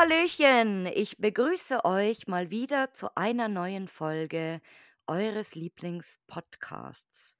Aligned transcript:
Hallöchen! 0.00 0.86
Ich 0.86 1.18
begrüße 1.18 1.84
euch 1.84 2.26
mal 2.26 2.48
wieder 2.48 2.94
zu 2.94 3.14
einer 3.18 3.48
neuen 3.48 3.86
Folge 3.86 4.62
eures 5.06 5.54
Lieblingspodcasts. 5.54 7.36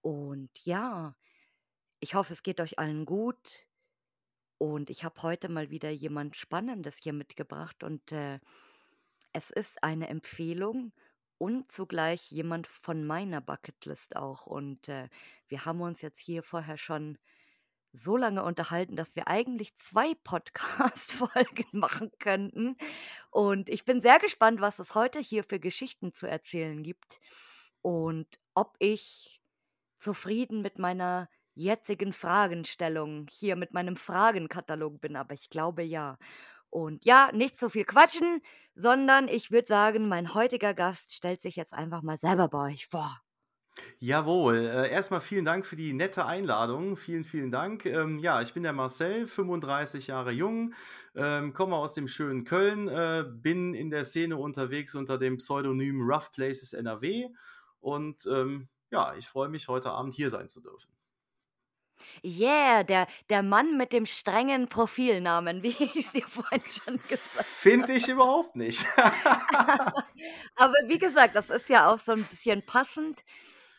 Und 0.00 0.48
ja, 0.64 1.14
ich 1.98 2.14
hoffe, 2.14 2.32
es 2.32 2.42
geht 2.42 2.58
euch 2.62 2.78
allen 2.78 3.04
gut. 3.04 3.66
Und 4.56 4.88
ich 4.88 5.04
habe 5.04 5.22
heute 5.22 5.50
mal 5.50 5.68
wieder 5.68 5.90
jemand 5.90 6.36
Spannendes 6.36 6.96
hier 6.96 7.12
mitgebracht 7.12 7.84
und 7.84 8.12
äh, 8.12 8.40
es 9.34 9.50
ist 9.50 9.84
eine 9.84 10.08
Empfehlung 10.08 10.94
und 11.36 11.70
zugleich 11.70 12.30
jemand 12.30 12.66
von 12.66 13.06
meiner 13.06 13.42
Bucketlist 13.42 14.16
auch. 14.16 14.46
Und 14.46 14.88
äh, 14.88 15.10
wir 15.48 15.66
haben 15.66 15.82
uns 15.82 16.00
jetzt 16.00 16.20
hier 16.20 16.42
vorher 16.42 16.78
schon 16.78 17.18
so 17.92 18.16
lange 18.16 18.44
unterhalten, 18.44 18.96
dass 18.96 19.16
wir 19.16 19.28
eigentlich 19.28 19.76
zwei 19.76 20.14
Podcast-Folgen 20.24 21.66
machen 21.72 22.10
könnten. 22.18 22.76
Und 23.30 23.68
ich 23.68 23.84
bin 23.84 24.00
sehr 24.00 24.18
gespannt, 24.18 24.60
was 24.60 24.78
es 24.78 24.94
heute 24.94 25.18
hier 25.18 25.44
für 25.44 25.58
Geschichten 25.58 26.14
zu 26.14 26.26
erzählen 26.26 26.82
gibt 26.82 27.20
und 27.82 28.26
ob 28.54 28.76
ich 28.78 29.40
zufrieden 29.98 30.62
mit 30.62 30.78
meiner 30.78 31.28
jetzigen 31.54 32.12
Fragenstellung 32.12 33.26
hier 33.30 33.56
mit 33.56 33.72
meinem 33.72 33.96
Fragenkatalog 33.96 35.00
bin. 35.00 35.16
Aber 35.16 35.34
ich 35.34 35.50
glaube 35.50 35.82
ja. 35.82 36.18
Und 36.70 37.04
ja, 37.04 37.30
nicht 37.32 37.58
so 37.58 37.68
viel 37.68 37.84
quatschen, 37.84 38.40
sondern 38.74 39.28
ich 39.28 39.50
würde 39.50 39.66
sagen, 39.66 40.08
mein 40.08 40.34
heutiger 40.34 40.74
Gast 40.74 41.12
stellt 41.12 41.42
sich 41.42 41.56
jetzt 41.56 41.74
einfach 41.74 42.02
mal 42.02 42.18
selber 42.18 42.48
bei 42.48 42.72
euch 42.72 42.86
vor. 42.86 43.20
Jawohl, 43.98 44.56
äh, 44.56 44.90
erst 44.90 45.12
vielen 45.22 45.44
Dank 45.44 45.66
für 45.66 45.76
die 45.76 45.92
nette 45.92 46.26
Einladung. 46.26 46.96
Vielen, 46.96 47.24
vielen 47.24 47.50
Dank. 47.50 47.86
Ähm, 47.86 48.18
ja, 48.18 48.40
ich 48.42 48.54
bin 48.54 48.62
der 48.62 48.72
Marcel, 48.72 49.26
35 49.26 50.06
Jahre 50.06 50.32
jung, 50.32 50.74
ähm, 51.14 51.52
komme 51.52 51.76
aus 51.76 51.94
dem 51.94 52.08
schönen 52.08 52.44
Köln, 52.44 52.88
äh, 52.88 53.24
bin 53.28 53.74
in 53.74 53.90
der 53.90 54.04
Szene 54.04 54.36
unterwegs 54.36 54.94
unter 54.94 55.18
dem 55.18 55.38
Pseudonym 55.38 56.02
Rough 56.02 56.32
Places 56.32 56.72
NRW 56.72 57.28
und 57.80 58.26
ähm, 58.26 58.68
ja, 58.90 59.14
ich 59.16 59.28
freue 59.28 59.48
mich, 59.48 59.68
heute 59.68 59.90
Abend 59.90 60.14
hier 60.14 60.30
sein 60.30 60.48
zu 60.48 60.60
dürfen. 60.60 60.90
Yeah, 62.24 62.82
der, 62.82 63.06
der 63.28 63.42
Mann 63.42 63.76
mit 63.76 63.92
dem 63.92 64.06
strengen 64.06 64.68
Profilnamen, 64.68 65.62
wie 65.62 65.76
ich 65.78 65.96
es 65.96 66.12
dir 66.12 66.26
vorhin 66.26 66.62
schon 66.62 66.98
gesagt 66.98 67.34
habe. 67.34 67.44
Finde 67.44 67.92
ich 67.92 68.08
überhaupt 68.08 68.56
nicht. 68.56 68.84
Aber 70.56 70.74
wie 70.86 70.98
gesagt, 70.98 71.34
das 71.34 71.50
ist 71.50 71.68
ja 71.68 71.88
auch 71.88 71.98
so 71.98 72.12
ein 72.12 72.24
bisschen 72.24 72.62
passend 72.62 73.24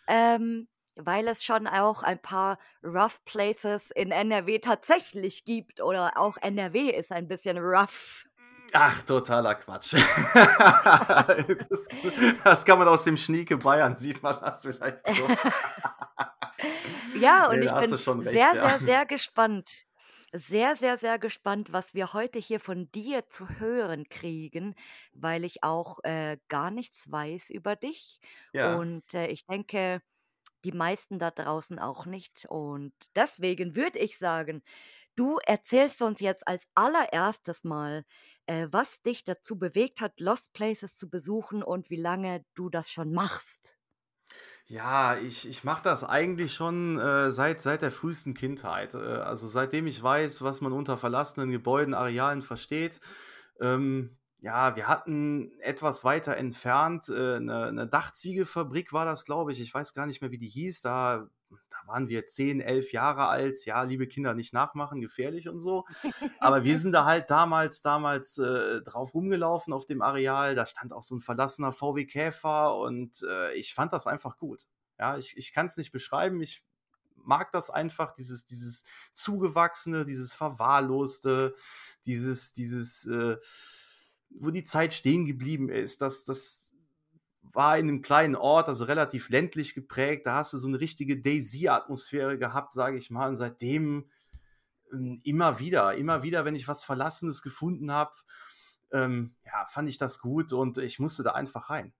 ähm, 0.08 0.68
weil 0.96 1.28
es 1.28 1.44
schon 1.44 1.68
auch 1.68 2.04
ein 2.04 2.22
paar 2.22 2.58
Rough 2.84 3.24
Places 3.26 3.92
in 3.92 4.12
NRW 4.12 4.60
tatsächlich 4.60 5.46
gibt 5.46 5.82
oder 5.82 6.18
auch 6.18 6.38
NRW 6.38 6.90
ist 6.92 7.12
ein 7.12 7.28
bisschen 7.28 7.58
rough. 7.58 8.26
Ach, 8.74 9.02
totaler 9.02 9.56
Quatsch. 9.56 9.94
das, 10.34 11.88
das, 12.44 12.66
kann 12.66 12.80
man 12.80 12.88
aus 12.88 13.04
dem 13.04 13.18
Schnieke 13.18 13.58
Bayern, 13.58 13.98
sieht 13.98 14.24
man 14.24 14.40
das 14.40 14.62
vielleicht 14.62 15.06
so. 15.08 15.28
ja, 17.20 17.48
und 17.48 17.60
nee, 17.60 17.66
ich 17.66 17.72
bin 17.72 17.94
recht, 17.94 18.06
sehr, 18.06 18.56
ja. 18.56 18.70
sehr, 18.70 18.80
sehr 18.80 19.06
gespannt. 19.06 19.70
Sehr, 20.34 20.78
sehr, 20.78 20.98
sehr 20.98 21.20
gespannt, 21.20 21.74
was 21.74 21.94
wir 21.94 22.14
heute 22.14 22.40
hier 22.40 22.62
von 22.62 22.90
dir 22.92 23.28
zu 23.28 23.50
hören 23.60 24.08
kriegen, 24.08 24.76
weil 25.14 25.44
ich 25.44 25.62
auch 25.64 26.00
äh, 26.04 26.38
gar 26.48 26.72
nichts 26.72 27.12
weiß 27.12 27.50
über 27.50 27.76
dich. 27.76 28.22
Ja. 28.54 28.86
Und 28.86 29.14
äh, 29.14 29.28
ich 29.28 29.45
denke, 29.45 30.02
die 30.66 30.72
meisten 30.73 31.20
da 31.20 31.32
draußen 31.32 31.80
auch 31.80 32.05
nicht. 32.05 32.45
Und 32.50 32.94
deswegen 33.16 33.76
würde 33.76 34.00
ich 34.00 34.17
sagen, 34.20 34.64
du 35.16 35.39
erzählst 35.45 36.02
uns 36.04 36.22
jetzt 36.22 36.48
als 36.48 36.67
allererstes 36.76 37.64
mal, 37.66 38.05
äh, 38.48 38.67
was 38.72 39.02
dich 39.04 39.26
dazu 39.26 39.60
bewegt 39.60 40.02
hat, 40.02 40.20
Lost 40.22 40.54
Places 40.54 40.98
zu 40.98 41.10
besuchen 41.10 41.64
und 41.64 41.89
wie 41.89 41.98
lange 41.98 42.45
du 42.55 42.70
das 42.70 42.92
schon 42.92 43.14
machst. 43.14 43.80
Ja, 44.67 45.17
ich, 45.17 45.48
ich 45.48 45.64
mache 45.64 45.83
das 45.83 46.04
eigentlich 46.04 46.54
schon 46.54 46.98
äh, 46.99 47.32
seit, 47.32 47.61
seit 47.61 47.82
der 47.82 47.92
frühesten 47.92 48.33
Kindheit. 48.33 48.94
Äh, 48.94 48.98
also 48.98 49.48
seitdem 49.48 49.88
ich 49.88 50.02
weiß, 50.02 50.42
was 50.42 50.61
man 50.61 50.72
unter 50.72 50.98
verlassenen 50.98 51.52
Gebäuden, 51.52 51.94
Arealen 51.94 52.42
versteht. 52.42 52.99
Ähm, 53.60 54.17
ja, 54.39 54.76
wir 54.76 54.88
hatten 54.88 55.52
etwas 55.60 56.04
weiter 56.04 56.38
entfernt 56.38 57.10
äh, 57.10 57.39
'ne 57.39 57.72
'ne 57.73 57.88
Dachziegelfabrik 57.88 58.94
war 58.94 59.05
das, 59.05 59.26
glaube 59.26 59.52
ich. 59.52 59.61
Ich 59.61 59.73
weiß 59.73 59.94
gar 59.94 60.05
nicht 60.08 60.22
mehr, 60.22 60.32
wie 60.32 60.38
die 60.39 60.48
hieß. 60.48 60.82
Da 60.82 61.30
waren 61.92 62.08
wir 62.08 62.26
10, 62.26 62.62
11 62.62 62.94
Jahre 62.94 63.28
alt. 63.28 63.66
Ja, 63.66 63.84
liebe 63.84 64.08
Kinder, 64.08 64.34
nicht 64.34 64.54
nachmachen, 64.54 65.02
gefährlich 65.02 65.50
und 65.50 65.60
so. 65.60 65.86
Aber 66.40 66.64
wir 66.64 66.78
sind 66.78 66.94
da 66.94 67.06
halt 67.06 67.30
damals 67.30 67.82
damals, 67.82 68.38
äh, 68.38 68.82
drauf 68.82 69.14
rumgelaufen 69.14 69.74
auf 69.74 69.86
dem 69.86 70.02
Areal. 70.02 70.56
Da 70.56 70.66
stand 70.66 70.94
auch 70.94 71.04
so 71.04 71.16
ein 71.16 71.22
verlassener 71.22 71.74
VW 71.74 72.06
Käfer 72.06 72.78
und, 72.78 73.24
äh, 73.24 73.54
ich 73.54 73.74
fand 73.74 73.92
das 73.92 74.08
einfach 74.08 74.38
gut. 74.38 74.68
Ja, 74.98 75.18
ich 75.18 75.36
ich 75.38 75.54
es 75.56 75.78
nicht 75.78 75.92
beschreiben. 75.92 76.42
Ich 76.42 76.64
mag 77.16 77.52
das 77.52 77.70
einfach, 77.70 78.14
dieses 78.14 78.46
dieses 78.46 78.84
Zugewachsene, 79.14 80.06
dieses 80.06 80.34
Verwahrloste, 80.34 81.56
dieses 82.06 82.54
dieses, 82.54 83.06
äh 83.08 83.38
wo 84.40 84.50
die 84.50 84.64
Zeit 84.64 84.94
stehen 84.94 85.26
geblieben 85.26 85.70
ist. 85.70 86.02
Das, 86.02 86.23
das 86.23 86.70
war 87.54 87.78
in 87.78 87.88
einem 87.88 88.02
kleinen 88.02 88.36
Ort, 88.36 88.67
also 88.67 88.86
relativ 88.86 89.30
ländlich 89.30 89.73
geprägt. 89.73 90.26
Da 90.26 90.36
hast 90.36 90.54
du 90.54 90.58
so 90.58 90.67
eine 90.67 90.80
richtige 90.80 91.20
Daisy-Atmosphäre 91.22 92.38
gehabt, 92.38 92.73
sage 92.73 92.98
ich 92.98 93.10
mal. 93.10 93.30
Und 93.30 93.38
seitdem 93.38 94.10
ähm, 94.92 95.20
immer 95.23 95.60
wieder, 95.60 95.95
immer 95.95 96.23
wieder, 96.23 96.45
wenn 96.45 96.56
ich 96.56 96.67
was 96.67 96.84
Verlassenes 96.84 97.42
gefunden 97.42 97.92
habe, 97.92 98.14
ähm, 98.92 99.36
ja, 99.45 99.66
fand 99.67 99.90
ich 99.90 99.98
das 99.98 100.20
gut 100.20 100.54
und 100.54 100.78
ich 100.78 101.00
musste 101.00 101.23
da 101.23 101.32
einfach 101.32 101.70
rein. 101.70 101.94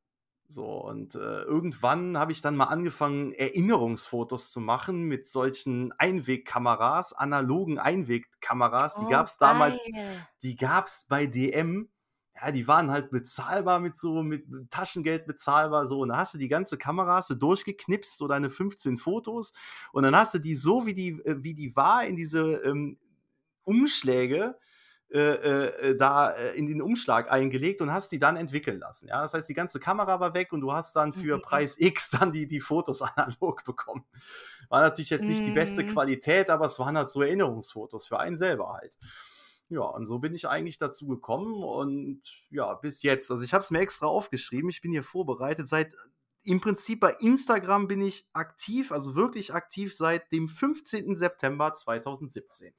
So, 0.47 0.66
und 0.66 1.16
äh, 1.16 1.44
irgendwann 1.44 2.17
habe 2.17 2.34
ich 2.34 2.41
dann 2.41 2.57
mal 2.57 2.66
angefangen, 2.66 3.31
Erinnerungsfotos 3.31 4.51
zu 4.51 4.59
machen 4.59 5.03
mit 5.03 5.25
solchen 5.25 5.94
Einwegkameras, 5.94 7.13
analogen 7.13 7.79
Einwegkameras. 7.79 8.95
Die 8.95 9.06
oh, 9.06 9.09
gab 9.09 9.28
es 9.28 9.38
damals, 9.38 9.79
die 10.44 10.57
gab 10.57 10.88
es 10.88 11.06
bei 11.07 11.25
DM 11.25 11.90
ja, 12.41 12.52
die 12.52 12.68
waren 12.68 12.91
halt 12.91 13.12
bezahlbar 13.12 13.79
mit 13.79 13.96
so, 13.96 14.24
mit 14.24 14.46
Taschengeld 14.69 15.25
bezahlbar, 15.25 15.85
so. 15.85 16.00
Und 16.00 16.09
da 16.09 16.18
hast 16.18 16.34
du 16.34 16.38
die 16.38 16.47
ganze 16.47 16.78
Kamera 16.78 17.18
hast 17.18 17.29
du 17.29 17.35
durchgeknipst, 17.35 18.18
so 18.18 18.28
deine 18.28 18.50
15 18.50 18.97
Fotos. 18.97 19.53
Und 19.91 20.03
dann 20.03 20.16
hast 20.16 20.34
du 20.34 20.40
die 20.40 20.56
so, 20.56 20.85
wie 20.85 20.94
die, 20.94 21.12
äh, 21.25 21.44
wie 21.44 21.53
die 21.53 21.75
war, 21.75 22.06
in 22.06 22.16
diese 22.16 22.41
ähm, 22.63 22.97
Umschläge 23.63 24.57
äh, 25.13 25.19
äh, 25.19 25.97
da 25.97 26.31
äh, 26.31 26.57
in 26.57 26.68
den 26.68 26.81
Umschlag 26.81 27.29
eingelegt 27.29 27.81
und 27.81 27.91
hast 27.91 28.13
die 28.13 28.19
dann 28.19 28.38
entwickeln 28.38 28.79
lassen. 28.79 29.09
Ja, 29.09 29.22
das 29.22 29.34
heißt, 29.34 29.50
die 29.50 29.53
ganze 29.53 29.79
Kamera 29.79 30.22
war 30.22 30.34
weg 30.34 30.53
und 30.53 30.62
du 30.62 30.72
hast 30.72 30.96
dann 30.96 31.12
für 31.12 31.38
mhm. 31.38 31.41
Preis 31.41 31.75
X 31.78 32.12
dann 32.12 32.31
die, 32.31 32.47
die 32.47 32.62
Fotos 32.62 33.02
analog 33.16 33.66
bekommen. 33.66 34.06
War 34.69 34.79
natürlich 34.79 35.09
jetzt 35.09 35.25
nicht 35.25 35.41
mhm. 35.41 35.47
die 35.47 35.52
beste 35.52 35.84
mhm. 35.84 35.90
Qualität, 35.90 36.50
aber 36.50 36.66
es 36.66 36.79
waren 36.79 36.97
halt 36.97 37.09
so 37.09 37.22
Erinnerungsfotos 37.22 38.08
für 38.08 38.19
einen 38.22 38.38
selber 38.38 38.73
halt. 38.73 38.97
Ja, 39.71 39.83
und 39.83 40.05
so 40.05 40.19
bin 40.19 40.35
ich 40.35 40.49
eigentlich 40.49 40.77
dazu 40.79 41.07
gekommen 41.07 41.63
und 41.63 42.21
ja, 42.49 42.73
bis 42.73 43.03
jetzt. 43.03 43.31
Also 43.31 43.45
ich 43.45 43.53
habe 43.53 43.63
es 43.63 43.71
mir 43.71 43.79
extra 43.79 44.05
aufgeschrieben, 44.05 44.69
ich 44.69 44.81
bin 44.81 44.91
hier 44.91 45.03
vorbereitet. 45.03 45.65
Seit 45.69 45.95
im 46.43 46.59
Prinzip 46.59 46.99
bei 46.99 47.13
Instagram 47.13 47.87
bin 47.87 48.01
ich 48.01 48.27
aktiv, 48.33 48.91
also 48.91 49.15
wirklich 49.15 49.53
aktiv 49.53 49.95
seit 49.95 50.29
dem 50.33 50.49
15. 50.49 51.15
September 51.15 51.73
2017 51.73 52.73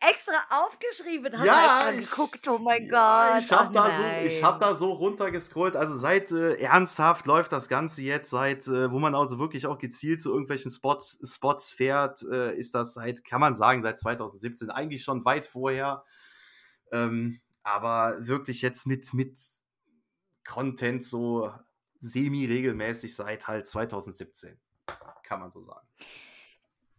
extra 0.00 0.34
aufgeschrieben, 0.50 1.36
hast 1.36 1.44
ja, 1.44 1.90
extra 1.90 2.22
geguckt, 2.22 2.48
oh 2.48 2.58
mein 2.58 2.86
ja, 2.86 3.34
Gott. 3.34 3.42
Ich 3.42 3.52
habe 3.52 3.74
da, 3.74 3.90
so, 3.90 4.44
hab 4.44 4.60
da 4.60 4.74
so 4.74 4.92
runtergescrollt. 4.92 5.76
Also 5.76 5.96
seit 5.96 6.32
äh, 6.32 6.54
ernsthaft 6.54 7.26
läuft 7.26 7.52
das 7.52 7.68
Ganze 7.68 8.02
jetzt, 8.02 8.30
seit, 8.30 8.66
äh, 8.66 8.90
wo 8.90 8.98
man 8.98 9.14
also 9.14 9.38
wirklich 9.38 9.66
auch 9.66 9.78
gezielt 9.78 10.22
zu 10.22 10.30
irgendwelchen 10.30 10.70
Spots, 10.70 11.18
Spots 11.24 11.70
fährt, 11.70 12.22
äh, 12.22 12.54
ist 12.56 12.74
das 12.74 12.94
seit, 12.94 13.24
kann 13.24 13.40
man 13.40 13.56
sagen, 13.56 13.82
seit 13.82 13.98
2017, 13.98 14.70
eigentlich 14.70 15.02
schon 15.02 15.24
weit 15.24 15.46
vorher. 15.46 16.04
Ähm, 16.92 17.40
aber 17.62 18.16
wirklich 18.20 18.62
jetzt 18.62 18.86
mit, 18.86 19.12
mit 19.12 19.40
Content 20.46 21.04
so 21.04 21.52
semi-regelmäßig 22.00 23.16
seit 23.16 23.48
halt 23.48 23.66
2017, 23.66 24.58
kann 25.22 25.40
man 25.40 25.50
so 25.50 25.60
sagen. 25.60 25.86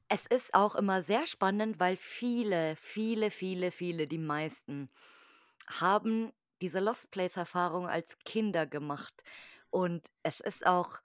Es 0.09 0.25
ist 0.27 0.53
auch 0.53 0.75
immer 0.75 1.03
sehr 1.03 1.27
spannend, 1.27 1.79
weil 1.79 1.97
viele, 1.97 2.75
viele, 2.77 3.29
viele, 3.31 3.71
viele, 3.71 4.07
die 4.07 4.17
meisten 4.17 4.89
haben 5.67 6.31
diese 6.61 6.79
Lost 6.79 7.11
Place-Erfahrung 7.11 7.87
als 7.87 8.17
Kinder 8.19 8.65
gemacht. 8.65 9.23
Und 9.69 10.07
es 10.23 10.39
ist 10.39 10.65
auch 10.65 10.99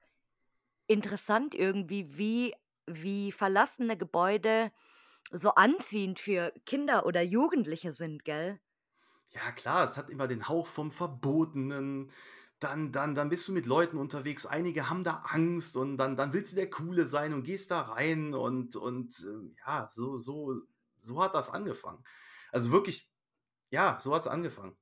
interessant 0.87 1.55
irgendwie, 1.55 2.17
wie, 2.19 2.55
wie 2.87 3.33
verlassene 3.33 3.97
Gebäude 3.99 4.73
so 5.33 5.51
anziehend 5.55 6.21
für 6.21 6.53
Kinder 6.67 7.07
oder 7.07 7.23
Jugendliche 7.23 7.93
sind, 7.93 8.25
gell? 8.25 8.61
Ja, 9.31 9.51
klar, 9.53 9.85
es 9.85 9.97
hat 9.97 10.11
immer 10.11 10.29
den 10.29 10.49
Hauch 10.49 10.67
vom 10.67 10.91
Verbotenen, 10.91 12.11
dann, 12.63 12.93
dann, 12.93 13.15
dann 13.15 13.29
bist 13.29 13.49
du 13.49 13.53
mit 13.53 13.67
Leuten 13.67 13.99
unterwegs. 13.99 14.47
Einige 14.47 14.89
haben 14.89 15.05
da 15.05 15.25
Angst 15.29 15.77
und 15.77 15.97
dann, 15.97 16.17
dann 16.17 16.33
willst 16.33 16.53
du 16.53 16.57
der 16.57 16.71
Coole 16.71 17.07
sein 17.07 17.35
und 17.35 17.43
gehst 17.43 17.71
da 17.71 17.81
rein 17.83 18.35
und, 18.35 18.77
und 18.77 19.19
äh, 19.21 19.55
ja, 19.67 19.89
so, 19.93 20.17
so, 20.17 20.55
so 21.01 21.23
hat 21.23 21.35
das 21.35 21.51
angefangen. 21.51 22.05
Also 22.51 22.71
wirklich, 22.71 23.11
ja, 23.71 23.99
so 24.01 24.15
hat 24.15 24.23
es 24.23 24.29
angefangen. 24.29 24.77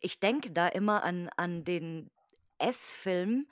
Ich 0.00 0.20
denke 0.20 0.50
da 0.50 0.68
immer 0.68 1.02
an 1.02 1.28
an 1.36 1.64
den 1.64 2.10
S-Film, 2.58 3.46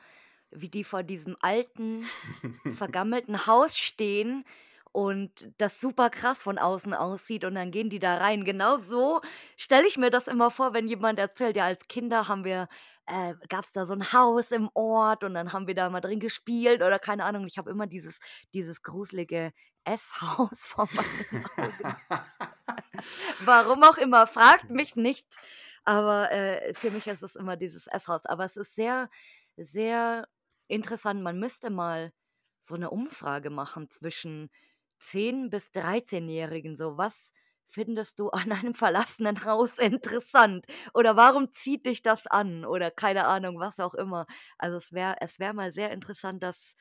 wie 0.50 0.68
die 0.68 0.84
vor 0.84 1.02
diesem 1.02 1.36
alten, 1.40 2.04
vergammelten 2.74 3.46
Haus 3.46 3.76
stehen 3.76 4.44
und 4.94 5.52
das 5.58 5.80
super 5.80 6.08
krass 6.08 6.40
von 6.40 6.56
außen 6.56 6.94
aussieht 6.94 7.44
und 7.44 7.56
dann 7.56 7.72
gehen 7.72 7.90
die 7.90 7.98
da 7.98 8.18
rein. 8.18 8.44
Genau 8.44 8.78
so 8.78 9.20
stelle 9.56 9.88
ich 9.88 9.98
mir 9.98 10.10
das 10.10 10.28
immer 10.28 10.52
vor, 10.52 10.72
wenn 10.72 10.86
jemand 10.86 11.18
erzählt, 11.18 11.56
ja, 11.56 11.64
als 11.64 11.88
Kinder 11.88 12.28
haben 12.28 12.44
wir 12.44 12.68
äh, 13.06 13.34
gab 13.48 13.64
es 13.64 13.72
da 13.72 13.86
so 13.86 13.92
ein 13.92 14.12
Haus 14.12 14.52
im 14.52 14.70
Ort 14.72 15.24
und 15.24 15.34
dann 15.34 15.52
haben 15.52 15.66
wir 15.66 15.74
da 15.74 15.90
mal 15.90 16.00
drin 16.00 16.20
gespielt 16.20 16.80
oder 16.80 17.00
keine 17.00 17.24
Ahnung. 17.24 17.44
Ich 17.46 17.58
habe 17.58 17.70
immer 17.70 17.88
dieses 17.88 18.20
dieses 18.54 18.82
gruselige 18.82 19.52
S-Haus 19.84 20.64
vor 20.66 20.88
meinen 20.92 21.44
Augen. 21.56 21.96
Warum 23.44 23.82
auch 23.82 23.98
immer, 23.98 24.28
fragt 24.28 24.70
mich 24.70 24.94
nicht. 24.94 25.26
Aber, 25.84 26.30
äh, 26.30 26.72
für 26.74 26.92
mich 26.92 27.08
ist 27.08 27.22
es 27.22 27.34
immer 27.36 27.56
dieses 27.56 27.88
S-Haus. 27.88 28.26
Aber 28.26 28.44
es 28.44 28.56
ist 28.56 28.76
sehr, 28.76 29.10
sehr 29.56 30.28
interessant. 30.68 31.20
Man 31.22 31.38
müsste 31.40 31.68
mal 31.70 32.12
so 32.62 32.74
eine 32.76 32.90
Umfrage 32.90 33.50
machen 33.50 33.90
zwischen 33.90 34.50
10 35.04 35.50
bis 35.50 35.70
13-Jährigen. 35.72 36.76
So, 36.76 36.96
was 36.98 37.32
findest 37.68 38.18
du 38.20 38.30
an 38.30 38.52
einem 38.52 38.74
verlassenen 38.74 39.44
Haus 39.44 39.78
interessant? 39.78 40.66
Oder 40.94 41.16
warum 41.16 41.52
zieht 41.52 41.86
dich 41.86 42.02
das 42.02 42.26
an? 42.26 42.64
Oder 42.64 42.90
keine 42.90 43.26
Ahnung, 43.26 43.58
was 43.60 43.80
auch 43.80 43.94
immer. 43.94 44.26
Also, 44.58 44.76
es 44.78 44.92
wäre 44.92 45.16
es 45.20 45.38
wäre 45.38 45.54
mal 45.54 45.72
sehr 45.72 45.90
interessant, 45.92 46.42
das, 46.42 46.74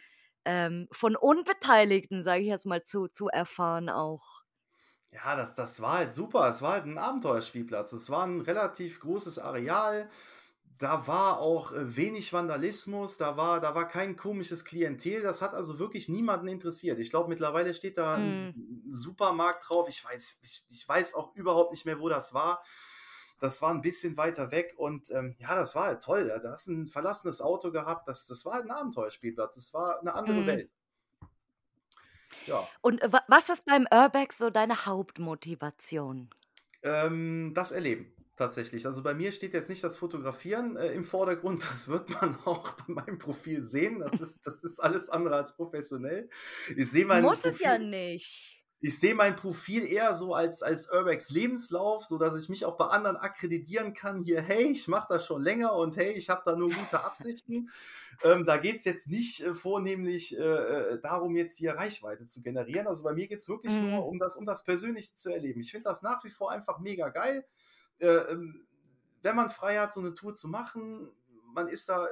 ähm, 0.45 0.87
von 0.91 1.15
Unbeteiligten, 1.15 2.23
sage 2.23 2.41
ich 2.43 2.47
jetzt 2.49 2.65
mal, 2.65 2.83
zu 2.83 3.07
zu 3.07 3.27
erfahren 3.29 3.89
auch. 3.89 4.43
Ja, 5.11 5.35
das 5.35 5.53
das 5.55 5.79
war 5.81 5.93
halt 5.99 6.11
super. 6.11 6.49
Es 6.49 6.61
war 6.61 6.73
halt 6.73 6.85
'n 6.85 6.97
Abenteuerspielplatz. 6.97 7.93
Es 7.93 8.09
war 8.09 8.25
ein 8.25 8.41
relativ 8.41 8.99
großes 8.99 9.37
Areal. 9.39 10.09
Da 10.79 11.05
war 11.07 11.39
auch, 11.39 11.71
äh, 11.71 11.95
wenig 11.97 12.33
Vandalismus, 12.33 13.17
da 13.17 13.37
war 13.37 13.59
da 13.59 13.75
war 13.75 13.87
kein 13.87 14.15
komisches 14.15 14.65
Klientel. 14.65 15.21
Das 15.21 15.41
hat 15.41 15.53
also 15.53 15.77
wirklich 15.77 16.09
niemanden 16.09 16.47
interessiert. 16.47 16.99
Ich 16.99 17.09
glaube, 17.11 17.29
mittlerweile 17.29 17.73
steht 17.73 17.97
da 17.97 18.15
ein. 18.15 18.33
'n 18.55 18.93
Supermarkt 18.93 19.69
drauf. 19.69 19.87
Ich 19.89 20.03
weiß 20.03 20.37
ich 20.41 20.63
ich 20.69 20.87
weiß 20.87 21.13
auch 21.13 21.35
überhaupt 21.35 21.71
nicht 21.71 21.85
mehr, 21.85 21.99
wo 21.99 22.09
das 22.09 22.33
war. 22.33 22.63
Das 23.39 23.61
war 23.61 23.71
ein 23.71 23.81
bisschen 23.81 24.17
weiter 24.17 24.51
weg 24.51 24.73
und, 24.77 25.11
ähm, 25.11 25.35
ja, 25.39 25.53
das 25.55 25.75
war 25.75 25.85
halt 25.87 26.01
toll. 26.03 26.27
Da 26.41 26.51
hast 26.51 26.67
du 26.67 26.71
'n 26.73 26.87
verlassenes 26.87 27.41
Auto 27.41 27.71
gehabt. 27.71 28.07
Das 28.07 28.25
das 28.27 28.45
war 28.45 28.53
halt 28.53 28.65
'n 28.65 28.71
Abenteuerspielplatz. 28.71 29.55
Das 29.55 29.73
war 29.73 29.99
eine 29.99 30.13
andere 30.15 30.45
Mhm. 30.45 30.47
Welt. 30.47 30.71
Ja. 32.47 32.73
Und 32.85 32.99
wa 33.01 33.21
was 33.29 33.47
ist 33.47 33.63
beim 33.63 33.87
Urbex 33.89 34.37
so 34.37 34.49
deine 34.49 34.85
Hauptmotivation? 34.85 36.29
Ähm, 36.83 37.53
das 37.55 37.71
Erleben 37.71 38.12
tatsächlich. 38.35 38.85
Also, 38.85 39.03
bei 39.03 39.13
mir 39.13 39.31
steht 39.31 39.53
jetzt 39.53 39.69
nicht 39.69 39.83
das 39.83 39.97
Fotografieren, 39.97 40.75
äh, 40.77 40.93
im 40.93 41.05
Vordergrund. 41.05 41.63
Das 41.63 41.87
wird 41.87 42.09
man 42.21 42.37
auch 42.45 42.71
bei 42.73 42.93
meinem 42.93 43.17
Profil 43.17 43.63
sehen. 43.63 43.99
Das 43.99 44.19
ist 44.21 44.45
das 44.45 44.63
ist 44.63 44.79
alles 44.79 45.09
andere 45.09 45.35
als 45.35 45.55
professionell. 45.55 46.29
Ich 46.75 46.89
sehe 46.91 47.05
mein 47.05 47.27
Muss 47.27 47.45
es 47.45 47.59
ja 47.59 47.77
Profil 47.77 47.77
nicht. 47.77 48.61
ich 48.85 48.99
sehe 48.99 49.15
mein 49.15 49.37
Profil 49.37 49.85
eher 49.87 50.13
so 50.13 50.33
als 50.33 50.61
als 50.61 50.91
Urbex 50.91 51.29
Lebenslauf, 51.29 52.03
sodass 52.05 52.37
ich 52.37 52.49
mich 52.49 52.65
auch 52.65 52.75
bei 52.77 52.85
anderen 52.87 53.15
akkreditieren 53.15 53.93
kann. 53.93 54.19
Hier: 54.23 54.41
„Hey, 54.41 54.65
ich 54.73 54.87
mache 54.89 55.07
das 55.09 55.25
schon 55.25 55.41
länger 55.41 55.73
und 55.75 55.95
hey, 55.95 56.11
ich 56.13 56.29
habe 56.29 56.41
da 56.45 56.55
nur 56.57 56.73
gute 56.73 57.03
Absichten.“ 57.03 57.69
Ähm, 58.23 58.45
da 58.45 58.57
geht's 58.57 58.85
jetzt 58.85 59.07
nicht, 59.07 59.41
äh, 59.41 59.53
vornehmlich, 59.55 60.37
äh, 60.37 60.41
äh, 60.41 61.01
darum, 61.01 61.35
jetzt 61.37 61.57
hier 61.57 61.73
Reichweite 61.73 62.25
zu 62.25 62.41
generieren. 62.41 62.87
Also, 62.87 63.03
bei 63.03 63.13
mir 63.13 63.27
geht's 63.27 63.47
wirklich 63.49 63.79
nur 63.79 63.91
Mhm. 63.91 64.07
um 64.07 64.19
das 64.19 64.35
um 64.37 64.45
das 64.45 64.63
Persönliche 64.63 65.15
zu 65.15 65.31
erleben. 65.33 65.61
Ich 65.61 65.71
finde 65.71 65.85
das 65.89 66.01
nach 66.01 66.23
wie 66.25 66.29
vor 66.29 66.51
einfach 66.51 66.79
mega 66.79 67.09
geil, 67.09 67.45
äh, 67.99 68.07
ähm, 68.07 68.67
wenn 69.21 69.35
man 69.35 69.49
frei 69.49 69.77
hat, 69.79 69.93
so 69.93 70.01
eine 70.01 70.13
Tour 70.15 70.33
zu 70.35 70.47
machen. 70.49 71.11
Man 71.53 71.67
ist 71.69 71.89
da, 71.89 72.07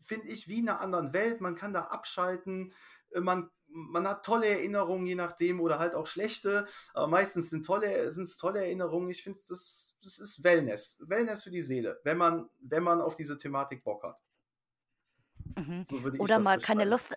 finde 0.00 0.28
ich, 0.28 0.48
wie 0.48 0.58
in 0.60 0.66
'ner 0.66 0.80
anderen 0.80 1.12
Welt. 1.12 1.40
Man 1.40 1.56
kann 1.56 1.72
da 1.72 1.82
abschalten. 1.84 2.72
Äh, 3.12 3.20
man 3.20 3.50
man 3.68 4.06
hat 4.06 4.24
tolle 4.24 4.46
Erinnerungen, 4.46 5.06
je 5.06 5.16
nachdem 5.16 5.60
oder 5.60 5.80
halt 5.80 5.94
auch 5.96 6.06
schlechte, 6.06 6.66
aber 6.94 7.08
meistens 7.08 7.50
sind 7.50 7.66
tolle 7.66 8.12
sind's 8.12 8.36
tolle 8.36 8.60
Erinnerungen. 8.60 9.10
Ich 9.10 9.22
finde, 9.24 9.40
das 9.48 9.96
das 10.02 10.18
ist 10.18 10.44
Wellness. 10.44 10.98
Wellness 11.06 11.42
für 11.44 11.50
die 11.50 11.62
Seele, 11.62 12.00
wenn 12.04 12.18
man 12.18 12.50
wenn 12.60 12.84
man 12.84 13.00
auf 13.00 13.16
diese 13.16 13.36
Thematik 13.38 13.82
Bock 13.84 14.04
hat. 14.04 14.20
Mhm. 15.56 15.84
So 15.84 16.02
würde 16.02 16.16
ich 16.16 16.20
Oder 16.20 16.38
mal 16.38 16.58
keine. 16.58 16.84
Lust 16.84 17.14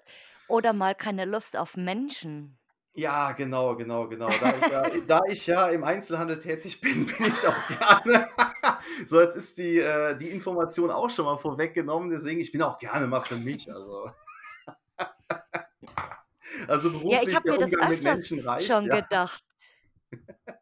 oder 0.48 0.74
mal 0.74 0.96
keine 0.96 1.26
Lust 1.26 1.58
auf 1.58 1.76
Menschen. 1.76 2.58
Ja, 3.00 3.32
genau, 3.34 3.76
genau, 3.76 4.08
genau. 4.08 4.40
Da 4.40 4.58
ich 4.58 4.68
ja 4.70 4.90
da 5.06 5.22
ich 5.30 5.46
ja 5.46 5.70
im 5.70 5.84
Einzelhandel 5.84 6.40
tätig 6.40 6.82
bin, 6.82 7.06
bin 7.18 7.28
ich 7.32 7.46
auch 7.48 7.68
gerne 7.68 8.28
so, 9.08 9.22
jetzt 9.22 9.36
ist 9.36 9.56
die 9.60 9.78
äh, 9.80 10.18
die 10.18 10.32
Information 10.32 10.90
auch 10.90 11.10
schon 11.12 11.26
mal 11.26 11.38
vorweggenommen, 11.38 12.10
deswegen 12.10 12.40
ich 12.40 12.52
bin 12.52 12.64
auch 12.64 12.80
gerne 12.80 13.06
mal 13.06 13.22
für 13.22 13.38
mich, 13.38 13.72
also 13.72 14.10
Also, 16.68 16.92
Ja, 17.06 17.22
ich 17.24 17.34
beruflich 17.34 17.36
habe 17.36 17.46
der 17.46 17.54
mir 17.54 17.58
das 17.58 17.72
Umgang 17.72 17.88
mit 17.88 18.02
öfters 18.02 18.20
Menschen 18.22 18.40
reicht, 18.48 18.82
schon 18.82 18.86
ja. 18.86 19.00
gedacht. 19.00 19.44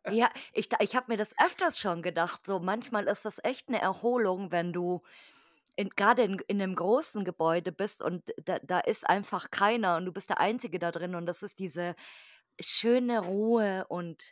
Ja, 0.08 0.30
ich 0.54 0.70
ich 0.80 0.96
habe 0.96 1.12
mir 1.12 1.18
das 1.18 1.32
öfters 1.40 1.80
schon 1.80 2.04
gedacht, 2.04 2.46
so 2.46 2.60
manchmal 2.60 3.06
ist 3.08 3.26
das 3.26 3.40
echt 3.44 3.70
'ne 3.70 3.82
Erholung, 3.82 4.52
wenn 4.52 4.72
du 4.72 5.02
in 5.76 5.90
grade 5.90 6.24
in 6.24 6.40
in 6.48 6.58
'nem 6.58 6.76
großen 6.76 7.26
Gebäude 7.26 7.72
bist 7.72 8.02
und 8.02 8.24
da 8.44 8.60
da 8.60 8.80
ist 8.80 9.08
einfach 9.10 9.52
keiner 9.52 9.98
und 9.98 10.06
du 10.06 10.12
bist 10.14 10.30
der 10.30 10.40
Einzige 10.40 10.80
da 10.80 10.92
drin 10.92 11.16
und 11.16 11.26
das 11.26 11.44
ist 11.44 11.60
diese 11.60 11.96
schöne 12.62 13.22
Ruhe 13.26 13.86
und 13.90 14.24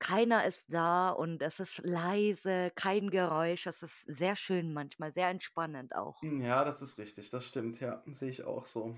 keiner 0.00 0.44
ist 0.46 0.66
da 0.68 1.10
und 1.10 1.42
es 1.42 1.60
ist 1.60 1.78
leise, 1.84 2.72
kein 2.76 3.10
Geräusch. 3.10 3.64
Das 3.64 3.82
ist 3.82 4.00
sehr 4.06 4.36
schön 4.36 4.72
manchmal, 4.74 5.12
sehr 5.12 5.28
entspannend 5.30 5.94
auch. 5.96 6.22
Hm, 6.22 6.40
ja, 6.40 6.64
das 6.64 6.80
ist 6.80 6.96
richtig, 6.98 7.28
das 7.30 7.46
stimmt, 7.46 7.80
ja, 7.80 8.02
sehe 8.06 8.30
ich 8.30 8.44
auch 8.44 8.64
so. 8.64 8.96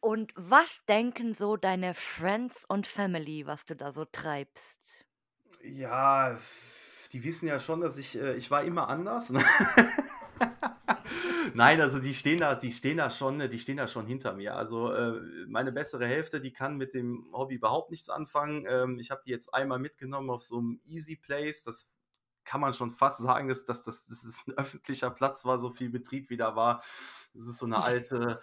Und 0.00 0.32
was 0.36 0.84
denken 0.88 1.32
so 1.34 1.56
deine 1.56 1.94
Friends 1.94 2.66
und 2.66 2.86
Family, 2.86 3.46
was 3.46 3.64
du 3.64 3.74
da 3.76 3.92
so 3.94 4.04
treibst? 4.04 5.06
Ja, 5.62 6.38
die 7.12 7.24
wissen 7.24 7.46
ja 7.48 7.60
schon, 7.60 7.80
dass 7.80 7.98
ich 7.98 8.16
äh, 8.16 8.34
ich 8.36 8.50
war 8.50 8.64
immer 8.64 8.88
anders, 8.88 9.30
ne? 9.30 9.44
Nein, 11.54 11.80
also 11.80 11.98
die 11.98 12.14
stehen 12.14 12.40
da 12.40 12.54
die 12.54 12.72
stehen 12.72 12.96
da 12.98 13.10
schon 13.10 13.38
die 13.50 13.58
stehen 13.58 13.76
da 13.76 13.86
schon 13.86 14.06
hinter 14.06 14.34
mir. 14.34 14.56
Also, 14.56 14.92
äh, 14.92 15.20
meine 15.48 15.72
bessere 15.72 16.06
Hälfte, 16.06 16.40
die 16.40 16.52
kann 16.52 16.76
mit 16.76 16.94
dem 16.94 17.28
Hobby 17.32 17.56
überhaupt 17.56 17.90
nichts 17.90 18.08
anfangen. 18.10 18.66
Ähm, 18.68 18.98
ich 18.98 19.10
habe 19.10 19.22
die 19.26 19.30
jetzt 19.30 19.52
einmal 19.54 19.78
mitgenommen 19.78 20.30
auf 20.30 20.42
so 20.42 20.58
'm 20.60 20.80
Easy 20.84 21.16
Place. 21.16 21.62
Das 21.64 21.88
kann 22.44 22.60
man 22.62 22.74
schon 22.74 22.90
fast 22.92 23.20
sagen, 23.20 23.48
dass 23.48 23.64
dass 23.66 23.84
das 23.84 24.06
das 24.08 24.24
ist 24.24 24.48
'n 24.48 24.54
öffentlicher 24.58 25.10
Platz 25.10 25.44
war, 25.44 25.58
so 25.58 25.70
viel 25.70 25.90
Betrieb 25.90 26.30
wie 26.30 26.36
da 26.38 26.56
war. 26.56 26.82
Das 27.34 27.46
ist 27.46 27.58
so 27.58 27.66
'ne 27.66 27.80
alte 27.82 28.40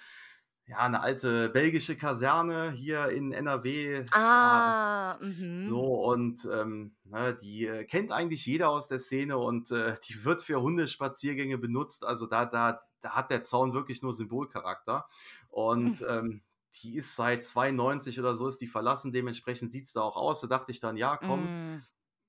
ja, 0.68 0.88
'ne 0.90 1.02
alte 1.02 1.50
belgische 1.50 1.98
Kaserne 1.98 2.72
hier 2.72 3.10
in 3.10 3.32
NRW. 3.34 4.06
Ja, 4.34 4.62
Ah, 4.72 5.18
so 5.54 5.80
mhm. 5.80 5.92
und, 6.04 6.48
ähm, 6.52 6.96
ne, 7.04 7.36
die, 7.42 7.66
äh, 7.68 7.84
kennt 7.86 8.12
eigentlich 8.12 8.46
jeder 8.46 8.70
aus 8.70 8.88
der 8.88 9.00
Szene 9.00 9.38
und, 9.38 9.72
äh, 9.72 9.96
die 10.08 10.24
wird 10.26 10.42
für 10.44 10.62
Hundespaziergänge 10.62 11.58
benutzt. 11.58 12.06
Also, 12.06 12.28
da 12.28 12.46
da 12.46 12.82
da 13.02 13.12
hat 13.12 13.32
der 13.32 13.44
Zaun 13.44 13.74
wirklich 13.74 14.02
nur 14.02 14.14
Symbolcharakter. 14.14 15.08
Und, 15.50 16.04
ähm, 16.10 16.44
die 16.84 16.98
ist 16.98 17.16
seit 17.16 17.44
92 17.44 18.20
oder 18.20 18.36
so 18.36 18.48
ist 18.48 18.60
die 18.62 18.68
verlassen, 18.68 19.14
dementsprechend 19.14 19.72
sieht's 19.72 19.94
da 19.94 20.02
auch 20.02 20.18
aus. 20.18 20.42
Da 20.42 20.48
dachte 20.48 20.72
ich 20.72 20.80
dann: 20.82 20.98
„Ja, 20.98 21.18
komm, 21.18 21.54
Hm. 21.66 21.80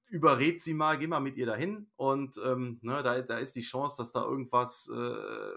überred 0.09 0.61
sie 0.61 0.75
mal, 0.75 0.99
geh 0.99 1.07
mal 1.07 1.21
mit 1.21 1.37
ihr 1.37 1.47
dahin.“ 1.47 1.90
Und, 1.97 2.38
ähm, 2.45 2.78
ne, 2.83 3.02
da 3.02 3.21
da 3.23 3.38
ist 3.38 3.57
die 3.57 3.62
Chance, 3.62 3.97
dass 3.99 4.12
da 4.12 4.23
irgendwas, 4.25 4.88
äh 4.95 5.52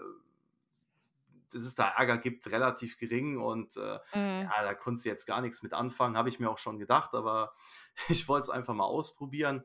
dass 1.54 1.62
es 1.62 1.74
da 1.74 1.88
Ärger 1.90 2.18
gibt, 2.18 2.50
relativ 2.50 2.98
gering 2.98 3.38
und, 3.40 3.76
äh, 3.76 3.80
ja, 4.00 4.00
Mhm. 4.14 4.52
da 4.62 4.74
konntest 4.74 5.04
du 5.06 5.10
jetzt 5.10 5.26
gar 5.26 5.40
nix 5.40 5.62
mit 5.62 5.72
anfangen, 5.74 6.16
habe 6.16 6.28
ich 6.28 6.40
mir 6.40 6.50
auch 6.50 6.58
schon 6.58 6.78
gedacht, 6.78 7.14
aber 7.14 7.54
ich 8.08 8.28
wollte 8.28 8.44
es 8.44 8.50
einfach 8.50 8.74
mal 8.74 8.84
ausprobieren. 8.84 9.64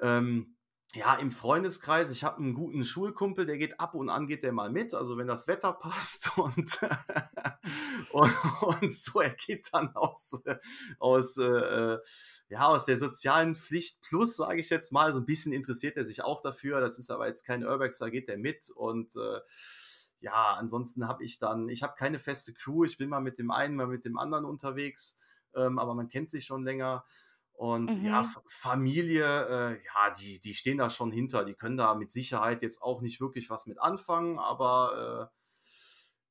Ähm, 0.00 0.56
ja, 0.94 1.16
im 1.16 1.32
Freundeskreis, 1.32 2.10
ich 2.12 2.22
habe 2.22 2.40
'n 2.42 2.54
guten 2.54 2.84
Schulkumpel, 2.84 3.46
der 3.46 3.58
geht 3.58 3.80
ab 3.80 3.94
und 3.94 4.08
an 4.10 4.28
geht 4.28 4.44
der 4.44 4.52
mal 4.52 4.70
mit, 4.70 4.94
also 4.94 5.16
wenn 5.18 5.26
das 5.26 5.48
Wetter 5.48 5.72
passt 5.80 6.36
und 6.38 6.78
und 8.10 8.32
und 8.80 8.92
so, 8.92 9.20
er 9.20 9.30
geht 9.30 9.68
dann 9.72 9.94
aus 9.96 10.32
aus, 10.98 11.36
äh, 11.36 11.98
ja, 12.48 12.66
aus 12.68 12.84
der 12.86 12.96
sozialen 12.96 13.56
Pflicht 13.56 14.02
plus, 14.02 14.36
sage 14.36 14.60
ich 14.60 14.70
jetzt 14.70 14.92
mal. 14.92 15.12
So 15.12 15.18
'n 15.20 15.26
bisschen 15.26 15.52
interessiert 15.52 15.96
er 15.96 16.04
sich 16.04 16.22
auch 16.22 16.40
dafür. 16.40 16.80
Das 16.80 16.98
ist 16.98 17.10
aber 17.10 17.26
jetzt 17.26 17.44
kein 17.44 17.64
Urbex, 17.64 17.98
da 17.98 18.08
geht 18.08 18.28
der 18.28 18.38
mit 18.38 18.70
und, 18.70 19.16
äh, 19.16 19.40
ja, 20.24 20.54
ansonsten 20.54 21.06
habe 21.06 21.22
ich 21.22 21.38
dann 21.38 21.68
ich 21.68 21.82
habe 21.82 21.94
keine 21.96 22.18
feste 22.18 22.54
Crew. 22.54 22.84
Ich 22.84 22.96
bin 22.96 23.10
mal 23.10 23.20
mit 23.20 23.38
dem 23.38 23.50
einen, 23.50 23.76
mal 23.76 23.86
mit 23.86 24.04
dem 24.06 24.18
anderen 24.18 24.46
unterwegs, 24.46 25.18
ähm, 25.54 25.78
aber 25.78 25.94
man 25.94 26.08
kennt 26.08 26.30
sich 26.30 26.46
schon 26.46 26.64
länger. 26.64 27.04
Und 27.52 28.02
ja, 28.02 28.20
Mhm. 28.22 28.26
F 28.26 28.40
Familie, 28.48 29.26
äh, 29.46 29.84
ja, 29.84 30.10
die 30.18 30.40
die 30.40 30.54
stehen 30.54 30.78
da 30.78 30.88
schon 30.90 31.12
hinter. 31.12 31.44
Die 31.44 31.54
können 31.54 31.76
da 31.76 31.94
mit 31.94 32.10
Sicherheit 32.10 32.62
jetzt 32.62 32.82
auch 32.82 33.02
nicht 33.02 33.20
wirklich 33.20 33.50
was 33.50 33.66
mit 33.66 33.78
anfangen, 33.80 34.38
aber, 34.38 35.30
äh 35.30 35.40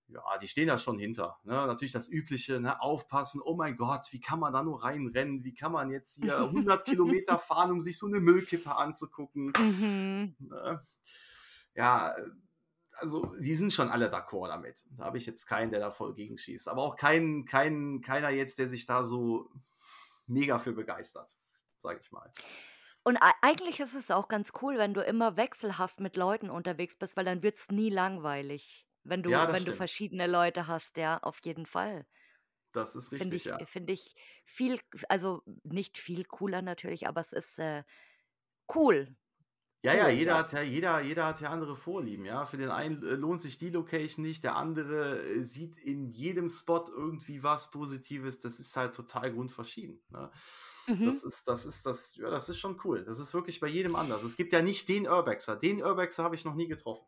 ja, 0.10 0.22
die 0.42 0.48
stehen 0.48 0.68
da 0.68 0.78
schon 0.78 1.00
hinter. 1.00 1.40
Ne? 1.44 1.54
Natürlich 1.54 1.94
das 1.94 2.10
Übliche, 2.10 2.60
ne? 2.60 2.80
aufpassen, 2.82 3.42
oh 3.44 3.56
mein 3.56 3.78
Gott, 3.78 4.08
wie 4.12 4.20
kann 4.20 4.40
man 4.40 4.54
da 4.54 4.62
nur 4.62 4.84
reinrennen? 4.84 5.44
Wie 5.44 5.56
kann 5.56 5.72
man 5.72 5.90
jetzt 5.90 6.16
hier 6.22 6.38
100 6.38 6.86
Kilometer 6.86 7.40
fahren, 7.40 7.72
um 7.72 7.82
sich 7.82 7.98
so 7.98 8.06
eine 8.08 8.20
Müllkippe 8.20 8.76
anzugucken? 8.76 9.54
Mhm. 9.58 10.36
Ne? 10.40 10.82
Ja, 11.74 12.14
also 12.96 13.36
die 13.40 13.56
sind 13.56 13.74
schon 13.74 13.90
alle 13.90 14.10
d'accord 14.12 14.48
damit. 14.50 14.86
Da 14.92 15.06
habe 15.06 15.18
ich 15.18 15.26
jetzt 15.26 15.46
keinen, 15.46 15.72
der 15.72 15.80
da 15.80 15.92
voll 15.92 16.14
gegenschießt. 16.16 16.68
Aber 16.68 16.84
auch 16.84 16.96
kein, 16.96 17.46
kein, 17.46 18.02
keiner 18.02 18.30
jetzt, 18.30 18.60
der 18.60 18.68
sich 18.70 18.86
da 18.86 19.06
so 19.06 19.52
mega 20.28 20.60
für 20.60 20.74
begeistert, 20.74 21.38
sage 21.80 22.00
ich 22.02 22.12
mal. 22.12 22.34
Und 23.04 23.18
ei- 23.22 23.34
eigentlich 23.42 23.80
ist 23.80 23.94
es 23.94 24.12
auch 24.12 24.28
ganz 24.28 24.52
cool, 24.62 24.78
wenn 24.78 24.94
du 24.94 25.02
immer 25.02 25.38
wechselhaft 25.38 26.00
mit 26.00 26.18
Leuten 26.18 26.50
unterwegs 26.50 26.96
bist, 26.98 27.18
weil 27.18 27.26
dann 27.26 27.44
wird 27.44 27.58
es 27.58 27.70
nie 27.72 27.90
langweilig. 27.90 28.88
Wenn 29.04 29.24
Ja, 29.26 29.46
du, 29.46 29.48
das 29.48 29.62
wenn 29.62 29.66
du 29.66 29.74
stimmt. 29.74 29.74
verschiedene 29.74 30.28
Leute 30.28 30.68
hast, 30.68 30.98
ja, 30.98 31.18
auf 31.20 31.40
jeden 31.44 31.66
Fall. 31.66 32.06
Das 32.74 32.98
ist 32.98 33.14
Finde 33.16 33.36
richtig, 33.36 33.36
ich, 33.36 33.46
ja. 33.46 33.66
finde 33.68 33.94
ich 33.94 34.16
viel, 34.46 34.80
also 35.08 35.44
nicht 35.64 35.98
viel 36.00 36.26
cooler 36.26 36.62
natürlich, 36.64 37.08
aber 37.08 37.22
es 37.22 37.32
ist 37.34 37.60
äh, 37.60 37.84
cool. 38.74 39.16
Ja, 39.86 39.94
ja, 39.94 40.08
jeder 40.08 40.38
hat 40.38 40.54
ja, 40.54 40.62
jeder, 40.62 41.02
jeder 41.02 41.26
hat 41.26 41.42
ja 41.42 41.50
andere 41.50 41.76
Vorlieben, 41.76 42.24
ja. 42.24 42.46
Für 42.46 42.56
den 42.56 42.70
einen 42.70 43.04
äh, 43.04 43.16
lohnt 43.16 43.42
sich 43.42 43.58
die 43.58 43.70
Location 43.70 44.24
nicht, 44.24 44.46
der 44.46 44.56
andere 44.56 45.22
äh, 45.22 45.42
sieht 45.42 45.78
in 45.78 46.10
jedem 46.10 46.50
Spot 46.50 46.86
irgendwie 46.88 47.44
was 47.44 47.70
Positives. 47.70 48.40
Das 48.40 48.62
ist 48.62 48.78
halt 48.78 48.96
total 48.96 49.34
grundverschieden. 49.34 50.02
Ne? 50.10 50.32
Mhm. 50.88 51.06
Das 51.06 51.24
ist, 51.24 51.50
das 51.50 51.66
ist, 51.66 51.86
das, 51.86 52.16
ja, 52.16 52.30
das 52.30 52.48
ist 52.48 52.60
schon 52.60 52.80
cool. 52.86 53.04
Das 53.04 53.20
ist 53.20 53.34
wirklich 53.34 53.60
bei 53.60 53.68
jedem 53.68 53.98
anders. 53.98 54.24
Es 54.24 54.38
gibt 54.38 54.54
ja 54.54 54.62
nicht 54.62 54.88
den 54.88 55.06
Urbexer. 55.06 55.58
Den 55.58 55.84
Urbexer 55.84 56.24
habe 56.24 56.36
ich 56.36 56.46
noch 56.46 56.56
nie 56.56 56.68
getroffen. 56.68 57.06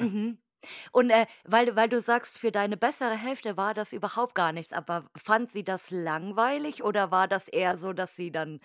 Mhm. 0.00 0.38
Und 0.90 1.10
äh, 1.10 1.26
weil, 1.44 1.76
weil 1.76 1.88
du 1.88 2.02
sagst, 2.02 2.38
für 2.38 2.50
deine 2.50 2.76
bessere 2.76 3.16
Hälfte 3.16 3.56
war 3.56 3.72
das 3.72 3.92
überhaupt 3.92 4.34
gar 4.34 4.52
nichts, 4.52 4.72
aber 4.72 5.08
fand 5.16 5.52
sie 5.52 5.64
das 5.64 5.90
langweilig 5.90 6.82
oder 6.82 7.10
war 7.10 7.28
das 7.28 7.48
eher 7.48 7.78
so, 7.78 7.92
dass 7.92 8.16
sie 8.16 8.30
dann 8.30 8.60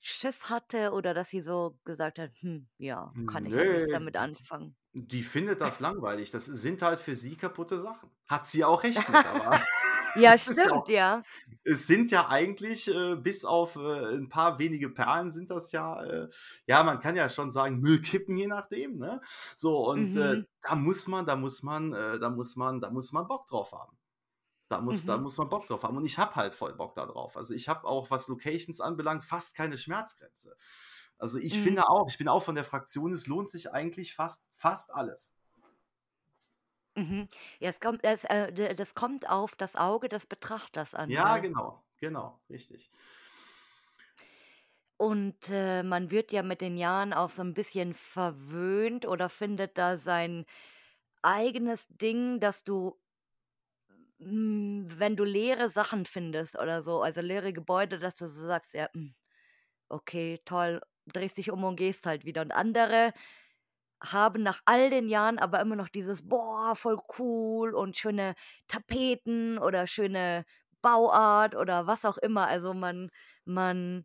Schiss 0.00 0.48
hatte 0.50 0.92
oder 0.92 1.14
dass 1.14 1.28
sie 1.30 1.40
so 1.42 1.78
gesagt 1.84 2.18
hat, 2.18 2.32
hm, 2.40 2.68
ja, 2.78 3.16
kann 3.26 3.44
ich 3.46 3.56
halt 3.58 3.70
nichts 3.70 3.90
Nee, 3.90 3.92
damit 3.92 4.16
anfangen? 4.16 4.76
die 4.92 5.22
findet 5.22 5.60
das 5.60 5.80
langweilig. 5.80 6.30
Das 6.30 6.46
sind 6.46 6.82
halt 6.82 7.00
für 7.00 7.16
sie 7.16 7.36
kaputte 7.36 7.80
Sachen. 7.80 8.10
Hat 8.26 8.46
sie 8.46 8.64
auch 8.64 8.82
recht 8.84 9.08
mit, 9.08 9.26
aber 9.26 9.68
ja 10.14 10.38
stimmt, 10.38 10.88
auch 10.88 10.88
ja. 10.88 11.22
Es 11.64 11.86
sind 11.86 12.10
ja 12.10 12.28
eigentlich, 12.28 12.88
äh, 12.88 13.16
bis 13.16 13.44
auf 13.44 13.76
äh, 13.76 14.16
ein 14.16 14.28
paar 14.28 14.58
wenige 14.58 14.90
Perlen 14.90 15.30
sind 15.32 15.50
das 15.50 15.72
ja, 15.72 16.02
äh, 16.04 16.28
ja, 16.66 16.82
man 16.84 17.00
kann 17.00 17.16
ja 17.16 17.28
schon 17.28 17.50
sagen, 17.52 17.80
Müllkippen, 17.80 18.36
je 18.36 18.46
nachdem, 18.48 18.98
ne? 18.98 19.20
So, 19.56 19.88
und 19.90 20.16
äh, 20.16 20.36
Mhm. 20.36 20.46
da 20.62 20.74
muss 20.76 21.08
man, 21.08 21.26
da 21.26 21.36
muss 21.36 21.62
man, 21.62 21.92
äh, 21.94 22.18
da 22.20 22.30
muss 22.30 22.56
man, 22.56 22.80
da 22.80 22.90
muss 22.90 23.12
man 23.12 23.26
Bock 23.28 23.46
drauf 23.48 23.72
haben. 23.72 23.98
Da 24.68 24.80
muss, 24.80 25.04
da 25.04 25.16
Mhm. 25.16 25.18
muss 25.18 25.38
man 25.38 25.48
Bock 25.48 25.66
drauf 25.66 25.82
haben. 25.82 25.96
Und 25.96 26.04
ich 26.04 26.18
habe 26.18 26.36
halt 26.36 26.54
voll 26.54 26.74
Bock 26.74 26.94
da 26.94 27.06
drauf. 27.06 27.36
Also 27.36 27.54
ich 27.54 27.68
habe 27.68 27.86
auch, 27.86 28.10
was 28.10 28.28
Locations 28.28 28.80
anbelangt, 28.80 29.24
fast 29.24 29.54
keine 29.56 29.78
Schmerzgrenze. 29.78 30.56
Also 31.18 31.38
ich 31.38 31.58
Mhm. 31.58 31.58
finde 31.60 31.88
auch, 31.88 32.06
ich 32.08 32.18
bin 32.18 32.28
auch 32.28 32.42
von 32.44 32.54
der 32.54 32.64
Fraktion, 32.64 33.12
es 33.12 33.26
lohnt 33.26 33.50
sich 33.50 33.72
eigentlich 33.72 34.14
fast, 34.14 34.44
fast 34.54 34.92
alles. 34.94 35.34
Mhm. 36.96 37.28
Ja, 37.60 37.70
es 37.70 37.80
kommt, 37.80 38.04
es, 38.04 38.24
äh, 38.24 38.74
das 38.74 38.94
kommt 38.94 39.28
auf 39.28 39.54
das 39.56 39.74
Auge 39.76 40.08
des 40.10 40.26
Betrachters 40.26 40.94
an, 40.94 41.16
Ja, 41.16 41.22
gell? 41.22 41.38
genau, 41.38 41.82
genau, 41.98 42.40
richtig. 42.48 42.88
Und 44.96 45.48
äh, 45.50 45.82
man 45.84 46.10
wird 46.10 46.32
ja 46.32 46.42
mit 46.42 46.60
den 46.60 46.76
Jahren 46.76 47.12
auch 47.12 47.30
so 47.30 47.42
ein 47.42 47.54
bisschen 47.54 47.94
verwöhnt 47.94 49.06
oder 49.06 49.28
findet 49.28 49.78
da 49.78 49.96
sein 49.96 50.44
eigenes 51.22 51.86
Ding, 51.88 52.40
dass 52.40 52.64
du, 52.64 53.00
wenn 54.18 55.16
du 55.16 55.24
leere 55.24 55.70
Sachen 55.70 56.04
findest 56.04 56.58
oder 56.58 56.82
so, 56.82 57.02
also 57.02 57.20
leere 57.20 57.52
Gebäude, 57.52 57.98
dass 57.98 58.16
du 58.16 58.28
so 58.28 58.46
sagst, 58.46 58.74
ja, 58.74 58.88
mm, 58.92 59.14
okay, 59.88 60.40
toll, 60.44 60.80
drehst 61.06 61.38
dich 61.38 61.50
um 61.50 61.64
und 61.64 61.76
gehst 61.76 62.06
halt 62.06 62.24
wieder. 62.24 62.42
Und 62.42 62.52
andere 62.52 63.12
haben 64.02 64.42
nach 64.42 64.60
all 64.64 64.90
den 64.90 65.08
Jahren 65.08 65.38
aber 65.38 65.60
immer 65.60 65.76
noch 65.76 65.88
dieses, 65.88 66.28
boah, 66.28 66.74
voll 66.76 66.98
cool 67.18 67.74
und 67.74 67.96
schöne 67.96 68.34
Tapeten 68.68 69.58
oder 69.58 69.86
schöne 69.86 70.44
Bauart 70.82 71.54
oder 71.56 71.86
was 71.86 72.04
auch 72.04 72.18
immer. 72.18 72.46
Also 72.48 72.74
man, 72.74 73.10
man, 73.44 74.04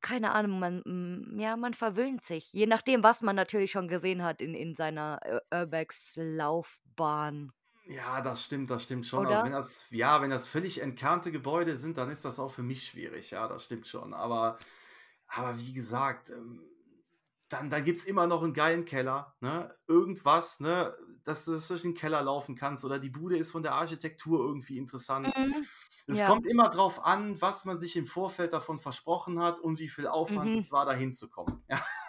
keine 0.00 0.32
Ahnung, 0.32 0.58
man, 0.58 1.36
ja, 1.38 1.56
man 1.56 1.74
verwöhnt 1.74 2.24
sich. 2.24 2.52
Je 2.52 2.66
nachdem, 2.66 3.02
was 3.04 3.22
man 3.22 3.36
natürlich 3.36 3.70
schon 3.72 3.88
gesehen 3.88 4.22
hat 4.24 4.40
in, 4.40 4.54
in 4.54 4.74
seiner 4.74 5.20
äh, 5.22 5.40
Urbex-Laufbahn, 5.54 7.52
Ja, 7.90 8.20
das 8.20 8.44
stimmt, 8.44 8.70
das 8.70 8.84
stimmt 8.84 9.04
schon. 9.06 9.26
Also 9.26 9.44
wenn 9.44 9.52
das, 9.52 9.86
ja, 9.90 10.22
wenn 10.22 10.30
das 10.30 10.46
völlig 10.46 10.80
entkernte 10.80 11.32
Gebäude 11.32 11.76
sind, 11.76 11.98
dann 11.98 12.08
ist 12.10 12.24
das 12.24 12.38
auch 12.38 12.50
für 12.52 12.62
mich 12.62 12.86
schwierig. 12.86 13.32
Ja, 13.32 13.48
das 13.48 13.64
stimmt 13.64 13.88
schon. 13.88 14.14
Aber, 14.14 14.58
aber 15.26 15.58
wie 15.58 15.72
gesagt, 15.72 16.30
ähm, 16.30 16.62
dann, 17.48 17.68
dann 17.68 17.82
gibt 17.82 17.98
es 17.98 18.04
immer 18.04 18.28
noch 18.28 18.44
einen 18.44 18.54
geilen 18.54 18.84
Keller, 18.84 19.34
ne? 19.40 19.74
Irgendwas, 19.88 20.60
ne? 20.60 20.94
Dass 21.24 21.44
du 21.44 21.58
durch 21.58 21.82
den 21.82 21.94
Keller 21.94 22.22
laufen 22.22 22.54
kannst 22.54 22.84
oder 22.84 23.00
die 23.00 23.10
Bude 23.10 23.36
ist 23.36 23.50
von 23.50 23.64
der 23.64 23.74
Architektur 23.74 24.38
irgendwie 24.38 24.78
interessant. 24.78 25.34
Mhm. 25.36 25.66
Es 26.06 26.20
Ja. 26.20 26.26
kommt 26.28 26.46
immer 26.46 26.68
drauf 26.70 27.04
an, 27.04 27.40
was 27.40 27.64
man 27.64 27.80
sich 27.80 27.96
im 27.96 28.06
Vorfeld 28.06 28.52
davon 28.52 28.78
versprochen 28.78 29.42
hat 29.42 29.58
und 29.58 29.80
wie 29.80 29.88
viel 29.88 30.06
Aufwand 30.06 30.52
Mhm. 30.52 30.58
es 30.58 30.70
war, 30.70 30.86
da 30.86 30.92
hinzukommen. 30.92 31.62
Ja. 31.68 31.84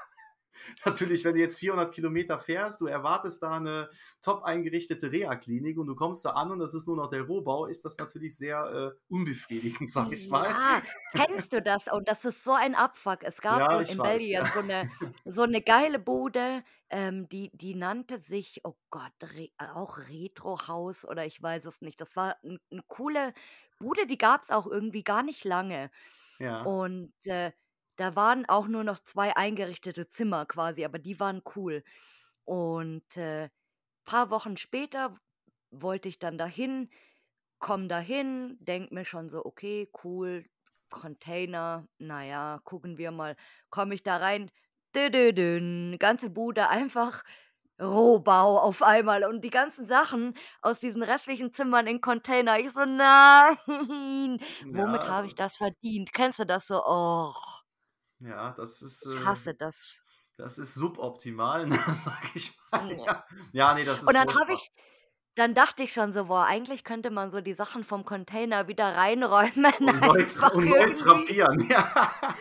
Natürlich, 0.85 1.23
wenn 1.25 1.33
du 1.35 1.39
jetzt 1.39 1.59
400 1.59 1.93
Kilometer 1.93 2.39
fährst, 2.39 2.81
du 2.81 2.87
erwartest 2.87 3.41
da 3.43 3.51
eine 3.57 3.89
top 4.21 4.43
eingerichtete 4.43 5.11
Reha-Klinik 5.11 5.77
und 5.77 5.87
du 5.87 5.95
kommst 5.95 6.25
da 6.25 6.31
an 6.31 6.51
und 6.51 6.59
das 6.59 6.73
ist 6.73 6.87
nur 6.87 6.97
noch 6.97 7.09
der 7.09 7.23
Rohbau, 7.23 7.65
ist 7.65 7.85
das 7.85 7.97
natürlich 7.97 8.37
sehr 8.37 8.93
äh, 8.95 8.99
unbefriedigend, 9.09 9.91
sag 9.91 10.11
ich 10.11 10.29
mal. 10.29 10.49
Ja, 10.49 10.81
kennst 11.13 11.53
du 11.53 11.61
das? 11.61 11.87
Und 11.87 12.07
das 12.07 12.25
ist 12.25 12.43
so 12.43 12.53
ein 12.53 12.75
Abfuck. 12.75 13.19
Es 13.23 13.41
gab 13.41 13.59
so 13.59 13.59
Ja, 13.59 13.77
in, 13.77 13.83
ich 13.83 13.91
in 13.93 13.97
weiß, 13.99 14.07
Belgien 14.17 14.43
ja. 14.45 14.51
so 14.53 14.59
eine, 14.59 14.91
so 15.25 15.41
eine 15.43 15.61
geile 15.61 15.99
Bude, 15.99 16.63
ähm, 16.89 17.29
die, 17.29 17.49
die 17.53 17.75
nannte 17.75 18.19
sich, 18.19 18.61
oh 18.63 18.75
Gott, 18.89 19.11
Re 19.35 19.49
auch 19.73 19.97
Retro-Haus 19.97 21.05
oder 21.05 21.25
ich 21.25 21.41
weiß 21.41 21.65
es 21.65 21.81
nicht. 21.81 22.01
Das 22.01 22.15
war 22.15 22.35
ein- 22.43 22.59
eine 22.71 22.83
coole 22.87 23.33
Bude, 23.79 24.05
die 24.07 24.17
gab 24.17 24.43
es 24.43 24.49
auch 24.49 24.67
irgendwie 24.67 25.03
gar 25.03 25.23
nicht 25.23 25.43
lange. 25.45 25.89
Ja. 26.39 26.63
Und 26.63 27.13
äh, 27.25 27.51
da 28.01 28.15
waren 28.15 28.45
auch 28.47 28.67
nur 28.67 28.83
noch 28.83 28.99
zwei 28.99 29.35
eingerichtete 29.37 30.07
Zimmer 30.09 30.45
quasi, 30.45 30.85
aber 30.85 30.99
die 30.99 31.19
waren 31.19 31.41
cool. 31.55 31.83
Und 32.45 33.17
äh, 33.17 33.49
paar 34.05 34.29
Wochen 34.31 34.57
später 34.57 35.17
wollte 35.71 36.09
ich 36.09 36.19
dann 36.19 36.37
dahin, 36.37 36.89
komm 37.59 37.87
dahin, 37.89 38.57
denk 38.59 38.91
mir 38.91 39.05
schon 39.05 39.29
so, 39.29 39.45
okay, 39.45 39.89
cool, 40.03 40.45
Container, 40.89 41.87
naja, 41.99 42.59
gucken 42.65 42.97
wir 42.97 43.11
mal. 43.11 43.35
Komme 43.69 43.95
ich 43.95 44.03
da 44.03 44.17
rein, 44.17 44.51
dü-dü-dün, 44.95 45.97
ganze 45.99 46.29
Bude 46.31 46.69
einfach 46.69 47.23
Rohbau 47.81 48.59
auf 48.59 48.83
einmal 48.83 49.23
und 49.25 49.41
die 49.43 49.49
ganzen 49.49 49.85
Sachen 49.87 50.35
aus 50.61 50.79
diesen 50.79 51.03
restlichen 51.03 51.53
Zimmern 51.53 51.87
in 51.87 52.01
Container. 52.01 52.59
Ich 52.59 52.71
so, 52.71 52.85
nein, 52.85 54.39
womit 54.71 55.07
Ja, 55.07 55.09
habe 55.09 55.27
ich 55.27 55.35
das, 55.35 55.57
verdient? 55.57 56.13
Kennst 56.13 56.39
du 56.39 56.45
das 56.45 56.67
so? 56.67 56.83
Oh, 56.85 57.33
ja, 58.21 58.51
das 58.51 58.81
ist, 58.81 59.05
ich 59.05 59.15
äh, 59.21 59.25
hasse 59.25 59.53
das. 59.53 59.75
das 60.37 60.57
ist 60.57 60.73
suboptimal, 60.73 61.65
ne, 61.67 61.79
sag 62.05 62.35
ich 62.35 62.57
mal. 62.71 62.95
Ja. 62.97 63.25
Ja, 63.51 63.73
nee, 63.73 63.83
das 63.83 64.01
Und 64.03 64.09
ist 64.09 64.13
dann 64.15 64.39
habe 64.39 64.53
ich 64.53 64.71
dann 65.35 65.53
dachte 65.53 65.83
ich 65.83 65.93
schon 65.93 66.13
so: 66.13 66.25
„Boah, 66.25 66.45
eigentlich 66.45 66.83
könnte 66.83 67.09
man 67.11 67.31
so 67.31 67.41
die 67.41 67.53
Sachen 67.53 67.83
vom 67.83 68.05
Container 68.05 68.67
wieder 68.67 68.95
reinräumen, 68.95 69.73
Und 70.01 70.35
neu, 70.41 70.63
und 70.69 70.95
neu 70.95 70.95
drapieren, 70.95 71.67
ja. 71.69 72.35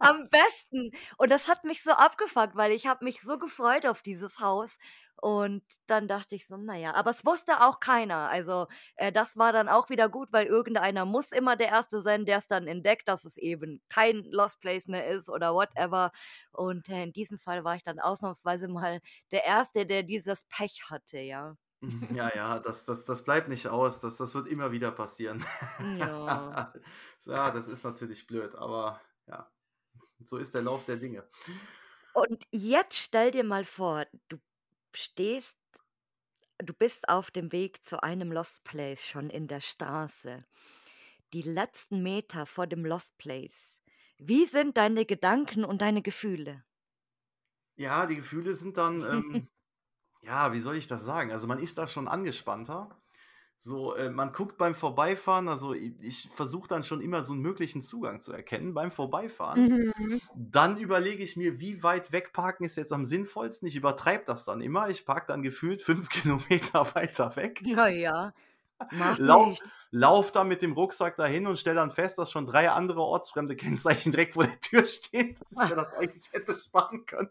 am 0.00 0.28
besten.“ 0.30 0.90
Und 1.18 1.30
das 1.30 1.48
hat 1.48 1.64
mich 1.64 1.82
so 1.82 1.92
abgefuckt, 1.92 2.56
weil 2.56 2.72
ich 2.72 2.86
habe 2.86 3.04
mich 3.04 3.20
so 3.22 3.38
gefreut 3.38 3.86
auf 3.86 4.02
dieses 4.02 4.38
Haus. 4.40 4.78
Und 5.16 5.62
dann 5.86 6.08
dachte 6.08 6.34
ich 6.34 6.46
so: 6.46 6.56
„Na 6.58 6.76
ja“, 6.76 6.92
aber 6.94 7.10
es 7.10 7.24
wusste 7.24 7.62
auch 7.64 7.80
keiner. 7.80 8.28
Also, 8.30 8.66
äh, 8.96 9.12
das 9.12 9.36
war 9.38 9.52
dann 9.52 9.68
auch 9.68 9.88
wieder 9.90 10.08
gut, 10.10 10.28
weil 10.32 10.46
irgendeiner 10.46 11.04
muss 11.06 11.32
immer 11.32 11.56
der 11.56 11.68
Erste 11.68 12.02
sein, 12.02 12.26
der 12.26 12.38
es 12.38 12.48
dann 12.48 12.66
entdeckt, 12.66 13.08
dass 13.08 13.24
es 13.24 13.36
eben 13.38 13.80
kein 13.88 14.24
Lost 14.24 14.60
Place 14.60 14.86
mehr 14.88 15.06
ist 15.08 15.28
oder 15.30 15.54
whatever. 15.54 16.12
Und, 16.52 16.88
äh, 16.90 17.02
in 17.04 17.12
diesem 17.12 17.38
Fall 17.38 17.64
war 17.64 17.76
ich 17.76 17.84
dann 17.84 18.00
ausnahmsweise 18.00 18.68
mal 18.68 19.00
der 19.32 19.44
Erste, 19.44 19.86
der 19.86 20.02
dieses 20.02 20.42
Pech 20.44 20.90
hatte, 20.90 21.18
ja. 21.20 21.56
Ja, 22.14 22.34
ja, 22.34 22.58
das, 22.60 22.84
das, 22.86 23.04
das 23.04 23.24
bleibt 23.24 23.48
nicht 23.48 23.68
aus. 23.68 24.00
Das, 24.00 24.16
das 24.16 24.34
wird 24.34 24.48
immer 24.48 24.72
wieder 24.72 24.90
passieren. 24.90 25.44
Ja. 25.98 26.72
Ja, 27.26 27.50
das 27.50 27.68
ist 27.68 27.82
natürlich 27.84 28.26
blöd, 28.26 28.54
aber 28.54 29.00
ja, 29.26 29.50
so 30.20 30.36
ist 30.36 30.52
der 30.52 30.60
Lauf 30.60 30.84
der 30.84 30.98
Dinge. 30.98 31.26
Und 32.12 32.44
jetzt 32.50 32.98
stell 32.98 33.30
dir 33.30 33.44
mal 33.44 33.64
vor, 33.64 34.04
du 34.28 34.36
stehst 34.94 35.56
du 36.58 36.72
bist 36.74 37.08
auf 37.08 37.30
dem 37.30 37.52
Weg 37.52 37.84
zu 37.84 38.02
einem 38.02 38.32
Lost 38.32 38.64
Place 38.64 39.04
schon 39.04 39.30
in 39.30 39.48
der 39.48 39.60
Straße. 39.60 40.44
Die 41.32 41.42
letzten 41.42 42.02
Meter 42.02 42.46
vor 42.46 42.66
dem 42.66 42.84
Lost 42.84 43.16
Place. 43.18 43.82
Wie 44.18 44.46
sind 44.46 44.76
deine 44.76 45.04
Gedanken 45.04 45.64
und 45.64 45.82
deine 45.82 46.02
Gefühle? 46.02 46.64
Ja, 47.76 48.06
die 48.06 48.16
Gefühle 48.16 48.54
sind 48.54 48.76
dann, 48.76 49.00
ähm, 49.02 49.48
ja, 50.24 50.52
wie 50.52 50.60
soll 50.60 50.76
ich 50.76 50.86
das 50.86 51.04
sagen? 51.04 51.32
Also 51.32 51.46
man 51.46 51.58
ist 51.58 51.78
da 51.78 51.88
schon 51.88 52.08
angespannter. 52.08 52.88
So, 53.56 53.94
äh, 53.94 54.10
man 54.10 54.32
guckt 54.32 54.58
beim 54.58 54.74
Vorbeifahren, 54.74 55.48
also 55.48 55.72
ich, 55.72 55.92
ich 56.00 56.30
versuche 56.34 56.68
dann 56.68 56.84
schon 56.84 57.00
immer 57.00 57.22
so 57.22 57.32
einen 57.32 57.40
möglichen 57.40 57.80
Zugang 57.82 58.20
zu 58.20 58.32
erkennen 58.32 58.74
beim 58.74 58.90
Vorbeifahren. 58.90 59.92
Mhm. 59.96 60.20
Dann 60.34 60.76
überlege 60.76 61.22
ich 61.22 61.36
mir, 61.36 61.60
wie 61.60 61.82
weit 61.82 62.12
wegparken 62.12 62.66
ist 62.66 62.76
jetzt 62.76 62.92
am 62.92 63.04
sinnvollsten. 63.06 63.66
Ich 63.66 63.76
übertreibe 63.76 64.24
das 64.26 64.44
dann 64.44 64.60
immer. 64.60 64.90
Ich 64.90 65.06
parke 65.06 65.28
dann 65.28 65.42
gefühlt 65.42 65.82
fünf 65.82 66.08
Kilometer 66.10 66.94
weiter 66.94 67.36
weg. 67.36 67.62
Ja, 67.64 67.88
macht 68.90 69.18
Lau 69.18 69.46
nichts. 69.46 69.88
lauf 69.92 70.32
dann 70.32 70.48
mit 70.48 70.60
dem 70.60 70.72
Rucksack 70.72 71.16
dahin 71.16 71.46
und 71.46 71.58
stelle 71.58 71.76
dann 71.76 71.92
fest, 71.92 72.18
dass 72.18 72.30
schon 72.30 72.46
drei 72.46 72.70
andere 72.70 73.00
ortsfremde 73.00 73.56
Kennzeichen 73.56 74.12
direkt 74.12 74.34
vor 74.34 74.44
der 74.44 74.60
Tür 74.60 74.84
stehen, 74.84 75.36
dass 75.38 75.52
ich 75.52 75.70
mir 75.70 75.76
das 75.76 75.92
eigentlich 75.94 76.32
hätte 76.32 76.54
sparen 76.54 77.06
können. 77.06 77.30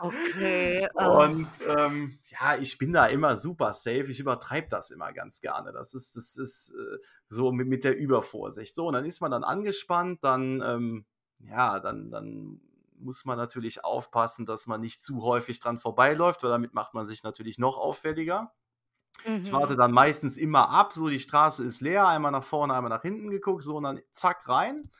Okay. 0.00 0.88
Oh. 0.98 1.26
Und 1.26 1.48
ähm, 1.78 2.18
ja, 2.30 2.56
ich 2.56 2.78
bin 2.78 2.92
da 2.92 3.06
immer 3.06 3.36
super 3.36 3.72
safe. 3.74 4.04
Ich 4.10 4.20
übertreibe 4.20 4.68
das 4.68 4.90
immer 4.90 5.12
ganz 5.12 5.40
gerne. 5.40 5.72
Das 5.72 5.94
ist, 5.94 6.16
das 6.16 6.36
ist 6.36 6.70
äh, 6.72 6.98
so 7.28 7.52
mit, 7.52 7.68
mit 7.68 7.84
der 7.84 7.96
Übervorsicht. 7.98 8.74
So, 8.74 8.86
und 8.86 8.94
dann 8.94 9.04
ist 9.04 9.20
man 9.20 9.30
dann 9.30 9.44
angespannt, 9.44 10.24
dann, 10.24 10.62
ähm, 10.64 11.06
ja, 11.38 11.80
dann, 11.80 12.10
dann 12.10 12.60
muss 12.98 13.24
man 13.26 13.36
natürlich 13.36 13.84
aufpassen, 13.84 14.46
dass 14.46 14.66
man 14.66 14.80
nicht 14.80 15.02
zu 15.02 15.22
häufig 15.22 15.60
dran 15.60 15.78
vorbeiläuft, 15.78 16.42
weil 16.42 16.50
damit 16.50 16.72
macht 16.72 16.94
man 16.94 17.04
sich 17.04 17.22
natürlich 17.22 17.58
noch 17.58 17.76
auffälliger. 17.76 18.52
Ich 19.40 19.52
warte 19.52 19.74
Mhm. 19.74 19.78
dann 19.78 19.92
meistens 19.92 20.36
immer 20.36 20.70
ab, 20.70 20.92
so 20.92 21.08
die 21.08 21.20
Straße 21.20 21.64
ist 21.64 21.80
leer, 21.80 22.06
einmal 22.08 22.32
nach 22.32 22.44
vorne, 22.44 22.74
einmal 22.74 22.90
nach 22.90 23.02
hinten 23.02 23.30
geguckt, 23.30 23.62
so 23.62 23.76
und 23.76 23.84
dann 23.84 24.00
zack 24.10 24.48
rein. 24.48 24.90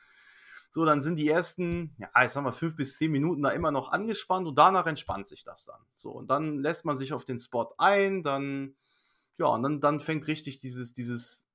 So, 0.69 0.85
dann 0.85 1.01
sind 1.01 1.17
die 1.17 1.29
ersten, 1.29 1.95
ja, 1.97 2.09
ich 2.23 2.31
sag 2.31 2.43
mal, 2.43 2.51
fünf 2.51 2.75
bis 2.75 2.97
zehn 2.97 3.11
Minuten 3.11 3.41
da 3.41 3.49
immer 3.49 3.71
noch 3.71 3.91
angespannt 3.91 4.47
und 4.47 4.57
danach 4.57 4.85
entspannt 4.85 5.27
sich 5.27 5.43
das 5.43 5.65
dann. 5.65 5.79
So, 5.95 6.11
und 6.11 6.29
dann 6.29 6.59
lässt 6.59 6.85
man 6.85 6.95
sich 6.97 7.13
auf 7.13 7.25
den 7.25 7.39
Spot 7.39 7.73
ein, 7.77 8.23
dann, 8.23 8.75
ja, 9.37 9.47
und 9.47 9.63
dann, 9.63 9.81
dann 9.81 9.99
fängt 9.99 10.27
richtig 10.27 10.59
dieses, 10.59 10.93
dieses 10.93 11.47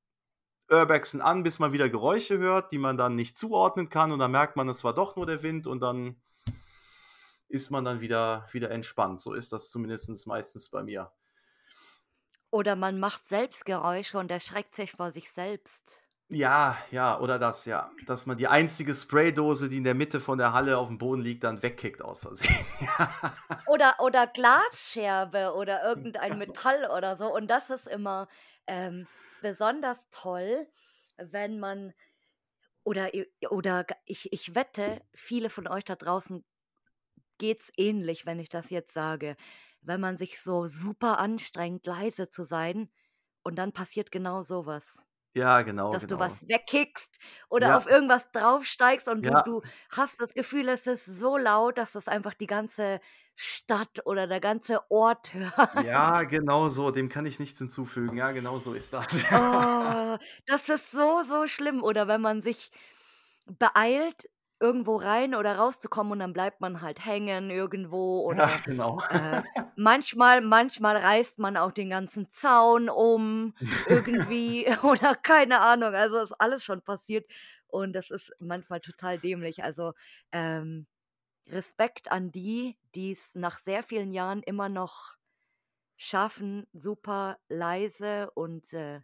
Urbexen 0.71 1.21
an, 1.21 1.43
bis 1.43 1.59
man 1.59 1.73
wieder 1.73 1.89
Geräusche 1.89 2.39
hört, 2.39 2.73
die 2.73 2.79
man 2.79 2.97
dann 2.97 3.15
nicht 3.15 3.37
zuordnen 3.37 3.89
kann 3.89 4.13
und 4.13 4.19
dann 4.19 4.31
merkt 4.31 4.57
man, 4.57 4.69
es 4.69 4.83
war 4.83 4.95
doch 4.95 5.17
nur 5.17 5.27
der 5.27 5.43
Wind 5.43 5.67
und 5.67 5.81
dann 5.81 6.21
ist 7.49 7.71
man 7.71 7.85
dann 7.85 8.01
wieder, 8.01 8.47
wieder 8.53 8.71
entspannt. 8.71 9.21
So 9.21 9.35
ist 9.35 9.53
das 9.53 9.71
zumindest 9.71 10.27
meistens 10.27 10.71
bei 10.71 10.83
mir. 10.83 11.13
Oder 12.51 12.77
man 12.77 12.99
macht 12.99 13.29
selbst 13.29 13.65
Geräusche 13.67 14.19
und 14.19 14.31
erschreckt 14.31 14.75
sich 14.75 14.93
vor 14.93 15.13
sich 15.13 15.31
selbst. 15.31 16.02
Ja, 16.33 16.79
ja, 16.91 17.21
oder 17.21 17.39
das, 17.39 17.67
ja. 17.67 17.91
Dass 18.07 18.25
man 18.25 18.39
die 18.39 18.49
einzige 18.49 18.95
Spraydose, 18.95 19.69
die 19.69 19.77
in 19.77 19.85
der 19.85 19.95
Mitte 19.95 20.19
von 20.19 20.39
der 20.39 20.55
Halle 20.55 20.79
auf 20.79 20.89
dem 20.89 20.97
Boden 20.97 21.21
liegt, 21.21 21.45
dann 21.45 21.63
wegkickt 21.63 22.03
aus 22.03 22.23
Versehen. 22.23 22.65
Ja. 22.81 23.11
Oder, 23.67 23.97
oder 24.01 24.27
Glasscherbe 24.27 25.55
oder 25.55 25.85
irgendein 25.85 26.39
Metall 26.39 26.91
oder 26.91 27.17
so. 27.17 27.33
Und 27.33 27.49
das 27.49 27.71
ist 27.71 27.87
immer 27.87 28.29
ähm, 28.67 29.07
besonders 29.43 29.99
toll, 30.11 30.67
wenn 31.19 31.61
man, 31.61 31.93
oder, 32.83 33.11
oder 33.51 33.87
ich, 34.07 34.33
ich 34.33 34.55
wette, 34.55 35.03
viele 35.15 35.51
von 35.51 35.69
euch 35.69 35.85
da 35.85 35.97
draußen 35.97 36.45
geht's 37.39 37.71
ähnlich, 37.77 38.25
wenn 38.25 38.41
ich 38.41 38.49
das 38.49 38.71
jetzt 38.71 38.95
sage. 38.95 39.37
Wenn 39.83 40.01
man 40.01 40.17
sich 40.17 40.41
so 40.41 40.67
super 40.67 41.19
anstrengt, 41.19 41.87
leise 41.87 42.31
zu 42.31 42.45
sein 42.45 42.91
und 43.43 43.57
dann 43.57 43.73
passiert 43.73 44.11
genau 44.11 44.43
sowas. 44.43 45.03
Ja, 45.35 45.63
genau, 45.63 45.97
Dass 45.97 46.07
du 46.07 46.19
genau. 46.19 46.19
was 46.19 46.43
wegkickst 46.49 47.19
oder 47.51 47.69
Ja. 47.69 47.77
auf 47.77 47.87
irgendwas 47.87 48.31
draufsteigst 48.33 49.09
und 49.09 49.27
du, 49.27 49.35
Ja. 49.35 49.43
du 49.43 49.63
hast 49.91 50.21
das 50.21 50.33
Gefühl, 50.35 50.69
es 50.71 50.87
ist 50.87 51.05
so 51.05 51.37
laut, 51.37 51.77
dass 51.79 51.93
das 51.93 52.09
einfach 52.09 52.35
die 52.35 52.47
ganze 52.47 53.01
Stadt 53.37 54.01
oder 54.07 54.27
der 54.27 54.41
ganze 54.41 54.91
Ort 54.91 55.35
hört. 55.35 55.71
Ja, 55.75 56.23
genau 56.25 56.69
so, 56.69 56.91
dem 56.91 57.09
kann 57.09 57.25
ich 57.25 57.39
nichts 57.39 57.59
hinzufügen. 57.59 58.17
Ja, 58.19 58.33
genau 58.33 58.59
so 58.59 58.75
ist 58.75 58.93
das. 58.93 59.07
Oh, 59.31 60.19
das 60.47 60.69
ist 60.69 60.91
so, 60.91 61.23
so 61.27 61.47
schlimm. 61.49 61.83
Oder 61.83 62.09
wenn 62.09 62.21
man 62.21 62.43
sich 62.43 62.71
beeilt, 63.47 64.29
irgendwo 64.63 64.97
rein 64.97 65.35
oder 65.35 65.57
rauszukommen 65.57 66.13
und 66.15 66.19
dann 66.21 66.33
bleibt 66.35 66.61
man 66.63 66.81
halt 66.83 67.05
hängen 67.05 67.51
irgendwo 67.51 68.23
oder 68.23 68.47
Ja, 68.49 68.59
genau. 68.65 69.01
äh, 69.09 69.43
manchmal, 69.77 70.41
manchmal 70.43 70.97
reißt 70.97 71.39
man 71.39 71.57
auch 71.57 71.73
den 71.73 71.91
ganzen 71.91 72.29
Zaun 72.31 72.89
um 72.89 73.55
irgendwie 73.85 74.67
oder 74.83 75.15
keine 75.17 75.61
Ahnung. 75.61 75.95
Also 75.95 76.21
ist 76.23 76.33
alles 76.41 76.65
schon 76.65 76.83
passiert 76.83 77.27
und 77.69 77.93
das 77.95 78.11
ist 78.11 78.33
manchmal 78.41 78.81
total 78.81 79.19
dämlich. 79.19 79.65
Also 79.65 79.93
ähm, 80.33 80.87
Respekt 81.49 82.11
an 82.13 82.33
die, 82.33 82.79
die 82.95 83.13
es 83.13 83.35
nach 83.35 83.59
sehr 83.61 83.83
vielen 83.83 84.13
Jahren 84.13 84.43
immer 84.43 84.69
noch 84.69 85.17
schaffen, 85.97 86.67
super 86.73 87.39
leise 87.49 88.31
und 88.33 88.73
äh, 88.75 89.01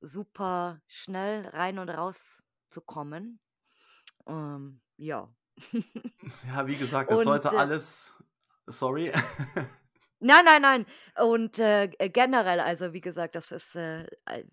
super 0.00 0.80
schnell 0.88 1.46
rein 1.48 1.78
und 1.78 1.90
raus 1.90 2.42
zu 2.70 2.80
kommen. 2.80 3.40
Ähm, 4.28 4.80
ja. 4.96 5.28
Ja, 6.48 6.66
wie 6.66 6.76
gesagt, 6.76 7.10
es 7.12 7.22
sollte 7.22 7.48
äh, 7.48 7.56
alles. 7.56 8.14
Sorry. 8.66 9.12
Nein, 10.20 10.44
nein, 10.44 10.62
nein. 10.62 10.86
Und 11.16 11.58
äh, 11.58 11.88
g- 11.88 12.08
generell, 12.08 12.60
also 12.60 12.92
wie 12.92 13.00
gesagt, 13.00 13.34
das 13.36 13.52
ist, 13.52 13.76
äh, 13.76 14.02
äh, 14.26 14.44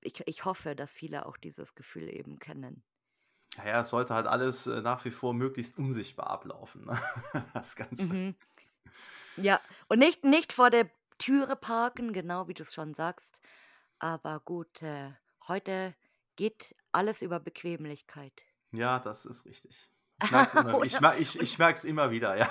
ich, 0.00 0.20
ich 0.26 0.44
hoffe, 0.44 0.74
dass 0.74 0.92
viele 0.92 1.26
auch 1.26 1.36
dieses 1.36 1.74
Gefühl 1.74 2.08
eben 2.12 2.38
kennen. 2.38 2.82
Naja, 3.56 3.80
es 3.80 3.90
sollte 3.90 4.14
halt 4.14 4.26
alles 4.26 4.66
äh, 4.66 4.82
nach 4.82 5.04
wie 5.04 5.10
vor 5.10 5.32
möglichst 5.32 5.78
unsichtbar 5.78 6.28
ablaufen. 6.28 6.84
Ne? 6.86 7.00
Das 7.54 7.76
Ganze. 7.76 8.02
Mhm. 8.04 8.34
Ja, 9.36 9.60
und 9.88 9.98
nicht, 9.98 10.24
nicht 10.24 10.52
vor 10.52 10.70
der 10.70 10.90
Türe 11.18 11.56
parken, 11.56 12.12
genau 12.12 12.48
wie 12.48 12.54
du 12.54 12.62
es 12.62 12.74
schon 12.74 12.94
sagst. 12.94 13.40
Aber 13.98 14.40
gut, 14.40 14.82
äh, 14.82 15.12
heute 15.48 15.94
geht 16.36 16.74
alles 16.92 17.22
über 17.22 17.40
Bequemlichkeit. 17.40 18.42
Ja, 18.76 18.98
das 18.98 19.24
ist 19.24 19.44
richtig. 19.44 19.88
Ich 20.22 20.30
merke 20.30 20.58
es 20.80 21.84
immer, 21.84 22.04
immer 22.04 22.10
wieder, 22.10 22.36
ja. 22.36 22.48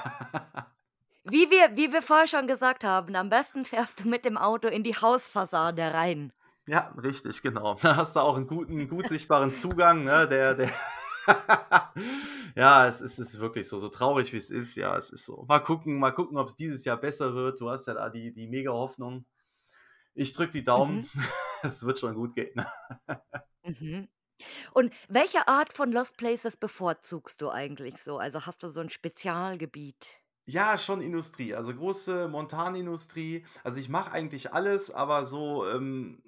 wie 1.23 1.49
wir, 1.49 1.75
wie 1.75 1.91
wir 1.91 2.01
vorher 2.01 2.27
schon 2.27 2.47
gesagt 2.47 2.83
haben, 2.83 3.15
am 3.15 3.29
besten 3.29 3.65
fährst 3.65 4.01
du 4.01 4.07
mit 4.07 4.25
dem 4.25 4.37
Auto 4.37 4.67
in 4.67 4.83
die 4.83 4.95
Hausfassade 4.95 5.93
rein. 5.93 6.31
Ja, 6.67 6.93
richtig, 7.01 7.41
genau. 7.41 7.75
Da 7.81 7.95
hast 7.95 8.15
du 8.15 8.19
auch 8.19 8.37
einen 8.37 8.47
guten, 8.47 8.87
gut 8.87 9.07
sichtbaren 9.07 9.51
Zugang, 9.51 10.03
ne? 10.03 10.27
Der, 10.27 10.55
der. 10.55 10.71
ja, 12.55 12.87
es 12.87 13.01
ist, 13.01 13.19
es 13.19 13.33
ist 13.33 13.39
wirklich 13.39 13.67
so, 13.67 13.79
so 13.79 13.89
traurig 13.89 14.33
wie 14.33 14.37
es 14.37 14.49
ist, 14.49 14.75
ja, 14.75 14.97
es 14.97 15.11
ist 15.11 15.25
so. 15.25 15.45
Mal 15.47 15.59
gucken, 15.59 15.99
mal 15.99 16.11
gucken, 16.11 16.37
ob 16.37 16.47
es 16.47 16.55
dieses 16.55 16.85
Jahr 16.85 16.97
besser 16.97 17.35
wird. 17.35 17.61
Du 17.61 17.69
hast 17.69 17.87
ja 17.87 17.93
da 17.93 18.09
die, 18.09 18.33
die 18.33 18.47
mega 18.47 18.71
Hoffnung. 18.71 19.25
Ich 20.15 20.33
drück 20.33 20.51
die 20.51 20.63
Daumen. 20.63 21.09
Mhm. 21.13 21.23
Es 21.63 21.83
wird 21.83 21.97
schon 21.97 22.13
gut 22.13 22.35
gehen. 22.35 22.63
Mhm. 23.63 24.07
Und 24.73 24.93
welche 25.09 25.47
Art 25.47 25.73
von 25.73 25.91
Lost 25.91 26.17
Places 26.17 26.55
bevorzugst 26.57 27.41
du 27.41 27.49
eigentlich 27.49 27.97
so? 28.01 28.17
Also 28.19 28.45
hast 28.45 28.61
du 28.63 28.69
so 28.69 28.81
ein 28.81 28.89
Spezialgebiet? 28.89 30.21
Ja, 30.47 30.77
schon 30.77 31.01
Industrie, 31.01 31.55
also 31.55 31.73
große 31.73 32.27
Montanindustrie. 32.27 33.45
Also 33.63 33.79
ich 33.79 33.89
mache 33.89 34.11
eigentlich 34.11 34.53
alles, 34.53 34.91
aber 34.91 35.25
so, 35.25 35.67
ähm, 35.67 36.21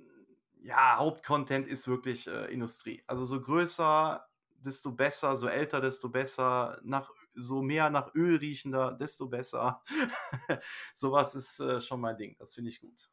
ja, 0.63 0.97
Hauptcontent 0.97 1.67
ist 1.67 1.87
wirklich 1.87 2.27
äh, 2.27 2.45
Industrie. 2.51 3.03
Also 3.05 3.25
so 3.25 3.39
größer, 3.39 4.27
desto 4.59 4.91
besser, 4.91 5.37
so 5.37 5.47
älter, 5.47 5.81
desto 5.81 6.09
besser, 6.09 6.79
nach, 6.83 7.11
so 7.35 7.61
mehr 7.61 7.91
nach 7.91 8.15
Öl 8.15 8.37
riechender, 8.37 8.91
desto 8.93 9.27
besser. 9.27 9.83
Sowas 10.95 11.35
ist 11.35 11.59
äh, 11.59 11.79
schon 11.79 12.01
mein 12.01 12.17
Ding, 12.17 12.35
das 12.39 12.55
finde 12.55 12.71
ich 12.71 12.81
gut. 12.81 13.09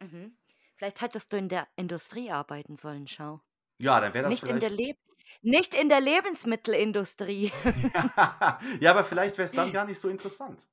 Mhm. 0.00 0.36
Vielleicht 0.76 1.00
hättest 1.02 1.32
du 1.32 1.36
in 1.36 1.48
der 1.48 1.68
Industrie 1.76 2.30
arbeiten 2.32 2.76
sollen, 2.76 3.06
schau. 3.06 3.42
Ja, 3.80 4.00
dann 4.00 4.14
wäre 4.14 4.24
das 4.24 4.38
Nicht 4.38 4.46
in 4.48 4.60
der 4.60 4.70
vielleicht. 4.70 4.70
Leb 4.70 4.96
nicht 5.42 5.74
in 5.74 5.88
der 5.88 6.00
Lebensmittelindustrie. 6.00 7.52
ja, 8.80 8.90
aber 8.90 9.04
vielleicht 9.04 9.38
wäre 9.38 9.46
es 9.46 9.54
dann 9.54 9.72
gar 9.72 9.84
nicht 9.84 10.00
so 10.00 10.08
interessant. 10.08 10.68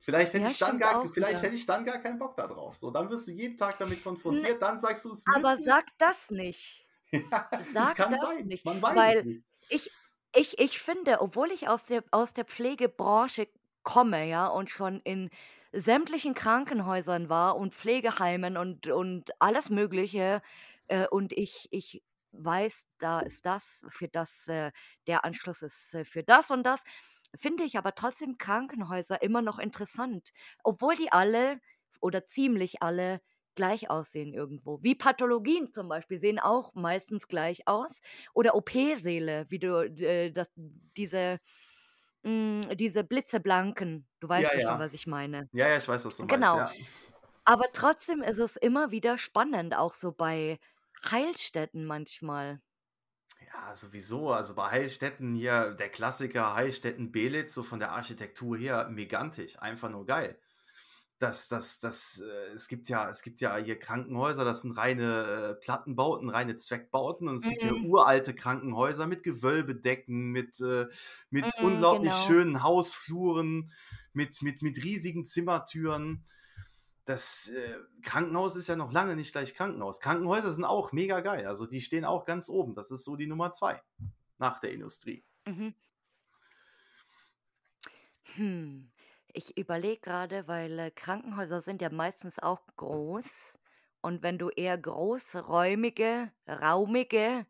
Vielleicht 0.00 0.32
hätte 0.34 0.44
Ja, 0.44 0.48
ich 0.48 0.58
dann 0.58 0.78
gar, 0.78 0.96
auch 0.96 1.12
vielleicht 1.12 1.42
wieder. 1.42 1.42
hätte 1.42 1.54
ich 1.54 1.64
dann 1.66 1.84
gar 1.84 1.98
keinen 2.00 2.18
Bock 2.18 2.36
da 2.36 2.46
drauf. 2.48 2.76
So, 2.76 2.90
dann 2.90 3.10
wirst 3.10 3.28
du 3.28 3.32
jeden 3.32 3.56
Tag 3.56 3.78
damit 3.78 4.02
konfrontiert, 4.02 4.60
dann 4.62 4.78
sagst 4.78 5.04
du, 5.04 5.12
es 5.12 5.26
aber 5.34 5.56
müssen. 5.56 5.64
sag 5.64 5.86
das 5.98 6.30
nicht. 6.30 6.84
Ja, 7.12 7.50
es 7.80 7.94
Sag 7.94 7.94
kann 7.94 8.10
das 8.10 8.20
sein. 8.20 8.46
nicht, 8.46 8.64
Man 8.64 8.82
weiß 8.82 9.06
es 9.06 9.22
weil 9.22 9.24
nicht. 9.24 9.44
ich 9.68 9.90
ich 10.34 10.58
ich 10.58 10.78
finde, 10.80 11.20
obwohl 11.20 11.50
ich 11.52 11.68
aus 11.68 11.84
der 11.84 12.04
aus 12.12 12.34
der 12.34 12.44
Pflegebranche 12.44 13.48
komme, 13.82 14.26
ja, 14.28 14.46
und 14.48 14.70
schon 14.70 15.00
in 15.02 15.30
sämtlichen 15.72 16.34
Krankenhäusern 16.34 17.28
war 17.28 17.56
und 17.56 17.74
Pflegeheimen 17.74 18.56
und 18.56 18.86
und 18.88 19.30
alles 19.40 19.70
Mögliche, 19.70 20.42
äh, 20.88 21.06
und 21.08 21.32
ich 21.32 21.68
ich 21.70 22.02
weiß, 22.32 22.86
da 22.98 23.20
ist 23.20 23.46
das 23.46 23.84
für 23.88 24.08
das 24.08 24.48
äh, 24.48 24.72
der 25.06 25.24
Anschluss 25.24 25.62
ist, 25.62 25.94
äh, 25.94 26.04
für 26.04 26.22
das 26.22 26.50
und 26.50 26.64
das, 26.64 26.82
finde 27.34 27.64
ich 27.64 27.76
aber 27.78 27.94
trotzdem 27.94 28.38
Krankenhäuser 28.38 29.22
immer 29.22 29.42
noch 29.42 29.58
interessant, 29.58 30.30
obwohl 30.64 30.96
die 30.96 31.12
alle 31.12 31.60
oder 32.00 32.26
ziemlich 32.26 32.82
alle 32.82 33.20
gleich 33.54 33.90
aussehen 33.90 34.32
irgendwo. 34.34 34.78
Wie 34.82 34.94
Pathologien 34.94 35.72
zum 35.72 35.88
Beispiel 35.88 36.20
sehen 36.20 36.38
auch 36.38 36.74
meistens 36.74 37.26
gleich 37.26 37.66
aus. 37.66 38.00
Oder 38.34 38.54
OP-Säle, 38.54 39.46
wie 39.48 39.58
du 39.58 39.80
äh, 40.00 40.30
das, 40.30 40.48
diese, 40.56 41.40
mh, 42.22 42.74
diese 42.76 43.04
blitzeblanken. 43.04 44.06
Du 44.20 44.28
Ja, 44.34 44.48
weißt 44.48 44.52
bestimmt, 44.54 44.78
ja. 44.78 44.80
was 44.80 44.94
ich 44.94 45.06
meine. 45.06 45.50
Ja, 45.52 45.68
ja, 45.68 45.78
ich 45.78 45.88
weiß, 45.88 46.04
was 46.06 46.16
du 46.16 46.24
meinst, 46.24 46.54
Genau. 46.54 46.54
ja. 46.54 46.78
Aber 47.44 47.66
trotzdem 47.72 48.22
ist 48.22 48.38
es 48.38 48.56
immer 48.56 48.90
wieder 48.90 49.18
spannend, 49.18 49.74
auch 49.76 49.94
so 49.94 50.12
bei 50.12 50.58
Heilstätten 51.04 51.84
manchmal. 51.86 52.62
Ja, 53.54 53.74
sowieso. 53.76 54.30
Also 54.32 54.54
bei 54.54 54.70
Heilstätten 54.70 55.34
hier, 55.34 55.72
der 55.72 55.88
Klassiker 55.90 56.54
Heilstätten-Belitz, 56.54 57.54
so 57.54 57.62
von 57.62 57.78
der 57.78 57.92
Architektur 57.92 58.56
her, 58.56 58.88
megantisch, 58.90 59.58
einfach 59.60 59.90
nur 59.90 60.06
geil. 60.06 60.40
Das, 61.20 61.48
das, 61.48 61.80
das, 61.80 62.20
äh, 62.20 62.52
es 62.54 62.68
gibt 62.68 62.88
ja, 62.88 63.08
es 63.10 63.22
gibt 63.22 63.40
ja 63.40 63.56
hier 63.58 63.78
Krankenhäuser, 63.78 64.44
das 64.44 64.62
sind 64.62 64.72
reine 64.72 65.24
äh, 65.52 65.54
Plattenbauten, 65.56 66.30
reine 66.30 66.56
Zweckbauten 66.56 67.28
und 67.28 67.36
es 67.36 67.46
gibt 67.48 67.64
ja 67.64 67.72
Mhm. 67.72 67.82
uralte 67.82 68.34
Krankenhäuser 68.34 69.06
mit 69.06 69.22
Gewölbedecken, 69.24 70.32
mit, 70.32 70.60
äh, 70.60 70.86
mit 71.30 71.54
Mhm, 71.54 71.58
unglaublich 71.58 72.16
genau. 72.16 72.22
schönen 72.22 72.62
Hausfluren, 72.64 73.72
mit, 74.12 74.42
mit, 74.42 74.62
mit 74.62 74.82
riesigen 74.84 75.24
Zimmertüren. 75.24 76.24
Das 77.08 77.48
äh, 77.48 77.78
Krankenhaus 78.02 78.54
ist 78.54 78.66
ja 78.66 78.76
noch 78.76 78.92
lange 78.92 79.16
nicht 79.16 79.32
gleich 79.32 79.54
Krankenhaus. 79.54 80.00
Krankenhäuser 80.00 80.52
sind 80.52 80.66
auch 80.66 80.92
mega 80.92 81.20
geil. 81.20 81.46
Also 81.46 81.64
die 81.64 81.80
stehen 81.80 82.04
auch 82.04 82.26
ganz 82.26 82.50
oben. 82.50 82.74
Das 82.74 82.90
ist 82.90 83.02
so 83.02 83.16
die 83.16 83.26
Nummer 83.26 83.50
zwei 83.50 83.80
nach 84.36 84.60
der 84.60 84.72
Industrie. 84.72 85.24
Mhm. 85.46 85.74
Hm, 88.34 88.90
ich 89.32 89.56
überlege 89.56 90.02
gerade, 90.02 90.46
weil 90.48 90.78
äh, 90.78 90.90
Krankenhäuser 90.90 91.62
sind 91.62 91.80
ja 91.80 91.88
meistens 91.88 92.38
auch 92.40 92.60
groß. 92.76 93.58
Und 94.02 94.22
wenn 94.22 94.36
du 94.36 94.50
eher 94.50 94.76
großräumige, 94.76 96.30
raumige 96.46 97.46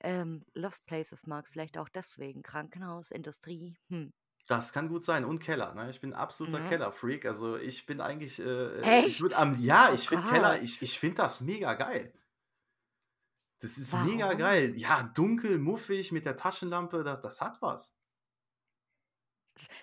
ähm, 0.00 0.46
Lost 0.54 0.86
Places 0.86 1.26
magst, 1.26 1.52
vielleicht 1.52 1.76
auch 1.76 1.90
deswegen 1.90 2.42
Krankenhaus, 2.42 3.10
Industrie. 3.10 3.76
Hm. 3.90 4.14
Das 4.48 4.72
kann 4.72 4.88
gut 4.88 5.04
sein. 5.04 5.24
Und 5.24 5.38
Keller, 5.40 5.72
ne? 5.74 5.88
Ich 5.90 6.00
bin 6.00 6.10
'n 6.10 6.14
absoluter 6.14 6.60
Mhm. 6.60 6.62
Kellerfreak. 6.62 7.24
Also, 7.26 7.56
ich 7.56 7.86
bin 7.86 8.00
eigentlich, 8.00 8.38
äh, 8.40 8.42
äh 8.44 8.98
ich 8.98 9.20
würde 9.20 9.36
am 9.36 9.58
ja, 9.60 9.90
Oh 9.90 9.94
ich 9.94 10.08
finde 10.08 10.24
Keller 10.24 10.60
ich 10.60 10.82
ich 10.82 10.98
finde 10.98 11.16
das 11.18 11.40
mega 11.40 11.74
geil. 11.74 12.12
Das 13.60 13.78
ist 13.78 13.94
mega 13.94 14.34
Warum? 14.34 14.34
geil. 14.34 14.76
Ja, 14.76 15.02
dunkel, 15.04 15.56
muffig 15.58 16.12
mit 16.12 16.26
der 16.26 16.36
Taschenlampe, 16.36 17.02
das 17.02 17.22
das 17.22 17.40
hat 17.40 17.62
was. 17.62 17.96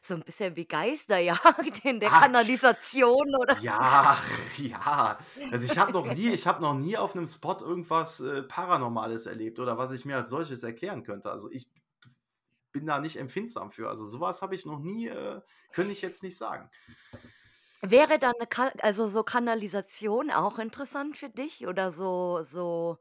So 0.02 0.16
ein 0.16 0.22
bisschen 0.24 0.56
wie 0.56 0.66
Geisterjagd 0.68 1.86
in 1.86 2.00
der 2.00 2.12
Ach, 2.12 2.12
Kanalisation 2.12 3.36
oder 3.36 3.56
ja, 3.62 4.18
ja. 4.58 5.20
Also, 5.50 5.66
ich 5.66 5.78
habe 5.78 5.92
noch 5.94 6.08
nie 6.10 6.30
ich 6.30 6.48
habe 6.48 6.62
noch 6.62 6.76
nie 6.76 6.98
auf 6.98 7.16
'nem 7.16 7.28
Spot 7.28 7.58
irgendwas, 7.62 8.20
äh, 8.22 8.44
Paranormales 8.44 9.26
erlebt 9.26 9.60
oder 9.60 9.78
was 9.78 9.92
ich 9.94 10.06
mir 10.06 10.18
als 10.18 10.30
solches 10.30 10.64
erklären 10.64 11.04
könnte. 11.04 11.32
Also, 11.32 11.50
ich 11.52 11.68
bin 12.72 12.86
da 12.86 13.00
nicht 13.00 13.18
empfindsam 13.18 13.72
für. 13.72 13.90
Also, 13.90 14.06
so 14.06 14.20
was 14.22 14.42
habe 14.42 14.56
ich 14.56 14.66
noch 14.66 14.80
nie, 14.80 15.08
äh 15.08 15.42
könnte 15.72 15.92
ich 15.94 16.02
jetzt 16.02 16.24
nicht 16.24 16.38
sagen. 16.38 16.70
Wäre 17.82 18.20
dann 18.20 18.34
'ne 18.40 18.48
Ka 18.48 18.68
also, 18.80 19.08
so 19.08 19.24
Kanalisation 19.24 20.32
auch 20.32 20.60
interessant 20.60 21.16
für 21.18 21.30
dich 21.30 21.66
oder 21.68 21.92
so 21.92 22.44
so 22.44 23.00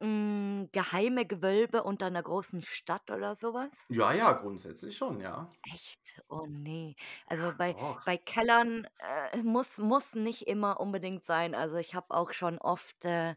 hm, 0.00 0.68
geheime 0.72 1.26
Gewölbe 1.26 1.82
unter 1.84 2.08
'ner 2.10 2.22
großen 2.22 2.62
Stadt 2.62 3.10
oder 3.10 3.36
so 3.36 3.52
was? 3.54 3.72
Ja, 3.88 4.12
ja, 4.12 4.32
grundsätzlich 4.32 4.96
schon, 4.96 5.20
ja. 5.20 5.56
Echt? 5.74 6.20
Oh 6.28 6.46
ne. 6.46 6.94
Also, 7.26 7.52
bei 7.52 7.76
doch. 7.76 8.02
bei 8.04 8.16
Kellern, 8.16 8.86
äh, 9.32 9.42
muss 9.42 9.78
muss 9.78 10.14
nicht 10.14 10.46
immer 10.46 10.78
unbedingt 10.80 11.24
sein. 11.24 11.54
Also, 11.54 11.76
ich 11.76 11.94
habe 11.94 12.14
auch 12.14 12.32
schon 12.32 12.58
oft, 12.58 13.04
äh, 13.04 13.34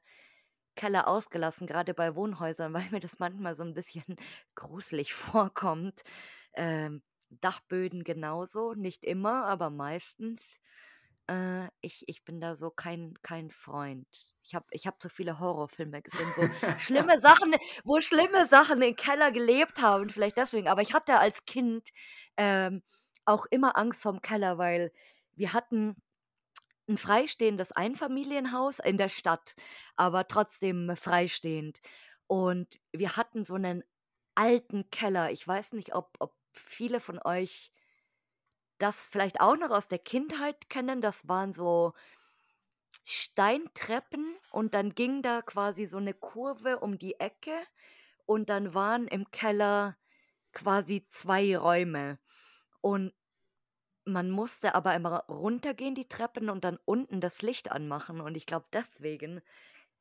Keller 0.79 1.07
ausgelassen, 1.07 1.67
grade 1.67 1.93
bei 1.93 2.15
Wohnhäusern, 2.15 2.73
weil 2.75 2.89
mir 2.91 3.01
das 3.01 3.19
manchmal 3.19 3.55
so 3.55 3.63
'n 3.63 3.73
bisschen 3.75 4.03
gruselig 4.55 5.13
vorkommt. 5.13 6.03
Ähm, 6.53 7.03
Dachböden 7.31 8.03
genauso, 8.05 8.73
nicht 8.73 9.03
immer, 9.05 9.45
aber 9.45 9.69
meistens. 9.69 10.41
Äh, 11.27 11.67
ich 11.81 12.03
ich 12.07 12.23
bin 12.25 12.41
da 12.41 12.55
so 12.55 12.71
kein 12.71 13.13
kein 13.21 13.51
Freund. 13.51 14.07
Ich 14.43 14.55
habe 14.55 14.65
ich 14.71 14.87
habe 14.87 14.97
zu 14.99 15.09
viele 15.09 15.39
Horrorfilme 15.39 16.01
gesehen, 16.01 16.35
wo 16.35 16.49
schlimme 16.75 17.19
Sachen 17.19 17.55
wo 17.83 18.01
schlimme 18.01 18.47
Sachen 18.47 18.81
im 18.81 18.95
Keller 18.95 19.31
gelebt 19.31 19.81
haben, 19.81 20.09
vielleicht 20.09 20.37
deswegen. 20.37 20.67
Aber 20.69 20.81
ich 20.81 20.93
hatte 20.93 21.19
als 21.19 21.45
Kind, 21.45 21.89
ähm, 22.37 22.81
auch 23.25 23.45
immer 23.51 23.77
Angst 23.77 24.01
vorm 24.01 24.21
Keller, 24.21 24.57
weil 24.57 24.91
wir 25.35 25.53
hatten 25.53 25.95
'n 26.89 26.97
freistehendes 26.97 27.71
Einfamilienhaus 27.73 28.79
in 28.79 28.97
der 28.97 29.09
Stadt, 29.09 29.55
aber 29.97 30.27
trotzdem 30.27 30.95
freistehend. 30.97 31.81
Und 32.27 32.79
wir 32.93 33.17
hatten 33.17 33.45
so 33.45 33.57
'nen 33.57 33.83
alten 34.35 34.89
Keller. 34.91 35.31
Ich 35.31 35.47
weiß 35.47 35.73
nicht, 35.73 35.95
ob 35.95 36.15
ob 36.19 36.35
viele 36.53 36.99
von 37.01 37.19
euch 37.23 37.69
das 38.81 39.05
vielleicht 39.07 39.41
auch 39.41 39.57
noch 39.57 39.71
aus 39.71 39.89
der 39.89 39.99
Kindheit 39.99 40.69
kennen. 40.69 41.01
Das 41.01 41.27
waren 41.27 41.51
so 41.53 41.93
Steintreppen 43.05 44.35
und 44.51 44.73
dann 44.73 44.93
ging 44.95 45.21
da 45.21 45.41
quasi 45.41 45.85
so 45.85 45.99
'ne 45.99 46.13
Kurve 46.13 46.79
um 46.79 46.97
die 46.97 47.19
Ecke 47.19 47.53
und 48.25 48.49
dann 48.49 48.73
waren 48.73 49.07
im 49.07 49.31
Keller 49.31 49.97
quasi 50.53 51.05
2 51.09 51.57
Räume. 51.57 52.19
Und 52.81 53.13
man 54.05 54.29
musste 54.31 54.75
aber 54.75 54.95
immer 54.95 55.25
runtergehen 55.29 55.95
die 55.95 56.07
Treppen 56.09 56.49
und 56.49 56.63
dann 56.63 56.77
unten 56.85 57.21
das 57.21 57.41
Licht 57.41 57.71
anmachen. 57.71 58.21
Und 58.21 58.35
ich 58.35 58.45
glaube 58.45 58.67
deswegen, 58.73 59.41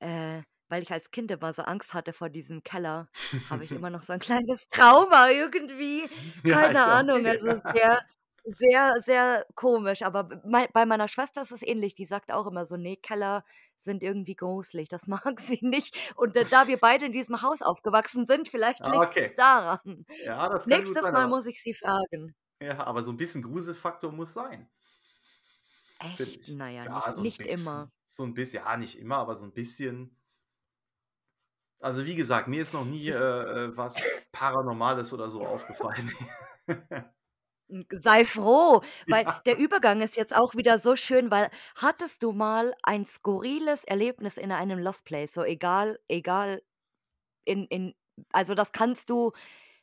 äh, 0.01 0.43
weil 0.69 0.83
ich 0.83 0.93
als 0.93 1.11
Kind 1.11 1.31
immer 1.31 1.53
so 1.55 1.63
Angst 1.63 1.95
hatte 1.95 2.13
vor 2.13 2.31
diesem 2.31 2.63
Keller, 2.65 3.11
habe 3.45 3.65
ich 3.65 3.75
immer 3.75 3.91
noch 3.91 4.03
so 4.05 4.13
'n 4.13 4.19
kleines 4.21 4.69
Trauma 4.69 5.31
irgendwie. 5.31 6.09
Keine 6.47 6.85
ja 6.85 6.93
Ahnung, 6.93 7.27
okay. 7.27 7.27
also 7.27 7.61
sehr 7.73 8.01
sehr, 8.45 8.95
sehr 9.05 9.47
komisch. 9.57 10.03
Aber 10.03 10.25
bei 10.25 10.87
meiner 10.87 11.09
Schwester 11.09 11.43
ist 11.43 11.53
es 11.53 11.63
ähnlich. 11.63 11.95
Die 11.95 12.07
sagt 12.07 12.33
auch 12.33 12.47
immer 12.47 12.67
so: 12.67 12.77
„Ne, 12.77 12.97
Keller 12.97 13.45
sind 13.79 14.03
irgendwie 14.03 14.37
gruselig.“ 14.37 14.89
Das 14.89 15.07
mag 15.09 15.41
sie 15.41 15.59
nicht. 15.63 15.97
Und 16.17 16.37
da 16.37 16.67
wir 16.69 16.79
beide 16.79 17.07
in 17.07 17.13
diesem 17.13 17.43
Haus 17.43 17.63
aufgewachsen 17.63 18.27
sind, 18.27 18.49
vielleicht 18.49 18.87
Ah, 18.87 18.87
liegt's 18.87 19.35
okay. 19.35 19.37
daran. 19.37 20.07
Ja, 20.25 20.49
das 20.51 20.69
kann 20.69 20.85
gut 20.85 21.01
Nächstes 21.01 21.11
Mal 21.13 21.29
muss 21.29 21.47
ich 21.47 21.63
sie 21.63 21.75
fragen. 21.75 22.35
Ja, 22.63 22.85
aber 22.87 23.03
so 23.03 23.11
'n 23.13 23.17
bisschen 23.17 23.43
Gruselfaktor 23.43 24.13
muss 24.13 24.33
sein. 24.33 24.69
Echt? 26.01 26.41
ich. 26.41 26.47
Na 26.47 26.71
ja, 26.71 26.87
nicht 26.89 27.13
so 27.13 27.23
nicht 27.23 27.45
bisschen 27.47 27.47
immer. 27.47 27.91
so 28.07 28.25
'n 28.25 28.35
bisschen 28.35 28.65
ja, 28.65 28.77
nicht 28.77 28.99
immer, 28.99 29.17
aber 29.19 29.35
so 29.35 29.45
'n 29.45 29.53
bisschen. 29.53 30.17
Also, 31.81 32.05
wie 32.07 32.17
gesagt, 32.17 32.49
mir 32.49 32.63
ist 32.63 32.73
noch 32.73 32.85
nie, 32.85 33.09
äh, 33.09 33.13
äh, 33.15 33.77
was 33.77 34.27
Paranormales 34.33 35.13
oder 35.13 35.31
so 35.31 35.45
aufgefallen. 35.47 36.11
Sei 37.93 38.25
froh, 38.25 38.81
weil 39.09 39.27
Ja. 39.27 39.45
der 39.45 39.59
Übergang 39.59 40.01
ist 40.01 40.17
jetzt 40.17 40.35
auch 40.35 40.55
wieder 40.55 40.79
so 40.79 40.97
schön, 40.97 41.31
weil 41.31 41.51
hattest 41.77 42.23
du 42.23 42.33
mal 42.33 42.75
ein 42.83 43.05
skurriles 43.05 43.85
Erlebnis 43.85 44.39
in 44.39 44.53
einem 44.53 44.79
Lost 44.79 45.05
Place, 45.05 45.35
so 45.35 45.43
egal 45.45 45.99
egal 46.09 46.63
in 47.45 47.67
in 47.67 47.95
also, 48.33 48.55
das 48.55 48.73
kannst 48.73 49.11
du, 49.11 49.33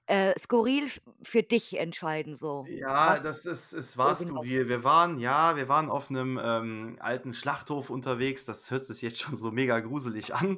äh, 0.08 0.34
skurril 0.40 0.90
für 1.24 1.44
dich 1.44 1.78
entscheiden 1.80 2.36
so, 2.36 2.68
Ja, 2.68 3.20
was 3.20 3.20
das 3.20 3.46
ist 3.46 3.74
es 3.74 3.96
war 3.96 4.16
irgendwas 4.16 4.16
skurril. 4.16 4.68
Wir 4.68 4.84
waren 4.84 5.20
ja, 5.20 5.56
wir 5.56 5.70
waren 5.70 5.88
auf 5.92 6.10
'nem, 6.10 6.40
ähm, 6.44 6.98
alten 7.00 7.32
Schlachthof 7.32 7.92
unterwegs. 7.92 8.46
Das 8.46 8.72
hört 8.72 8.84
sich 8.88 9.04
jetzt 9.04 9.20
schon 9.22 9.36
so 9.36 9.52
mega 9.52 9.80
gruselig 9.82 10.34
an. 10.34 10.58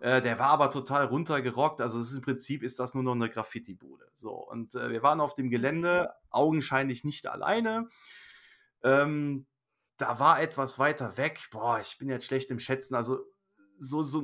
Äh, 0.00 0.22
der 0.22 0.38
war 0.38 0.48
aber 0.50 0.70
total 0.70 1.06
runtergerockt. 1.06 1.80
Also, 1.80 1.98
es 2.00 2.10
ist 2.10 2.16
im 2.16 2.22
Prinzip 2.22 2.62
ist 2.62 2.78
das 2.78 2.94
nur 2.94 3.02
noch 3.02 3.16
'ne 3.16 3.28
Graffitibude. 3.28 4.06
So, 4.14 4.32
und, 4.34 4.76
äh, 4.76 4.90
wir 4.90 5.02
waren 5.02 5.20
auf 5.20 5.34
dem 5.34 5.50
Mhm. 5.50 5.50
Gelände, 5.50 6.12
augenscheinlich 6.30 7.02
nicht 7.04 7.26
alleine. 7.26 7.88
Ähm, 8.84 9.46
da 9.98 10.18
war 10.20 10.40
etwas 10.42 10.78
weiter 10.78 11.16
weg 11.18 11.48
boah, 11.52 11.80
ich 11.80 11.98
bin 11.98 12.08
jetzt 12.10 12.26
schlecht 12.26 12.50
im 12.50 12.60
Schätzen, 12.60 12.94
also, 12.96 13.20
so 13.80 14.02
so 14.04 14.22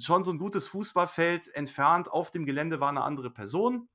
schon 0.00 0.24
so 0.24 0.32
'n 0.32 0.38
gutes 0.38 0.68
Fußballfeld 0.68 1.48
entfernt 1.56 2.10
auf 2.12 2.30
dem 2.32 2.46
Gelände 2.46 2.80
war 2.80 2.92
'ne 2.92 3.02
andere 3.04 3.30
Person. 3.32 3.88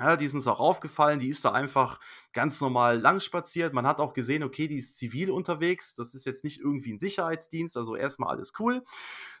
Ja, 0.00 0.16
die 0.16 0.26
ist 0.26 0.34
uns 0.34 0.46
auch 0.48 0.60
aufgefallen, 0.60 1.20
die 1.20 1.28
ist 1.30 1.44
da 1.44 1.52
einfach 1.52 2.00
ganz 2.32 2.60
normal 2.62 3.00
lang 3.00 3.20
spaziert. 3.20 3.74
Man 3.74 3.86
hat 3.86 4.00
auch 4.00 4.14
gesehen, 4.14 4.42
okay, 4.44 4.68
die 4.68 4.78
ist 4.78 4.98
zivil 4.98 5.30
unterwegs. 5.30 5.94
Das 5.96 6.14
ist 6.14 6.26
jetzt 6.26 6.44
nicht 6.44 6.60
irgendwie 6.60 6.92
'n 6.92 6.98
Sicherheitsdienst, 7.00 7.76
also, 7.78 7.96
erst 7.96 8.20
mal 8.20 8.28
alles 8.28 8.52
cool. 8.60 8.82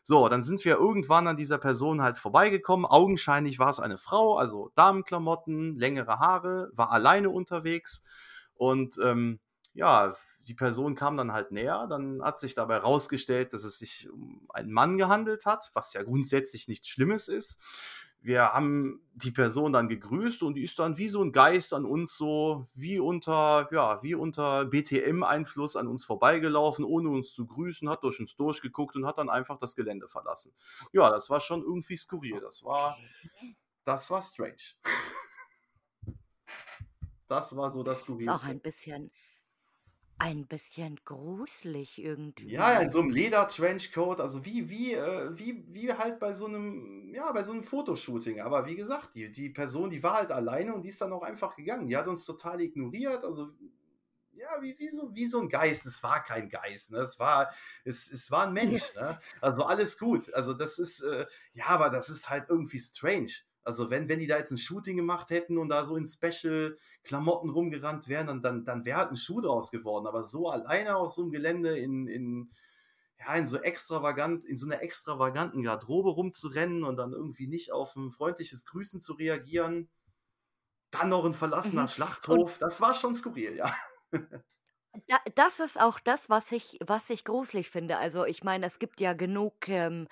So, 0.04 0.28
dann 0.30 0.42
sind 0.44 0.64
wir 0.66 0.76
irgendwann 0.76 1.28
an 1.28 1.36
dieser 1.38 1.58
Person 1.58 2.02
halt 2.02 2.18
vorbeigekommen. 2.18 2.86
Augenscheinlich 2.86 3.58
war's 3.60 3.80
eine 3.80 3.98
Frau, 3.98 4.36
also, 4.38 4.72
Damenklamotten, 4.76 5.76
längere 5.78 6.18
Haare, 6.20 6.70
war 6.74 6.92
alleine 6.92 7.30
unterwegs 7.30 8.02
und, 8.54 8.98
ähm, 9.04 9.40
ja, 9.74 10.14
die 10.46 10.54
Person 10.54 10.94
kam 10.94 11.16
dann 11.16 11.32
halt 11.32 11.52
näher. 11.52 11.86
Dann 11.88 12.22
hat 12.22 12.38
sich 12.38 12.54
dabei 12.54 12.78
rausgestellt, 12.78 13.52
dass 13.52 13.64
es 13.64 13.78
sich 13.78 14.08
um 14.10 14.46
einen 14.50 14.72
Mann 14.72 14.98
gehandelt 14.98 15.46
hat, 15.46 15.70
was 15.74 15.92
ja 15.94 16.02
grundsätzlich 16.02 16.68
nichts 16.68 16.88
Schlimmes 16.88 17.28
ist. 17.28 17.58
Wir 18.22 18.52
haben 18.52 19.00
die 19.14 19.30
Person 19.30 19.72
dann 19.72 19.88
gegrüßt 19.88 20.42
und 20.42 20.54
die 20.54 20.64
ist 20.64 20.78
dann 20.78 20.98
wie 20.98 21.08
so 21.08 21.22
'n 21.22 21.32
Geist 21.32 21.72
an 21.72 21.86
uns 21.86 22.18
so 22.18 22.66
wie 22.74 22.98
unter 22.98 23.68
ja, 23.72 24.02
wie 24.02 24.14
unter 24.14 24.66
BTM-Einfluss 24.66 25.74
an 25.76 25.86
uns 25.88 26.04
vorbeigelaufen, 26.04 26.84
ohne 26.84 27.08
uns 27.08 27.32
zu 27.32 27.46
grüßen, 27.46 27.88
hat 27.88 28.04
durch 28.04 28.20
uns 28.20 28.36
durchgeguckt 28.36 28.94
und 28.96 29.06
hat 29.06 29.16
dann 29.16 29.30
einfach 29.30 29.58
das 29.58 29.74
Gelände 29.74 30.06
verlassen. 30.06 30.52
Ja, 30.92 31.08
das 31.10 31.30
war 31.30 31.40
schon 31.40 31.62
irgendwie 31.62 31.96
skurril. 31.96 32.40
Das 32.40 32.62
war 32.62 32.98
das 33.84 34.10
war 34.10 34.20
strange. 34.22 34.74
Das 37.28 37.56
war 37.56 37.70
so 37.70 37.82
das 37.82 37.98
Ist 37.98 38.02
auch 38.04 38.04
Skurrilste. 38.04 38.46
ein 38.48 38.60
bisschen 38.60 39.10
ein 40.22 40.46
bisschen 40.46 40.96
gruselig 41.04 41.96
Ja, 42.38 42.78
irgendwie. 42.78 42.80
in 42.80 42.90
so 42.90 43.02
'nem 43.02 43.10
Leder-Trenchcoat, 43.10 44.18
also 44.20 44.44
wie 44.46 44.70
wie, 44.70 44.94
äh 44.94 45.30
wie 45.38 45.62
wie 45.68 45.92
halt 45.92 46.18
bei 46.18 46.32
so 46.32 46.48
'nem 46.48 47.12
ja, 47.14 47.30
bei 47.32 47.42
so 47.42 47.52
'nem 47.52 47.62
Fotoshooting. 47.62 48.40
Aber 48.40 48.66
wie 48.66 48.76
gesagt, 48.76 49.14
die 49.14 49.30
die 49.30 49.50
Person, 49.50 49.90
die 49.90 50.02
war 50.02 50.14
halt 50.14 50.32
alleine 50.32 50.72
und 50.74 50.82
die 50.82 50.88
ist 50.88 51.00
dann 51.02 51.12
auch 51.12 51.22
einfach 51.22 51.54
gegangen. 51.56 51.86
Die 51.88 51.96
hat 51.96 52.08
uns 52.08 52.24
total 52.24 52.60
ignoriert, 52.62 53.24
also 53.24 53.50
ja, 54.32 54.62
wie 54.62 54.78
wie 54.78 54.88
so 54.88 55.10
wie 55.14 55.26
so 55.26 55.40
'n 55.40 55.48
Geist. 55.50 55.86
Es 55.86 56.02
war 56.02 56.24
kein 56.24 56.48
Geist, 56.48 56.92
ne? 56.92 56.98
Es 57.00 57.18
war 57.18 57.52
es 57.84 58.10
es 58.12 58.30
war 58.30 58.46
'n 58.48 58.54
Ja. 58.60 58.78
Mensch, 58.80 58.94
ne? 58.94 59.18
Also, 59.40 59.64
alles 59.66 59.98
gut. 59.98 60.32
Also, 60.34 60.54
das 60.54 60.78
ist, 60.78 61.02
äh 61.02 61.26
ja, 61.54 61.66
aber 61.68 61.90
das 61.90 62.10
ist 62.10 62.30
halt 62.30 62.46
irgendwie 62.50 62.78
strange. 62.78 63.32
Also, 63.64 63.90
wenn 63.90 64.08
wenn 64.08 64.18
die 64.20 64.26
da 64.26 64.38
jetzt 64.38 64.52
'n 64.52 64.58
Shooting 64.58 64.96
gemacht 64.96 65.30
hätten 65.30 65.58
und 65.58 65.68
da 65.68 65.84
so 65.84 65.96
in 65.96 66.06
Special-Klamotten 66.06 67.50
rumgerannt 67.50 68.08
wären, 68.08 68.26
dann 68.26 68.42
dann 68.42 68.64
dann 68.64 68.84
wäre 68.86 68.98
halt 68.98 69.10
'n 69.10 69.16
Schuh 69.16 69.40
draus 69.42 69.70
geworden. 69.70 70.06
Aber 70.06 70.22
so 70.22 70.48
alleine 70.48 70.96
auf 70.96 71.12
so 71.12 71.22
'm 71.24 71.30
Gelände 71.30 71.78
in 71.78 72.06
in 72.08 72.50
ja, 73.20 73.34
in 73.36 73.46
so 73.46 73.58
extravagant 73.58 74.44
in 74.46 74.56
so 74.56 74.66
'ner 74.66 74.82
extravaganten 74.82 75.62
Garderobe 75.62 76.10
rumzurennen 76.10 76.84
und 76.84 76.96
dann 76.98 77.12
irgendwie 77.12 77.48
nicht 77.48 77.72
auf 77.72 77.96
'n 77.96 78.12
freundliches 78.12 78.66
Grüßen 78.66 79.00
zu 79.00 79.14
reagieren 79.14 79.88
dann 80.92 81.08
noch 81.10 81.24
'n 81.24 81.34
verlassener 81.34 81.86
Mhm. 81.86 81.90
Und 82.28 82.44
Schlachthof, 82.46 82.58
das 82.58 82.80
war 82.80 82.94
schon 82.94 83.14
skurril, 83.14 83.56
ja. 83.56 83.74
Da 85.08 85.18
das 85.36 85.60
ist 85.60 85.80
auch 85.80 86.00
das, 86.00 86.28
was 86.30 86.50
ich 86.52 86.78
was 86.84 87.10
ich 87.10 87.24
gruselig 87.24 87.70
finde. 87.70 87.98
Also, 87.98 88.24
ich 88.24 88.42
meine, 88.42 88.66
es 88.66 88.78
gibt 88.80 89.00
ja 89.00 89.12
genug, 89.12 89.68
ähm, 89.68 90.08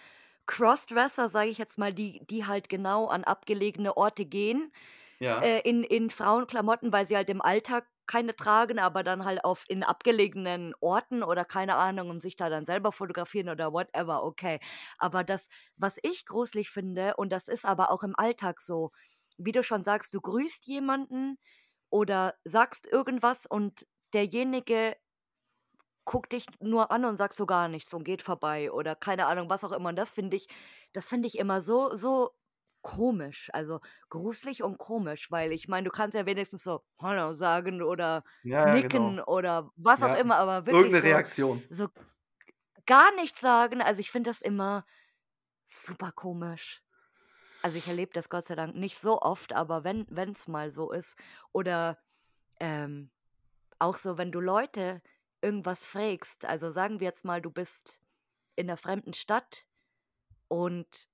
Crossdresser, 0.48 1.30
sage 1.30 1.50
ich 1.50 1.58
jetzt 1.58 1.78
mal, 1.78 1.94
die 1.94 2.26
die 2.28 2.46
halt 2.46 2.70
genau 2.70 3.06
an 3.08 3.24
abgelegene 3.24 3.96
Orte 3.96 4.26
gehen, 4.26 4.72
Ja. 5.20 5.42
äh, 5.42 5.60
in 5.68 5.84
in 5.84 6.10
Frauenklamotten, 6.10 6.92
weil 6.92 7.06
sie 7.06 7.16
halt 7.16 7.30
im 7.30 7.42
Alltag 7.42 7.86
keine 8.06 8.34
tragen, 8.36 8.78
aber 8.78 9.04
dann 9.04 9.24
halt 9.26 9.44
auf 9.44 9.64
in 9.68 9.84
abgelegenen 9.84 10.74
Orten 10.80 11.22
oder 11.22 11.44
keine 11.44 11.76
Ahnung 11.76 12.10
und 12.10 12.22
sich 12.22 12.36
da 12.36 12.48
dann 12.50 12.66
selber 12.66 12.92
fotografieren 12.92 13.50
oder 13.50 13.72
whatever, 13.72 14.24
okay. 14.24 14.60
Aber 14.98 15.24
das, 15.24 15.48
was 15.76 15.98
ich 16.02 16.26
gruselig 16.26 16.70
finde, 16.70 17.16
und 17.16 17.30
das 17.32 17.48
ist 17.48 17.66
aber 17.66 17.90
auch 17.90 18.02
im 18.04 18.14
Alltag 18.16 18.60
so, 18.62 18.92
wie 19.38 19.52
du 19.52 19.62
schon 19.64 19.84
sagst, 19.84 20.14
du 20.14 20.20
grüßt 20.22 20.66
jemanden 20.66 21.38
oder 21.90 22.34
sagst 22.44 22.86
irgendwas 22.86 23.46
und 23.46 23.86
derjenige 24.14 24.96
guckt 26.08 26.32
dich 26.32 26.46
nur 26.60 26.90
an 26.92 27.04
und 27.06 27.18
sagt 27.18 27.36
so 27.36 27.46
gar 27.46 27.68
nichts 27.68 27.94
und 27.94 28.04
geht 28.04 28.22
vorbei 28.22 28.72
oder 28.72 28.96
keine 28.96 29.26
Ahnung, 29.26 29.50
was 29.50 29.64
auch 29.64 29.72
immer. 29.72 29.90
Und 29.90 29.96
das 29.96 30.10
finde 30.12 30.36
ich 30.38 30.48
das 30.94 31.08
finde 31.08 31.28
ich 31.28 31.38
immer 31.38 31.60
so 31.62 31.94
so 31.96 32.32
komisch, 32.82 33.50
also 33.54 33.80
gruselig 34.10 34.62
und 34.64 34.78
komisch, 34.78 35.30
weil 35.30 35.52
ich 35.52 35.68
meine, 35.68 35.84
du 35.86 35.90
kannst 35.92 36.16
ja 36.16 36.26
wenigstens 36.26 36.64
so 36.64 36.82
„Hallo“ 37.02 37.34
sagen 37.34 37.82
oder 37.82 38.24
Ja, 38.42 38.66
ja, 38.66 38.78
nicken 38.78 39.20
genau. 39.20 39.20
oder 39.20 39.70
was 39.76 40.02
auch 40.04 40.12
Ja, 40.12 40.14
immer, 40.14 40.36
aber 40.38 40.66
wirklich 40.66 40.94
'ne 40.94 41.02
so 41.02 41.04
Reaktion. 41.04 41.68
so 41.70 41.88
gar 42.86 43.14
nichts 43.14 43.40
sagen. 43.40 43.82
Also, 43.82 44.00
ich 44.00 44.10
finde 44.10 44.30
das 44.30 44.40
immer 44.40 44.84
super 45.66 46.12
komisch. 46.12 46.82
Also, 47.62 47.78
ich 47.78 47.88
erlebe 47.88 48.12
das 48.14 48.30
Gott 48.30 48.46
sei 48.46 48.54
Dank 48.56 48.76
nicht 48.76 48.98
so 48.98 49.22
oft, 49.22 49.52
aber 49.54 49.84
wenn 49.84 50.06
wenn's 50.10 50.48
mal 50.48 50.70
so 50.72 50.92
ist 50.92 51.16
oder, 51.52 51.98
ähm, 52.60 53.12
auch 53.80 53.96
so, 53.96 54.18
wenn 54.18 54.32
du 54.32 54.40
Leute 54.40 55.02
irgendwas 55.42 55.84
frägst. 55.84 56.44
Also, 56.46 56.70
sagen 56.72 57.00
wir 57.00 57.06
jetzt 57.08 57.24
mal, 57.24 57.40
du 57.42 57.50
bist 57.50 58.00
in 58.56 58.66
'ner 58.68 58.76
fremden 58.78 59.14
Stadt 59.14 59.66
und 60.48 61.08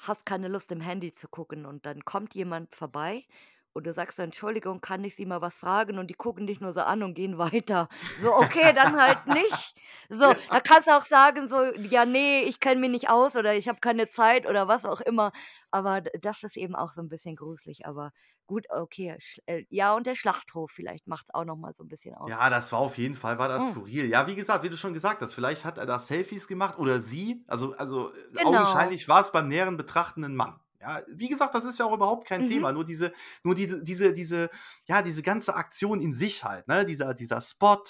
hast 0.00 0.26
keine 0.26 0.48
Lust, 0.48 0.72
im 0.72 0.80
Handy 0.82 1.14
zu 1.14 1.28
gucken 1.28 1.66
und 1.66 1.86
dann 1.86 2.04
kommt 2.04 2.34
jemand 2.34 2.74
vorbei 2.76 3.26
und 3.74 3.86
du 3.86 3.92
sagst 3.92 4.16
so: 4.16 4.22
„Entschuldigung, 4.22 4.80
kann 4.80 5.04
ich 5.04 5.16
Sie 5.16 5.26
mal 5.26 5.42
was 5.42 5.58
fragen?“ 5.58 5.98
Und 5.98 6.08
die 6.08 6.14
gucken 6.14 6.46
dich 6.46 6.60
nur 6.60 6.72
so 6.72 6.80
an 6.82 7.02
und 7.02 7.14
gehen 7.14 7.38
weiter. 7.38 7.88
So, 8.16 8.34
okay, 8.34 8.72
dann 8.72 9.00
halt 9.00 9.26
nicht. 9.26 9.76
So, 10.08 10.18
Ja. 10.22 10.44
da 10.50 10.60
kannst 10.60 10.88
du 10.88 10.92
auch 10.96 11.04
sagen 11.04 11.48
so: 11.48 11.64
„Ja, 11.76 12.04
ne, 12.06 12.42
ich 12.44 12.60
kenne 12.60 12.80
mich 12.80 12.90
nicht 12.90 13.10
aus“ 13.10 13.36
oder 13.36 13.54
„Ich 13.54 13.68
habe 13.68 13.80
keine 13.80 14.08
Zeit“ 14.10 14.46
oder 14.46 14.68
was 14.68 14.84
auch 14.86 15.00
immer. 15.00 15.32
Aber 15.70 16.00
das 16.00 16.42
ist 16.42 16.56
eben 16.56 16.74
auch 16.76 16.92
so 16.92 17.00
'n 17.02 17.08
bisschen 17.08 17.36
gruselig. 17.36 17.86
Aber 17.86 18.12
gut, 18.46 18.66
okay, 18.70 19.16
äh, 19.46 19.64
ja, 19.70 19.94
und 19.94 20.06
der 20.06 20.14
Schlachthof 20.14 20.70
vielleicht 20.72 21.06
macht's 21.06 21.32
auch 21.34 21.44
noch 21.44 21.56
mal 21.56 21.72
so 21.74 21.84
'n 21.84 21.88
bisschen 21.88 22.14
aus. 22.14 22.36
Ja, 22.36 22.48
das 22.48 22.72
war 22.72 22.78
auf 22.78 22.96
jeden 22.96 23.14
Fall 23.16 23.38
war 23.38 23.48
das 23.48 23.66
Hm. 23.66 23.74
skurril. 23.74 24.06
Ja, 24.08 24.26
wie 24.26 24.34
gesagt, 24.34 24.64
wie 24.64 24.70
du 24.70 24.76
schon 24.78 24.94
gesagt 24.94 25.20
hast, 25.20 25.34
vielleicht 25.34 25.64
hat 25.66 25.76
er 25.76 25.84
da 25.84 25.98
Selfies 25.98 26.48
gemacht 26.48 26.78
oder 26.78 26.98
sie. 27.00 27.44
Also 27.46 27.74
also, 27.74 28.14
äh, 28.14 28.38
Genau. 28.38 28.94
augenscheinlich 28.98 29.08
war's 29.08 29.30
beim 29.30 29.48
näheren 29.48 29.76
Betrachten 29.76 30.24
'n 30.24 30.34
Mann. 30.34 30.58
Ja, 30.84 31.02
wie 31.08 31.28
gesagt, 31.28 31.54
das 31.54 31.64
ist 31.64 31.78
ja 31.78 31.86
auch 31.86 31.94
überhaupt 31.94 32.26
kein 32.28 32.44
Mhm. 32.44 32.64
Thema. 32.64 32.72
Nur 32.72 32.84
diese 32.84 33.12
nur 33.42 33.54
diese 33.54 33.82
diese 33.82 34.12
diese 34.12 34.50
ja, 34.86 35.02
diese 35.02 35.22
ganze 35.22 35.54
Aktion 35.56 36.00
in 36.00 36.12
sich 36.14 36.44
halt, 36.44 36.68
ne? 36.68 36.84
Dieser 36.84 37.14
dieser 37.14 37.40
Spot, 37.40 37.82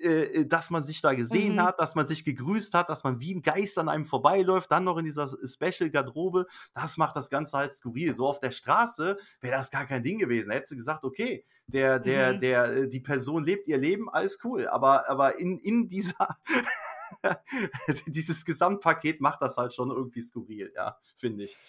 äh, 0.00 0.40
äh, 0.42 0.46
dass 0.46 0.70
man 0.70 0.82
sich 0.82 1.00
da 1.00 1.14
gesehen 1.14 1.58
Mhm. 1.58 1.64
hat, 1.64 1.78
dass 1.80 1.94
man 1.94 2.06
sich 2.06 2.24
gegrüßt 2.24 2.74
hat, 2.74 2.90
dass 2.90 3.04
man 3.04 3.20
wie 3.20 3.32
'n 3.34 3.42
Geist 3.42 3.78
an 3.78 3.88
einem 3.88 4.04
vorbeiläuft, 4.04 4.70
dann 4.72 4.84
noch 4.84 4.98
in 4.98 5.04
dieser 5.04 5.28
Special-Garderobe. 5.28 6.46
Das 6.74 6.96
macht 6.96 7.16
das 7.16 7.30
Ganze 7.30 7.56
halt 7.56 7.72
skurril. 7.72 8.12
So 8.12 8.26
auf 8.28 8.40
der 8.40 8.50
Straße 8.50 9.16
wäre 9.40 9.56
das 9.56 9.70
gar 9.70 9.86
kein 9.86 10.02
Ding 10.02 10.18
gewesen. 10.18 10.48
Da 10.50 10.56
hättest 10.56 10.72
du 10.72 10.76
gesagt: 10.76 11.04
„Okay, 11.04 11.44
der 11.66 11.98
der 12.00 12.34
Mhm. 12.34 12.34
der 12.34 12.64
äh, 12.76 12.88
die 12.88 13.00
Person 13.00 13.44
lebt 13.44 13.68
ihr 13.68 13.78
Leben, 13.78 14.10
alles 14.10 14.38
cool.“ 14.44 14.66
Aber 14.68 15.08
aber 15.08 15.38
in 15.38 15.58
in 15.60 15.88
dieser 15.88 16.38
dieses 18.06 18.44
Gesamtpaket 18.44 19.20
macht 19.20 19.42
das 19.42 19.56
halt 19.56 19.72
schon 19.72 19.90
irgendwie 19.90 20.22
skurril, 20.22 20.72
ja, 20.74 20.98
finde 21.16 21.44
ich. 21.44 21.60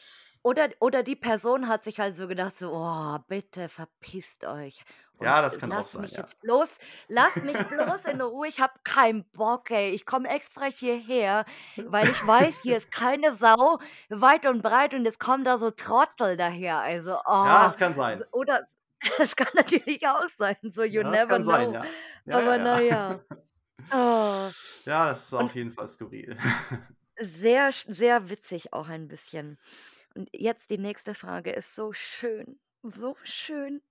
Oder 0.45 0.69
oder 0.79 1.01
die 1.01 1.15
Person 1.15 1.67
hat 1.67 1.83
sich 1.83 1.99
halt 1.99 2.15
so 2.15 2.27
gedacht 2.27 2.57
so: 2.59 2.71
„Oh, 2.71 3.17
bitte 3.27 3.67
verpisst 3.67 4.45
euch 4.45 4.83
Ja, 5.19 5.41
und 5.41 5.41
das 5.41 5.59
kann 5.59 5.73
auch 5.73 5.87
sein, 5.87 6.11
mich 6.11 6.15
ja. 6.15 6.27
jetzt 6.27 6.39
bloß 6.41 6.77
lasst 7.07 7.41
mich 7.43 7.67
bloß 7.67 8.05
in 8.05 8.21
Ruhe. 8.21 8.47
Ich 8.47 8.59
habe 8.61 8.73
keinen 8.83 9.27
Bock, 9.31 9.71
ey. 9.71 9.89
Ich 9.91 10.05
komme 10.05 10.29
extra 10.29 10.65
hierher, 10.65 11.45
weil 11.87 12.09
ich 12.09 12.23
weiß, 12.25 12.59
hier 12.59 12.77
ist 12.77 12.91
keine 12.91 13.33
Sau 13.37 13.79
weit 14.09 14.45
und 14.45 14.61
breit 14.61 14.93
und 14.93 15.05
jetzt 15.05 15.19
kommen 15.19 15.43
da 15.43 15.57
so 15.57 15.71
Trottel 15.71 16.37
daher. 16.37 16.77
Also, 16.79 17.17
Ja, 17.41 17.63
oh, 17.65 17.65
das 17.65 17.77
kann 17.77 17.93
sein. 17.95 18.25
oder 18.31 18.67
es 19.19 19.35
kann 19.35 19.49
natürlich 19.55 20.07
auch 20.07 20.29
sein, 20.37 20.57
so 20.63 20.83
you 20.83 21.01
Ja, 21.01 21.11
das 21.11 21.25
never 21.25 21.27
kann 21.27 21.43
sein, 21.43 21.71
know. 21.71 21.73
ja. 21.73 21.93
Ja, 22.25 22.39
ja, 22.39 22.51
Aber 22.51 22.59
na 22.59 22.79
ja. 22.79 22.79
ja. 22.79 23.21
Oh. 23.91 24.51
Ja, 24.85 25.05
das 25.07 25.31
war 25.31 25.41
auf 25.43 25.55
Und 25.55 25.55
jeden 25.55 25.71
Fall 25.71 25.87
skurril. 25.87 26.37
sehr 27.19 27.71
sehr 27.71 28.29
witzig 28.29 28.73
auch 28.73 28.87
ein 28.89 29.07
bisschen. 29.07 29.57
Und 30.15 30.29
jetzt 30.33 30.69
die 30.71 30.77
nächste 30.77 31.13
Frage 31.13 31.51
ist 31.51 31.75
so 31.75 31.93
schön, 31.93 32.59
so 32.83 33.15
schön. 33.23 33.81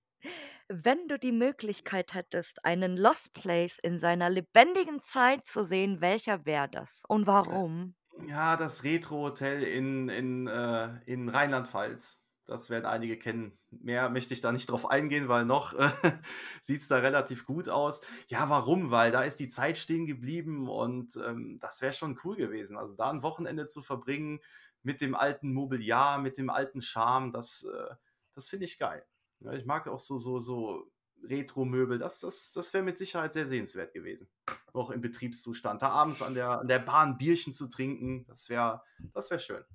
Wenn 0.69 1.07
du 1.07 1.19
die 1.19 1.31
Möglichkeit 1.33 2.13
hättest, 2.13 2.65
einen 2.65 2.97
Lost 2.97 3.33
Place 3.33 3.79
in 3.79 3.99
seiner 3.99 4.29
lebendigen 4.29 5.03
Zeit 5.03 5.47
zu 5.47 5.65
sehen, 5.65 6.01
welcher 6.01 6.45
wäre 6.45 6.69
das 6.69 7.03
und 7.07 7.27
Äh, 7.49 7.59
warum? 7.67 7.95
ja, 8.27 8.57
das 8.57 8.83
Retro-Hotel 8.83 9.63
in 9.63 10.09
in, 10.09 10.47
äh 10.47 10.99
in 11.05 11.29
Rheinland-Pfalz. 11.29 12.23
Das 12.47 12.69
werden 12.69 12.85
einige 12.85 13.17
kennen. 13.17 13.59
Mehr 13.71 14.09
möchte 14.11 14.33
ich 14.35 14.41
da 14.41 14.51
nicht 14.51 14.69
drauf 14.69 14.89
eingehen, 14.89 15.27
weil 15.29 15.45
noch, 15.45 15.73
äh, 15.73 15.89
sieht's 16.61 16.87
da 16.87 16.97
relativ 16.97 17.45
gut 17.45 17.69
aus. 17.69 18.01
Ja, 18.27 18.49
warum? 18.49 18.91
Weil 18.91 19.11
da 19.11 19.23
ist 19.23 19.39
die 19.39 19.47
Zeit 19.49 19.77
stehen 19.79 20.05
geblieben 20.05 20.69
und, 20.69 21.17
ähm, 21.17 21.59
das 21.61 21.81
wäre 21.81 21.93
schon 21.93 22.19
cool 22.23 22.35
gewesen. 22.37 22.77
Also, 22.77 22.95
da 22.95 23.09
'n 23.11 23.23
Wochenende 23.23 23.67
zu 23.67 23.81
verbringen 23.81 24.41
mit 24.85 25.01
dem 25.01 25.15
alten 25.15 25.53
Mobiliar, 25.53 26.19
mit 26.19 26.37
dem 26.37 26.49
alten 26.51 26.81
Charme, 26.81 27.33
das, 27.33 27.63
äh 27.65 27.95
das 28.35 28.49
finde 28.49 28.65
ich 28.65 28.77
geil. 28.79 29.05
Ich 29.53 29.65
mag 29.65 29.87
auch 29.89 29.99
so 29.99 30.17
so 30.19 30.39
so 30.39 30.91
Retromöbel. 31.23 31.99
Das 31.99 32.19
das 32.21 32.53
das 32.53 32.73
wäre 32.73 32.83
mit 32.83 32.97
Sicherheit 32.97 33.33
sehr 33.33 33.47
sehenswert 33.47 33.93
gewesen. 33.93 34.29
Auch 34.73 34.91
im 34.91 35.01
Betriebszustand. 35.01 35.81
Da 35.81 35.89
abends 35.89 36.21
an 36.21 36.35
der 36.35 36.61
an 36.61 36.67
der 36.67 36.79
Bar 36.79 37.05
'n 37.07 37.17
Bierchen 37.17 37.53
zu 37.53 37.67
trinken, 37.69 38.25
das 38.27 38.49
wäre 38.49 38.83
das 39.13 39.29
wäre 39.31 39.39
schön. 39.41 39.65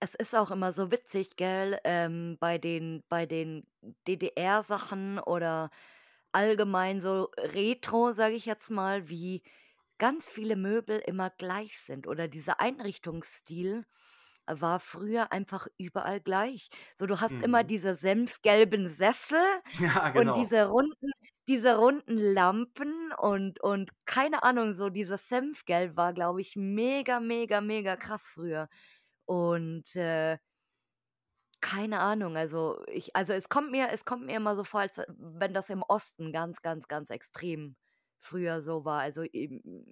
Es 0.00 0.14
ist 0.14 0.34
auch 0.34 0.50
immer 0.50 0.72
so 0.72 0.90
witzig, 0.92 1.36
gell, 1.36 1.78
ähm, 1.84 2.36
bei 2.40 2.58
den 2.58 3.02
bei 3.08 3.26
den 3.26 3.66
DDR-Sachen 4.06 5.18
oder 5.18 5.70
allgemein 6.32 7.00
so 7.00 7.30
Retro, 7.36 8.12
sage 8.12 8.34
ich 8.36 8.46
jetzt 8.46 8.70
mal, 8.70 9.08
wie 9.08 9.42
ganz 9.98 10.26
viele 10.28 10.56
Möbel 10.56 10.98
immer 11.00 11.30
gleich 11.30 11.78
sind 11.80 12.06
oder 12.06 12.28
dieser 12.28 12.60
Einrichtungsstil 12.60 13.84
war 14.46 14.80
früher 14.80 15.32
einfach 15.32 15.66
überall 15.78 16.20
gleich. 16.20 16.70
So, 16.96 17.06
du 17.06 17.20
hast 17.20 17.42
immer 17.42 17.64
Mhm. 17.64 17.64
diese 17.64 17.94
senfgelben 17.96 18.88
Sessel 18.88 19.40
Ja, 19.80 20.10
und 20.12 20.34
genau. 20.34 20.36
diese 20.36 20.66
runden 20.68 21.10
diese 21.48 21.76
runden 21.78 22.16
Lampen 22.18 23.12
und 23.18 23.60
und 23.62 23.90
keine 24.06 24.42
Ahnung, 24.42 24.74
so 24.74 24.90
dieses 24.90 25.28
Senfgelb 25.28 25.96
war, 25.96 26.12
glaube 26.12 26.40
ich, 26.42 26.56
mega, 26.56 27.20
mega, 27.20 27.60
mega 27.62 27.96
krass 27.96 28.28
früher. 28.28 28.68
Und, 29.26 29.96
äh 29.96 30.38
keine 31.60 31.98
Ahnung, 32.00 32.36
also 32.36 32.82
ich 32.86 33.16
also, 33.16 33.32
es 33.32 33.48
kommt 33.48 33.70
mir 33.72 33.88
es 33.92 34.04
kommt 34.04 34.26
mir 34.26 34.36
immer 34.36 34.54
so 34.56 34.62
vor, 34.64 34.80
als 34.80 35.00
wenn 35.08 35.54
das 35.54 35.70
im 35.70 35.82
Osten 35.82 36.32
ganz, 36.32 36.62
ganz, 36.62 36.86
ganz 36.88 37.10
extrem 37.10 37.76
früher 38.18 38.62
so 38.62 38.84
war. 38.84 39.00
Also, 39.02 39.22
in 39.22 39.84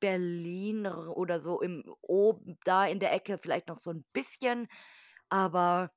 Berlin 0.00 0.86
oder 0.86 1.40
so 1.40 1.60
im 1.62 1.84
oben 2.02 2.58
da 2.64 2.86
in 2.86 3.00
der 3.00 3.12
Ecke 3.12 3.38
vielleicht 3.38 3.68
noch 3.68 3.80
so 3.80 3.90
'n 3.90 4.04
bisschen, 4.12 4.68
aber 5.30 5.92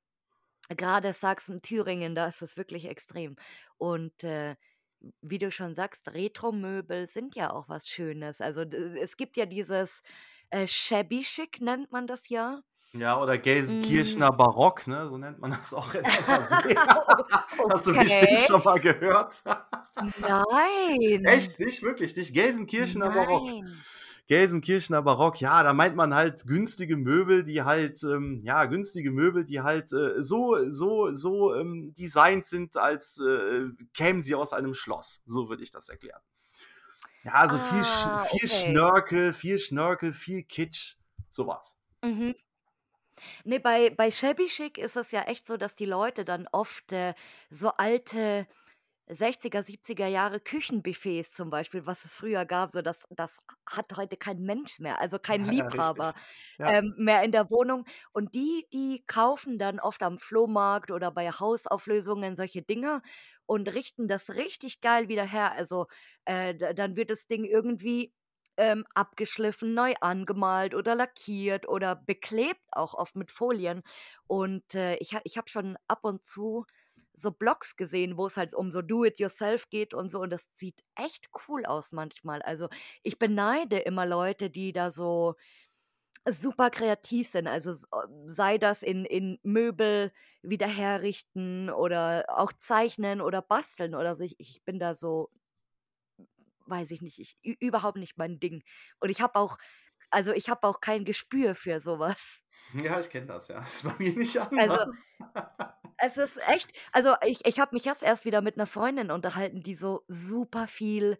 grade 0.76 1.12
Sachsen, 1.14 1.62
Thüringen, 1.62 2.14
da 2.16 2.26
ist 2.28 2.42
das 2.42 2.56
wirklich 2.58 2.86
extrem. 2.86 3.36
Und, 3.78 4.24
äh 4.24 4.56
wie 5.22 5.38
du 5.38 5.50
schon 5.52 5.74
sagst, 5.76 6.12
Retro-Möbel 6.14 7.08
sind 7.08 7.34
ja 7.36 7.52
auch 7.52 7.68
was 7.70 7.88
Schönes. 7.88 8.40
Also 8.42 8.62
es 8.62 9.16
gibt 9.16 9.36
ja 9.38 9.46
dieses 9.46 10.02
äh, 10.50 10.66
Shabby 10.68 11.22
Chic, 11.22 11.60
nennt 11.62 11.92
man 11.92 12.06
das 12.08 12.28
ja. 12.30 12.62
Ja, 12.92 13.22
oder 13.22 13.38
Gelsenkirchener 13.38 14.32
mm. 14.32 14.36
Barock, 14.36 14.86
ne? 14.88 15.06
So 15.08 15.16
nennt 15.16 15.38
man 15.38 15.52
das 15.52 15.72
auch 15.72 15.94
in 15.94 16.04
NRW. 16.04 16.70
okay. 16.70 16.74
Hast 17.72 17.86
du 17.86 17.94
bestimmt 17.94 18.40
schon 18.40 18.64
mal 18.64 18.80
gehört? 18.80 19.42
Nein. 20.18 21.24
Echt? 21.24 21.60
Nicht? 21.60 21.82
Wirklich? 21.82 22.16
Nicht? 22.16 22.34
Gelsenkirchener 22.34 23.08
Nein. 23.08 23.14
Barock. 23.14 23.50
Gelsenkirchener 24.26 25.02
Barock, 25.02 25.40
ja, 25.40 25.64
da 25.64 25.72
meint 25.72 25.96
man 25.96 26.14
halt 26.14 26.46
günstige 26.46 26.96
Möbel, 26.96 27.42
die 27.42 27.62
halt, 27.62 28.00
ähm, 28.04 28.42
ja, 28.44 28.64
günstige 28.66 29.10
Möbel, 29.10 29.44
die 29.44 29.60
halt 29.60 29.92
äh, 29.92 30.22
so, 30.22 30.56
so, 30.70 31.12
so 31.12 31.56
ähm, 31.56 31.92
designt 31.94 32.46
sind, 32.46 32.76
als 32.76 33.18
äh, 33.18 33.64
kämen 33.92 34.22
sie 34.22 34.36
aus 34.36 34.52
einem 34.52 34.74
Schloss. 34.74 35.20
So 35.26 35.48
würde 35.48 35.64
ich 35.64 35.72
das 35.72 35.88
erklären. 35.88 36.20
Ja, 37.24 37.32
also 37.32 37.56
ah, 37.56 38.20
viel, 38.20 38.38
viel 38.38 38.48
okay. 38.48 38.70
Schnörkel, 38.70 39.32
viel 39.32 39.58
Schnörkel, 39.58 40.12
viel 40.12 40.44
Kitsch, 40.44 40.94
sowas. 41.28 41.76
Mhm. 42.02 42.36
Ne, 43.44 43.60
bei 43.60 43.90
bei 43.90 44.10
Shabby 44.10 44.46
Chic 44.46 44.78
ist 44.78 44.96
es 44.96 45.10
ja 45.12 45.22
echt 45.22 45.46
so, 45.46 45.56
dass 45.56 45.74
die 45.76 45.84
Leute 45.86 46.24
dann 46.24 46.46
oft, 46.52 46.92
äh, 46.92 47.14
so 47.50 47.70
alte 47.70 48.46
60er, 49.08 49.62
70er 49.64 50.06
Jahre 50.06 50.40
Küchenbuffets 50.40 51.32
zum 51.32 51.50
Beispiel, 51.50 51.86
was 51.86 52.04
es 52.04 52.14
früher 52.14 52.44
gab, 52.46 52.70
so 52.72 52.82
das 52.82 53.02
das 53.10 53.38
hat 53.68 53.96
heute 53.96 54.16
kein 54.16 54.40
Mensch 54.42 54.78
mehr, 54.80 55.00
also 55.00 55.18
kein 55.22 55.44
Ja, 55.44 55.44
Liebhaber, 55.44 56.14
Ja. 56.58 56.72
ähm, 56.72 56.94
mehr 56.98 57.22
in 57.24 57.32
der 57.32 57.50
Wohnung. 57.50 57.86
Und 58.12 58.34
die 58.34 58.66
die 58.72 59.04
kaufen 59.06 59.58
dann 59.58 59.80
oft 59.80 60.02
am 60.02 60.18
Flohmarkt 60.18 60.90
oder 60.90 61.10
bei 61.10 61.30
Hausauflösungen 61.30 62.36
solche 62.36 62.62
Dinger 62.62 63.02
und 63.46 63.68
richten 63.68 64.08
das 64.08 64.30
richtig 64.30 64.80
geil 64.80 65.08
wieder 65.08 65.24
her. 65.24 65.52
Also, 65.52 65.86
äh, 66.24 66.54
dann 66.74 66.96
wird 66.96 67.10
das 67.10 67.26
Ding 67.26 67.44
irgendwie 67.44 68.12
ähm, 68.60 68.84
abgeschliffen, 68.94 69.74
neu 69.74 69.94
angemalt 70.00 70.74
oder 70.74 70.94
lackiert 70.94 71.66
oder 71.68 71.96
beklebt 71.96 72.60
auch 72.72 72.94
oft 72.94 73.16
mit 73.16 73.30
Folien. 73.30 73.82
Und 74.26 74.74
äh, 74.74 74.96
ich, 74.96 75.16
ich 75.24 75.38
habe 75.38 75.48
schon 75.48 75.78
ab 75.88 76.00
und 76.04 76.24
zu 76.24 76.66
so 77.14 77.30
Blogs 77.32 77.76
gesehen, 77.76 78.16
wo 78.16 78.26
es 78.26 78.36
halt 78.36 78.54
um 78.54 78.70
so 78.70 78.82
Do-it-yourself 78.82 79.68
geht 79.70 79.94
und 79.94 80.10
so. 80.10 80.20
Und 80.20 80.30
das 80.30 80.46
sieht 80.54 80.82
echt 80.94 81.28
cool 81.48 81.64
aus 81.66 81.92
manchmal. 81.92 82.42
Also 82.42 82.68
ich 83.02 83.18
beneide 83.18 83.78
immer 83.78 84.06
Leute, 84.06 84.50
die 84.50 84.72
da 84.72 84.90
so 84.90 85.36
super 86.28 86.70
kreativ 86.70 87.28
sind. 87.28 87.46
Also 87.46 87.74
sei 88.26 88.58
das 88.58 88.82
in, 88.82 89.04
in 89.04 89.38
Möbel 89.42 90.12
wieder 90.42 90.68
herrichten 90.68 91.70
oder 91.70 92.24
auch 92.28 92.52
zeichnen 92.52 93.20
oder 93.20 93.42
basteln 93.42 93.94
oder 93.94 94.14
so. 94.14 94.24
Ich, 94.24 94.36
ich 94.38 94.62
bin 94.64 94.78
da 94.78 94.94
so 94.94 95.30
weiß 96.70 96.92
ich 96.92 97.02
nicht, 97.02 97.18
ich 97.18 97.36
überhaupt 97.42 97.98
nicht 97.98 98.16
mein 98.16 98.38
Ding. 98.40 98.62
Und 99.00 99.10
ich 99.10 99.20
habe 99.20 99.36
auch 99.36 99.58
also, 100.10 100.32
ich 100.32 100.48
habe 100.48 100.66
auch 100.66 100.80
kein 100.80 101.04
Gespür 101.04 101.54
für 101.54 101.80
sowas. 101.80 102.40
Ja, 102.82 103.00
ich 103.00 103.08
kenne 103.08 103.26
das, 103.26 103.48
ja. 103.48 103.60
Das 103.60 103.76
ist 103.76 103.84
bei 103.84 103.94
mir 103.98 104.12
nicht 104.12 104.36
anders. 104.38 104.88
Also, 105.96 106.16
es 106.26 106.36
ist 106.36 106.48
echt 106.48 106.72
also, 106.92 107.14
ich 107.24 107.46
ich 107.46 107.60
habe 107.60 107.74
mich 107.74 107.84
jetzt 107.84 108.02
erst 108.02 108.24
wieder 108.24 108.42
mit 108.42 108.56
einer 108.56 108.66
Freundin 108.66 109.10
unterhalten, 109.10 109.62
die 109.62 109.74
so 109.74 110.04
super 110.08 110.66
viel 110.66 111.18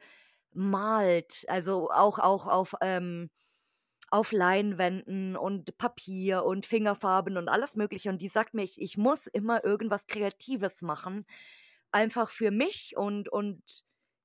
malt. 0.53 1.45
Also, 1.49 1.91
auch 1.91 2.19
auch 2.19 2.47
auf, 2.47 2.75
ähm 2.81 3.31
auf 4.13 4.33
Leinwänden 4.33 5.37
und 5.37 5.79
Papier 5.79 6.45
und 6.45 6.67
Fingerfarben 6.67 7.37
und 7.37 7.49
alles 7.49 7.77
Mögliche. 7.77 8.11
Und 8.11 8.19
die 8.21 8.29
sagt 8.29 8.55
mir, 8.55 8.65
ich 8.65 8.81
ich 8.81 8.99
muss 8.99 9.29
immer 9.29 9.65
irgendwas 9.65 10.09
Kreatives 10.09 10.83
machen, 10.83 11.27
einfach 11.93 12.31
für 12.31 12.51
mich 12.51 12.97
und 12.97 13.29
und 13.29 13.63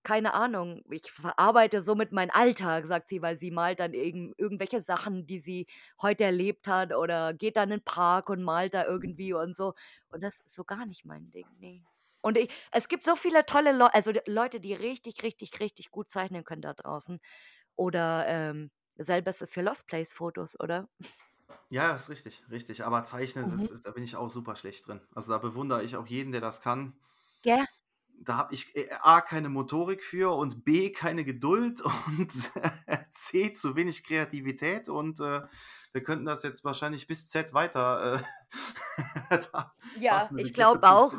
keine 0.05 0.33
Ahnung, 0.35 0.83
ich 0.89 1.11
verarbeite 1.11 1.81
somit 1.83 2.13
meinen 2.13 2.31
Alltag, 2.31 2.85
sagt 2.87 3.09
sie, 3.09 3.21
weil 3.21 3.37
sie 3.37 3.51
malt 3.51 3.79
dann 3.81 3.93
irgend, 3.93 4.35
irgendwelche 4.39 4.81
Sachen, 4.83 5.27
die 5.27 5.39
sie 5.39 5.67
heute 6.01 6.23
erlebt 6.25 6.67
hat 6.67 6.93
oder 6.93 7.33
geht 7.33 7.57
dann 7.57 7.71
in 7.71 7.79
den 7.79 7.83
Park 7.85 8.29
und 8.29 8.43
malt 8.43 8.73
da 8.73 8.85
irgendwie 8.85 9.33
und 9.33 9.55
so. 9.55 9.73
Und 10.09 10.23
das 10.23 10.39
ist 10.41 10.53
so 10.55 10.63
gar 10.63 10.85
nicht 10.85 11.05
mein 11.05 11.31
Ding, 11.31 11.47
nee. 11.59 11.83
Und 12.21 12.37
ich, 12.37 12.49
es 12.71 12.87
gibt 12.87 13.05
so 13.05 13.15
viele 13.15 13.45
tolle 13.45 13.71
Leute, 13.73 13.93
also 13.95 14.11
Leute, 14.27 14.59
die 14.59 14.73
richtig, 14.73 15.23
richtig, 15.23 15.59
richtig 15.59 15.91
gut 15.91 16.09
zeichnen 16.11 16.43
können 16.43 16.61
da 16.61 16.73
draußen. 16.73 17.19
Oder 17.75 18.25
ähm, 18.27 18.71
selbes 18.97 19.45
für 19.49 19.61
Lost 19.61 19.87
Place 19.87 20.13
Fotos, 20.13 20.59
oder? 20.59 20.89
Ja, 21.69 21.93
ist 21.95 22.09
richtig, 22.09 22.43
richtig. 22.49 22.83
Aber 22.85 23.03
zeichnen, 23.03 23.49
das 23.51 23.61
Mhm. 23.61 23.69
ist, 23.69 23.85
da 23.85 23.91
bin 23.91 24.03
ich 24.03 24.15
auch 24.15 24.29
super 24.29 24.55
schlecht 24.55 24.87
drin. 24.87 25.01
Also 25.13 25.31
da 25.31 25.37
bewundere 25.37 25.83
ich 25.83 25.95
auch 25.95 26.07
jeden, 26.07 26.31
der 26.31 26.41
das 26.41 26.61
kann. 26.61 26.99
Ja 27.43 27.65
da 28.25 28.37
habe 28.37 28.53
ich 28.53 28.75
äh, 28.75 28.89
A, 29.01 29.21
keine 29.21 29.49
Motorik 29.49 30.03
für 30.03 30.35
und 30.35 30.65
B, 30.65 30.91
keine 30.91 31.23
Geduld 31.23 31.81
und 32.07 32.31
C, 33.11 33.53
zu 33.53 33.75
wenig 33.75 34.03
Kreativität 34.03 34.89
und 34.89 35.19
äh, 35.19 35.41
wir 35.93 36.03
könnten 36.03 36.25
das 36.25 36.43
jetzt 36.43 36.65
wahrscheinlich 36.65 37.07
bis 37.07 37.29
Z 37.29 37.53
weiter. 37.53 38.21
Äh, 39.31 39.39
ja, 39.99 40.29
ich 40.35 40.53
glaube 40.53 40.83
auch. 40.83 41.13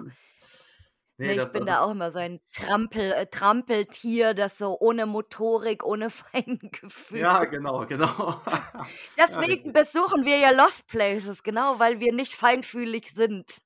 Nee, 1.18 1.34
nee, 1.34 1.42
ich 1.42 1.48
bin 1.48 1.64
da 1.64 1.80
auch 1.80 1.92
immer 1.92 2.12
so 2.12 2.18
ein 2.18 2.40
Trampel, 2.52 3.10
äh, 3.12 3.26
Trampeltier, 3.26 4.34
das 4.34 4.58
so 4.58 4.78
ohne 4.78 5.06
Motorik, 5.06 5.82
ohne 5.82 6.10
Feingefühl. 6.10 7.20
Ja, 7.20 7.44
genau, 7.46 7.86
genau. 7.86 8.38
Deswegen 9.16 9.72
besuchen 9.72 10.26
wir 10.26 10.36
ja 10.36 10.50
Lost 10.50 10.86
Places, 10.88 11.42
genau, 11.42 11.78
weil 11.78 12.00
wir 12.00 12.12
nicht 12.12 12.34
feinfühlig 12.34 13.12
sind. 13.14 13.62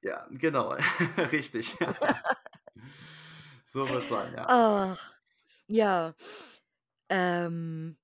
Ja, 0.00 0.26
genau, 0.30 0.76
richtig. 1.30 1.76
So 3.66 3.88
wird 3.88 4.06
sein, 4.06 4.32
ja. 4.36 4.46
Ach, 4.46 5.14
ja. 5.66 6.14
Ähm, 7.08 7.96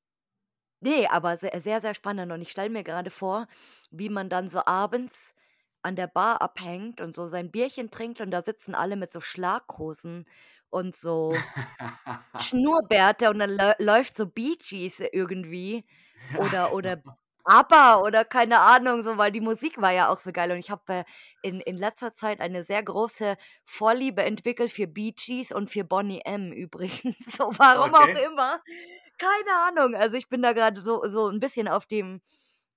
ne, 0.80 1.08
aber 1.10 1.38
sehr, 1.38 1.60
sehr, 1.62 1.80
sehr 1.80 1.94
spannend. 1.94 2.32
Und 2.32 2.42
ich 2.42 2.50
stelle 2.50 2.70
mir 2.70 2.84
gerade 2.84 3.10
vor, 3.10 3.46
wie 3.90 4.08
man 4.08 4.28
dann 4.30 4.48
so 4.48 4.64
abends 4.66 5.34
an 5.82 5.96
der 5.96 6.08
Bar 6.08 6.42
abhängt 6.42 7.00
und 7.00 7.16
so 7.16 7.28
sein 7.28 7.50
Bierchen 7.50 7.90
trinkt 7.90 8.20
und 8.20 8.30
da 8.30 8.42
sitzen 8.42 8.74
alle 8.74 8.96
mit 8.96 9.12
so 9.12 9.20
Schlaghosen 9.20 10.26
und 10.70 10.96
so 10.96 11.44
Schnurrbärte 12.36 13.30
und 13.30 13.38
dann 13.40 13.58
läuft 13.78 14.16
so 14.16 14.26
Bee 14.26 14.56
Gees 14.56 15.00
irgendwie 15.00 15.84
oder 16.38 16.72
oder 16.72 16.96
genau. 16.96 17.16
ABBA 17.44 18.00
oder 18.00 18.24
keine 18.24 18.60
Ahnung, 18.60 19.02
so, 19.04 19.18
weil 19.18 19.32
die 19.32 19.40
Musik 19.40 19.80
war 19.80 19.92
ja 19.92 20.08
auch 20.08 20.20
so 20.20 20.32
geil 20.32 20.50
und 20.52 20.58
ich 20.58 20.70
habe, 20.70 20.92
äh, 20.92 21.04
in 21.42 21.60
in 21.60 21.76
letzter 21.76 22.14
Zeit 22.14 22.40
eine 22.40 22.64
sehr 22.64 22.82
große 22.82 23.36
Vorliebe 23.64 24.22
entwickelt 24.22 24.70
für 24.70 24.86
Bee 24.86 25.12
Gees 25.12 25.52
und 25.52 25.70
für 25.70 25.84
Boney 25.84 26.22
M. 26.24 26.52
übrigens, 26.52 27.16
so 27.36 27.52
warum 27.58 27.94
auch 27.94 28.08
immer. 28.08 28.60
Keine 29.18 29.56
Ahnung. 29.68 29.94
Also, 29.94 30.16
ich 30.16 30.28
bin 30.28 30.42
da 30.42 30.52
gerade 30.52 30.80
so 30.80 31.02
so 31.08 31.28
ein 31.28 31.40
bisschen 31.40 31.68
auf 31.68 31.86
dem 31.86 32.20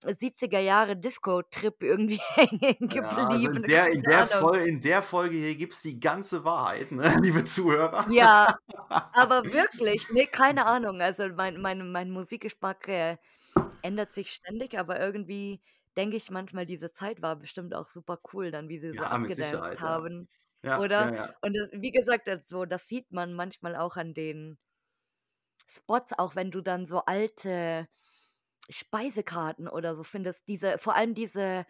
70er 0.06 0.60
Jahre 0.60 0.98
Disco-Trip 0.98 1.82
irgendwie 1.82 2.20
hängen 2.36 2.90
Ja, 2.90 3.28
also 3.28 3.50
in 3.50 3.64
der 3.64 3.88
in 3.88 4.04
der 4.04 4.26
Fol 4.26 4.58
in 4.58 4.82
der 4.82 5.02
Folge 5.02 5.36
hier 5.36 5.56
gibt 5.56 5.74
es 5.74 5.82
die 5.82 6.00
ganze 6.00 6.44
Wahrheit, 6.44 6.92
ne, 6.92 7.16
liebe 7.22 7.44
Zuhörer. 7.44 8.06
Ja, 8.10 8.58
aber 9.14 9.46
wirklich, 9.46 10.10
ne, 10.10 10.28
keine 10.28 10.66
Ahnung. 10.66 11.02
Also, 11.02 11.28
mein 11.30 11.62
mein 11.62 11.92
mein 11.92 12.12
Musikgeschmack, 12.12 12.88
äh 12.88 13.18
ändert 13.82 14.14
sich 14.14 14.32
ständig, 14.34 14.78
aber 14.80 15.00
irgendwie 15.00 15.62
denke 15.98 16.18
ich 16.18 16.32
manchmal, 16.32 16.66
diese 16.66 16.94
Zeit 16.94 17.22
war 17.22 17.36
bestimmt 17.38 17.74
auch 17.76 17.90
super 17.90 18.20
cool 18.34 18.52
dann, 18.52 18.70
wie 18.70 18.80
sie 18.80 18.94
so 18.94 19.06
Ja, 19.06 19.18
ja. 19.28 19.78
haben, 19.82 20.30
Ja, 20.64 20.76
oder? 20.76 21.14
ja. 21.14 21.36
Und 21.42 21.56
das 21.56 21.70
wie 21.74 21.92
gesagt, 21.92 22.28
das 22.28 22.48
so 22.48 22.66
das 22.66 22.88
sieht 22.88 23.12
man 23.12 23.34
manchmal 23.34 23.76
auch 23.76 23.98
an 23.98 24.14
den 24.14 24.58
Spots, 25.68 26.14
auch 26.18 26.36
wenn 26.36 26.52
du 26.52 26.62
dann 26.62 26.86
so 26.86 27.00
alte 27.06 27.88
Speisekarten 28.70 29.68
oder 29.68 29.96
so 29.96 30.04
findest, 30.04 30.48
diese 30.48 30.78
vor 30.80 30.96
allem 30.96 31.14
diese 31.16 31.66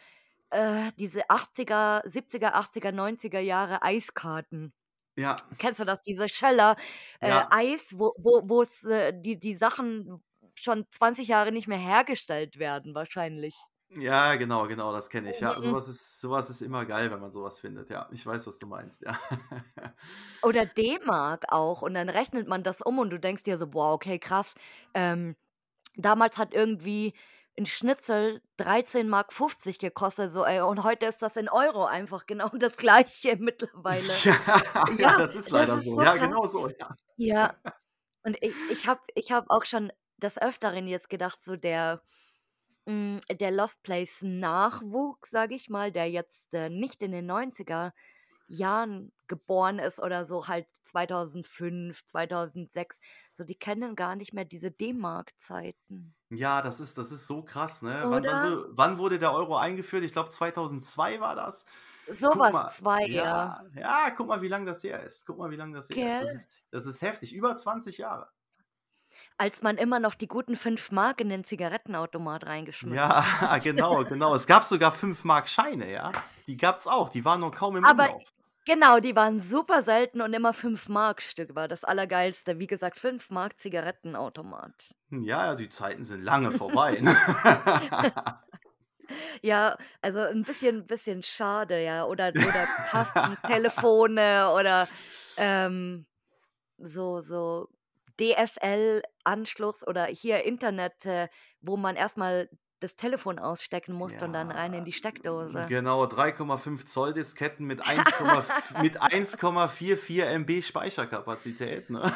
äh, 0.51 0.91
diese 0.99 1.31
80er, 1.31 2.03
70er, 2.07 2.55
80er, 2.55 2.91
90er 2.93 3.39
Jahre 3.39 3.83
Eiskarten. 3.83 4.73
Ja. 5.15 5.35
Kennst 5.59 5.79
du 5.79 5.85
das? 5.85 6.01
Diese 6.01 6.29
Scheller, 6.29 6.77
äh, 7.21 7.29
Ja. 7.29 7.49
Eis, 7.49 7.93
wo 7.99 8.13
wo 8.17 8.41
wo's, 8.49 8.83
äh, 8.85 9.13
die 9.19 9.39
die 9.39 9.55
Sachen 9.55 10.23
schon 10.55 10.85
20 10.91 11.27
Jahre 11.29 11.51
nicht 11.51 11.67
mehr 11.67 11.77
hergestellt 11.79 12.59
werden 12.59 12.95
wahrscheinlich. 12.95 13.57
Ja, 13.95 14.35
genau, 14.37 14.67
genau, 14.67 14.91
das 14.91 15.09
kenne 15.09 15.29
ich. 15.29 15.39
Ja, 15.41 15.61
Mhm. 15.61 15.61
sowas 15.61 15.87
ist 15.87 16.19
sowas 16.19 16.49
ist 16.49 16.61
immer 16.61 16.85
geil, 16.85 17.11
wenn 17.11 17.19
man 17.19 17.31
sowas 17.31 17.59
findet. 17.59 17.89
Ja, 17.91 18.09
ich 18.11 18.25
weiß, 18.25 18.47
was 18.47 18.57
du 18.57 18.65
meinst, 18.67 19.01
ja. 19.01 19.19
Oder 20.41 20.65
D-Mark 20.65 21.45
auch 21.49 21.81
und 21.81 21.93
dann 21.93 22.09
rechnet 22.09 22.47
man 22.47 22.63
das 22.63 22.81
um 22.81 22.99
und 22.99 23.09
du 23.11 23.19
denkst 23.19 23.43
dir 23.43 23.57
so: 23.57 23.67
„Boah, 23.67 23.93
okay, 23.93 24.19
krass. 24.19 24.55
Ähm, 24.93 25.35
damals 25.95 26.37
hat 26.37 26.53
irgendwie 26.53 27.13
ein 27.59 27.65
Schnitzel 27.67 28.41
13,50 28.57 29.09
Mark 29.79 29.93
gekostet, 29.95 30.31
so, 30.33 30.45
ey, 30.45 30.61
und 30.61 30.83
heute 30.83 31.05
ist 31.07 31.21
das 31.23 31.37
in 31.37 31.49
Euro 31.49 31.85
einfach 31.85 32.27
genau 32.27 32.49
das 32.59 32.77
Gleiche 32.77 33.37
mittlerweile. 33.37 34.25
Ja, 34.29 34.63
ja, 34.97 35.13
Ja, 35.13 35.13
das 35.13 35.35
ist 35.35 35.49
das 35.51 35.51
leider 35.51 35.79
ist 35.79 35.93
so. 35.93 35.95
so 35.95 36.01
Ja, 36.01 36.17
genau 36.17 36.45
so, 36.47 36.69
ja. 36.69 36.95
Ja, 37.17 37.53
und 38.23 38.37
ich 38.41 38.59
ich 38.67 38.87
habe 38.87 39.01
ich 39.15 39.31
habe 39.31 39.49
auch 39.51 39.65
schon 39.65 39.91
des 40.17 40.41
Öfteren 40.41 40.87
jetzt 40.87 41.09
gedacht, 41.09 41.43
so 41.43 41.55
der 41.55 42.01
hm, 42.85 43.21
der 43.31 43.51
Lost 43.51 43.81
Place 43.83 44.21
Nachwuchs, 44.21 45.29
sage 45.29 45.55
ich 45.55 45.69
mal, 45.69 45.91
der 45.91 46.09
jetzt, 46.09 46.53
äh, 46.53 46.69
nicht 46.69 47.01
in 47.01 47.11
den 47.11 47.29
90er 47.29 47.93
Jahren 48.47 49.11
geboren 49.27 49.79
ist 49.79 49.99
oder 49.99 50.25
so, 50.25 50.47
halt 50.47 50.67
2005, 50.85 52.05
2006. 52.05 52.99
So, 53.33 53.43
die 53.43 53.55
kennen 53.55 53.95
gar 53.95 54.15
nicht 54.15 54.33
mehr 54.33 54.45
diese 54.45 54.69
D-Mark-Zeiten. 54.69 56.13
Ja, 56.29 56.61
das 56.61 56.79
ist 56.79 56.97
das 56.97 57.11
ist 57.11 57.25
so 57.25 57.43
krass, 57.43 57.81
ne? 57.81 58.03
Wann 58.05 58.23
wann 58.23 58.65
wann 58.71 58.97
wurde 58.97 59.17
der 59.17 59.33
Euro 59.33 59.55
eingeführt? 59.55 60.03
Ich 60.03 60.11
glaube 60.11 60.29
2002 60.29 61.19
war 61.19 61.35
das. 61.35 61.65
Sowas 62.19 62.51
mal, 62.51 62.69
2, 62.69 63.05
ja. 63.05 63.63
ja, 63.75 63.79
ja, 63.79 64.09
guck 64.11 64.27
mal, 64.27 64.41
wie 64.41 64.49
lang 64.49 64.65
das 64.65 64.83
her 64.83 65.01
ist. 65.03 65.25
Guck 65.25 65.37
mal, 65.37 65.49
wie 65.51 65.55
lang 65.55 65.71
das 65.71 65.89
her 65.89 66.21
ist. 66.21 66.27
Das 66.27 66.35
ist 66.35 66.63
das 66.71 66.85
ist 66.85 67.01
heftig, 67.01 67.33
über 67.33 67.55
20 67.55 67.97
Jahre. 67.97 68.29
Als 69.39 69.61
man 69.63 69.77
immer 69.77 69.99
noch 69.99 70.13
die 70.15 70.27
guten 70.27 70.55
5 70.55 70.91
Mark 70.91 71.19
in 71.19 71.29
den 71.29 71.43
Zigarettenautomat 71.43 72.45
reingeschmissen 72.45 73.17
Ja, 73.21 73.59
hat. 73.63 73.63
genau, 73.63 74.03
genau. 74.05 74.35
Es 74.35 74.45
gab 74.47 74.63
sogar 74.63 74.91
5 74.91 75.23
Mark-Scheine, 75.23 75.91
ja? 75.91 76.17
Die 76.47 76.57
gab's 76.57 76.87
auch, 76.87 77.09
die 77.09 77.23
waren 77.23 77.39
nur 77.39 77.51
kaum 77.53 77.75
im 77.77 77.85
Aber 77.85 78.09
Umlauf. 78.09 78.23
genau, 78.65 78.99
die 78.99 79.15
waren 79.15 79.39
super 79.41 79.83
selten 79.83 80.21
und 80.21 80.33
immer 80.33 80.53
5 80.53 80.87
Mark 80.89 81.21
Stück 81.21 81.55
war 81.55 81.67
das 81.67 81.83
Allergeilste. 81.83 82.59
Wie 82.59 82.67
gesagt, 82.67 82.97
5 82.97 83.29
Mark 83.29 83.59
Zigarettenautomat. 83.59 84.93
Ja, 85.11 85.45
ja, 85.47 85.55
die 85.55 85.69
Zeiten 85.69 86.03
sind 86.03 86.23
lange 86.23 86.51
vorbei, 86.51 86.99
ne? 87.01 87.15
Ja, 89.43 89.77
also 90.01 90.19
'n 90.21 90.45
bisschen 90.45 90.87
bisschen 90.87 91.23
schade, 91.23 91.83
ja. 91.83 92.05
Oder 92.05 92.33
oder 92.41 92.69
Tastentelefone 92.83 94.51
oder, 94.53 94.87
ähm, 95.37 96.07
so 96.77 97.21
so 97.21 97.69
DSL-Anschluss 98.19 99.85
oder 99.87 100.05
hier 100.05 100.43
Internet, 100.43 101.05
äh, 101.05 101.27
wo 101.61 101.77
man 101.77 101.95
erst 101.95 102.17
mal 102.17 102.49
das 102.83 102.97
Telefon 102.97 103.39
ausstecken 103.39 103.95
musste 103.95 104.25
und 104.25 104.33
dann 104.33 104.51
rein 104.51 104.73
in 104.73 104.79
Ja, 104.79 104.83
die 104.83 104.91
Steckdose. 104.91 105.65
genau, 105.69 106.03
3,5 106.03 106.85
Zoll 106.85 107.13
Disketten 107.13 107.65
mit 107.65 107.81
1,f 107.85 108.81
mit 108.81 109.01
1,44 109.01 110.25
MB 110.25 110.61
Speicherkapazität, 110.61 111.89
ne? 111.89 112.11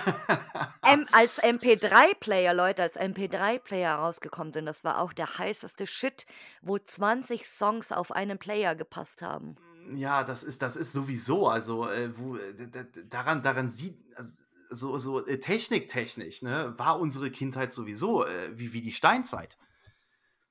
M 0.81 1.05
als 1.13 1.41
MP3-Player, 1.41 2.53
Leute, 2.53 2.81
als 2.83 2.99
MP3-Player 2.99 3.95
rausgekommen 3.95 4.51
sind, 4.51 4.65
das 4.65 4.83
war 4.83 4.99
auch 4.99 5.13
der 5.13 5.37
heißeste 5.37 5.87
Shit, 5.87 6.25
wo 6.61 6.77
20 6.77 7.45
Songs 7.47 7.93
auf 7.93 8.11
einen 8.11 8.37
Player 8.37 8.75
gepasst 8.75 9.21
haben. 9.21 9.55
Ja, 9.95 10.25
das 10.25 10.43
ist 10.43 10.61
das 10.61 10.75
ist 10.75 10.91
sowieso, 10.91 11.47
also, 11.47 11.89
äh, 11.89 12.09
wo 12.19 12.35
äh, 12.35 12.85
daran 13.09 13.41
daran 13.41 13.69
sieht 13.69 13.97
also, 14.17 14.33
so 14.69 14.97
so, 14.97 15.25
äh, 15.25 15.39
techniktechnisch, 15.39 16.41
ne, 16.41 16.73
war 16.77 16.99
unsere 16.99 17.31
Kindheit 17.31 17.73
sowieso, 17.73 18.25
äh, 18.25 18.57
wie 18.59 18.73
wie 18.73 18.81
die 18.81 18.93
Steinzeit. 18.93 19.57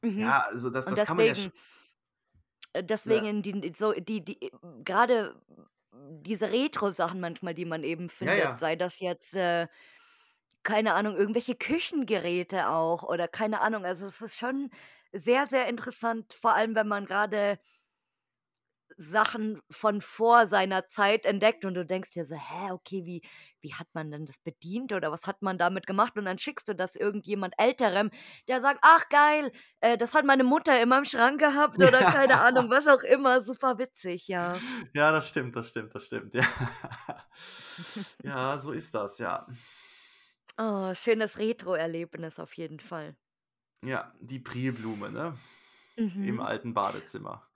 Mhm. 0.03 0.33
Ja, 0.33 0.41
also 0.51 0.71
das 0.71 0.89
das 0.89 1.05
kann 1.05 1.17
man 1.17 1.27
ja 1.27 1.35
deswegen 1.35 1.53
äh, 2.73 2.85
Ja. 3.05 3.23
deswegen 3.25 3.43
die 3.43 3.73
so 3.75 3.93
die 3.93 4.25
die 4.25 4.51
grade 4.85 5.41
diese 6.23 6.51
Retro-Sachen 6.51 7.21
manchmal, 7.21 7.55
die 7.55 7.65
man 7.65 7.83
eben 7.85 8.09
Ja, 8.21 8.35
findet, 8.35 8.35
ja. 8.35 8.61
sei 8.61 8.77
das 8.77 9.01
jetzt, 9.01 9.33
äh, 9.35 9.67
keine 10.65 10.95
Ahnung, 10.95 11.17
irgendwelche 11.17 11.55
Küchengeräte 11.57 12.69
auch 12.71 13.03
oder 13.05 13.29
keine 13.29 13.61
Ahnung. 13.63 13.85
Also, 13.87 14.07
es 14.09 14.21
ist 14.23 14.39
schon 14.39 14.71
sehr, 15.13 15.47
sehr 15.49 15.69
interessant, 15.69 16.35
vor 16.35 16.55
allem, 16.55 16.75
wenn 16.77 16.89
man 16.89 17.07
grade 17.07 17.59
Sachen 18.97 19.61
von 19.71 20.01
vor 20.01 20.47
seiner 20.49 20.89
Zeit 20.89 21.27
entdeckt 21.27 21.65
und 21.65 21.75
du 21.75 21.85
denkst 21.85 22.11
dir 22.11 22.25
so: 22.27 22.35
„Hä, 22.35 22.71
okay, 22.73 23.05
wie 23.05 23.23
wie 23.61 23.75
hat 23.75 23.89
man 23.95 24.11
denn 24.11 24.27
das 24.27 24.39
bedient 24.39 24.93
oder 24.93 25.13
was 25.13 25.27
hat 25.27 25.43
man 25.43 25.59
damit 25.59 25.87
gemacht?“ 25.87 26.17
Und 26.19 26.25
dann 26.27 26.39
schickst 26.39 26.69
du 26.69 26.75
das 26.75 26.97
irgendjemand 26.97 27.55
Älterem, 27.59 28.11
der 28.49 28.61
sagt: 28.61 28.81
„Ach 28.83 29.09
geil, 29.09 29.53
äh, 29.81 29.97
das 29.99 30.15
hat 30.15 30.25
meine 30.25 30.45
Mutter 30.45 30.81
immer 30.81 30.99
im 30.99 31.05
Schrank 31.05 31.41
gehabt“ 31.41 31.83
oder 31.83 32.05
keine 32.05 32.39
Ahnung, 32.41 32.71
was 32.71 32.87
auch 32.89 33.03
immer. 33.03 33.43
Super 33.43 33.79
witzig, 33.79 34.29
ja. 34.29 34.63
Ja, 34.95 35.13
das 35.13 35.29
stimmt, 35.29 35.57
das 35.57 35.69
stimmt, 35.69 35.95
das 35.95 36.05
stimmt, 36.05 36.35
ja. 36.35 36.43
Ja, 38.23 38.59
so 38.59 38.73
ist 38.73 38.95
das, 38.95 39.19
ja. 39.19 39.47
Oh, 40.59 40.93
schönes 40.95 41.39
Retro-Erlebnis 41.39 42.39
auf 42.39 42.53
jeden 42.59 42.81
Fall. 42.81 43.17
Ja, 43.85 44.15
die 44.21 44.39
Prellblume, 44.39 45.11
ne? 45.11 45.39
Im 46.21 46.41
Mhm. 46.41 46.41
alten 46.41 46.75
Badezimmer. 46.75 47.49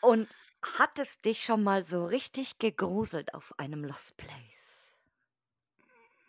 Und 0.00 0.34
hat 0.62 0.98
es 0.98 1.18
dich 1.18 1.42
schon 1.44 1.62
mal 1.62 1.84
so 1.84 2.04
richtig 2.04 2.58
gegruselt 2.58 3.34
auf 3.34 3.58
einem 3.58 3.84
Lost 3.84 4.16
Place? 4.16 4.98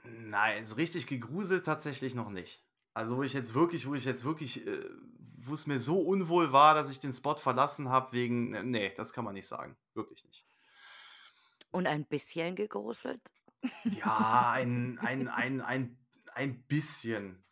Nein, 0.03 0.65
so 0.65 0.75
richtig 0.75 1.07
gegruselt 1.07 1.65
tatsächlich 1.65 2.15
noch 2.15 2.29
nicht. 2.29 2.63
Also, 2.93 3.17
wo 3.17 3.23
ich 3.23 3.33
jetzt 3.33 3.53
wirklich 3.53 3.87
wo 3.87 3.95
ich 3.95 4.05
jetzt 4.05 4.25
wirklich, 4.25 4.65
äh 4.65 4.85
wo 5.43 5.53
es 5.53 5.65
mir 5.65 5.79
so 5.79 5.99
unwohl 5.99 6.51
war, 6.51 6.75
dass 6.75 6.89
ich 6.89 6.99
den 6.99 7.13
Spot 7.13 7.35
verlassen 7.35 7.89
habe 7.89 8.11
wegen 8.11 8.51
ne, 8.51 8.63
ne, 8.63 8.93
das 8.95 9.11
kann 9.11 9.25
man 9.25 9.33
nicht 9.33 9.47
sagen. 9.47 9.75
Wirklich 9.93 10.23
nicht. 10.23 10.45
Und 11.71 11.87
ein 11.87 12.05
bisschen 12.05 12.55
gegruselt? 12.55 13.21
Ja, 13.83 14.51
ein 14.51 14.99
ein 14.99 15.27
ein 15.27 15.61
ein 15.61 15.97
ein 16.33 16.63
bisschen. 16.63 17.43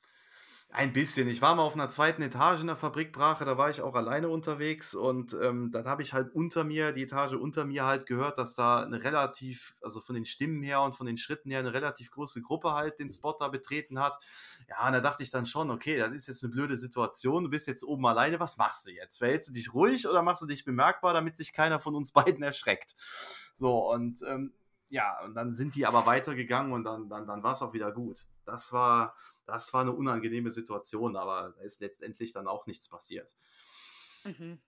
Ein 0.71 0.93
bisschen. 0.93 1.27
Ich 1.27 1.41
war 1.41 1.55
mal 1.55 1.63
auf 1.63 1.75
'ner 1.75 1.89
2. 1.89 2.21
Etage 2.21 2.61
in 2.61 2.67
der 2.67 2.75
Fabrikbrache, 2.75 3.43
da 3.43 3.57
war 3.57 3.71
ich 3.71 3.81
auch 3.81 3.95
alleine 3.95 4.29
unterwegs 4.29 4.93
und, 4.93 5.33
ähm, 5.41 5.71
dann 5.71 5.85
habe 5.87 6.03
ich 6.03 6.13
halt 6.13 6.31
unter 6.35 6.63
mir 6.63 6.91
die 6.91 7.01
Etage 7.03 7.33
unter 7.33 7.65
mir 7.65 7.85
halt 7.85 8.05
gehört, 8.05 8.37
dass 8.37 8.53
da 8.53 8.85
'ne 8.85 9.03
relativ 9.03 9.75
also, 9.81 9.99
von 9.99 10.13
den 10.13 10.25
Stimmen 10.25 10.61
her 10.61 10.83
und 10.83 10.93
von 10.95 11.07
den 11.07 11.17
Schritten 11.17 11.49
her 11.49 11.63
'ne 11.63 11.73
relativ 11.73 12.11
große 12.11 12.43
Gruppe 12.43 12.73
halt 12.73 12.99
den 12.99 13.09
Spot 13.09 13.35
da 13.39 13.47
betreten 13.47 13.99
hat. 13.99 14.19
Ja, 14.69 14.85
und 14.85 14.93
da 14.93 14.99
dachte 15.01 15.23
ich 15.23 15.31
dann 15.31 15.47
schon: 15.47 15.71
„Okay, 15.71 15.97
das 15.97 16.11
ist 16.13 16.27
jetzt 16.27 16.43
'ne 16.43 16.49
blöde 16.49 16.77
Situation. 16.77 17.45
Du 17.45 17.49
bist 17.49 17.65
jetzt 17.65 17.83
oben 17.83 18.05
alleine. 18.05 18.39
Was 18.39 18.57
machst 18.57 18.85
du 18.85 18.91
jetzt? 18.91 19.17
Verhältst 19.17 19.49
du 19.49 19.53
dich 19.53 19.73
ruhig 19.73 20.07
oder 20.07 20.21
machst 20.21 20.43
du 20.43 20.45
dich 20.45 20.65
bemerkbar, 20.65 21.13
damit 21.15 21.35
sich 21.35 21.51
keiner 21.51 21.79
von 21.79 21.95
uns 21.95 22.11
beiden 22.37 22.43
erschreckt?“ 22.43 22.95
So 23.55 23.89
und, 23.91 24.21
ähm, 24.21 24.53
ja, 24.91 25.19
und 25.23 25.33
dann 25.35 25.53
sind 25.53 25.75
die 25.75 25.85
aber 25.87 26.05
weitergegangen 26.05 26.71
und 26.73 26.83
dann 26.83 27.09
dann 27.09 27.25
dann 27.27 27.41
war's 27.43 27.61
auch 27.63 27.73
wieder 27.73 27.91
gut. 27.91 28.25
Das 28.45 28.71
war 28.71 29.15
das 29.49 29.73
war 29.73 29.83
'ne 29.85 29.91
unangenehme 29.93 30.51
Situation, 30.51 31.15
aber 31.17 31.53
da 31.57 31.63
ist 31.63 31.81
letztendlich 31.81 32.33
dann 32.33 32.47
auch 32.47 32.67
nichts 32.67 32.87
passiert. 32.89 33.33
Mhm. 34.25 34.59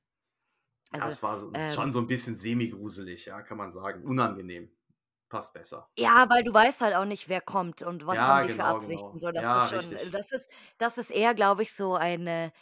Also, 0.94 1.08
Das 1.08 1.24
war 1.24 1.38
so 1.38 1.54
ähm 1.54 1.62
schon 1.66 1.92
so 1.94 2.00
'n 2.00 2.08
bisschen 2.08 2.36
semi-gruselig, 2.36 3.26
ja, 3.26 3.42
kann 3.42 3.58
man 3.58 3.72
sagen. 3.72 4.04
Unangenehm. 4.06 4.72
Passt 5.30 5.54
besser. 5.54 5.88
Ja, 5.98 6.26
weil 6.30 6.44
du 6.44 6.54
weißt 6.54 6.80
halt 6.82 6.96
auch 6.96 7.04
nicht, 7.06 7.28
wer 7.28 7.42
kommt 7.42 7.82
und 7.82 8.06
was 8.08 8.24
Ja, 8.24 8.26
haben 8.26 8.42
die 8.42 8.50
für 8.50 8.64
genau, 8.64 8.64
Absichten. 8.64 9.20
genau. 9.20 9.20
So, 9.20 9.30
das 9.32 9.44
Ja, 9.44 9.54
ist 9.54 9.68
schon 9.68 9.92
das 10.12 10.32
ist 10.32 10.50
das 10.78 10.98
ist 10.98 11.12
eher, 11.12 11.34
glaube 11.34 11.64
ich, 11.64 11.74
so 11.74 11.96
eine 11.96 12.54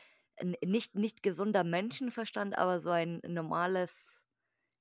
'n 0.42 0.56
nicht 0.66 0.96
nicht 0.96 1.22
gesunder 1.22 1.64
Menschenverstand, 1.64 2.58
aber 2.58 2.80
so 2.80 2.90
ein 2.90 3.22
normales, 3.28 4.19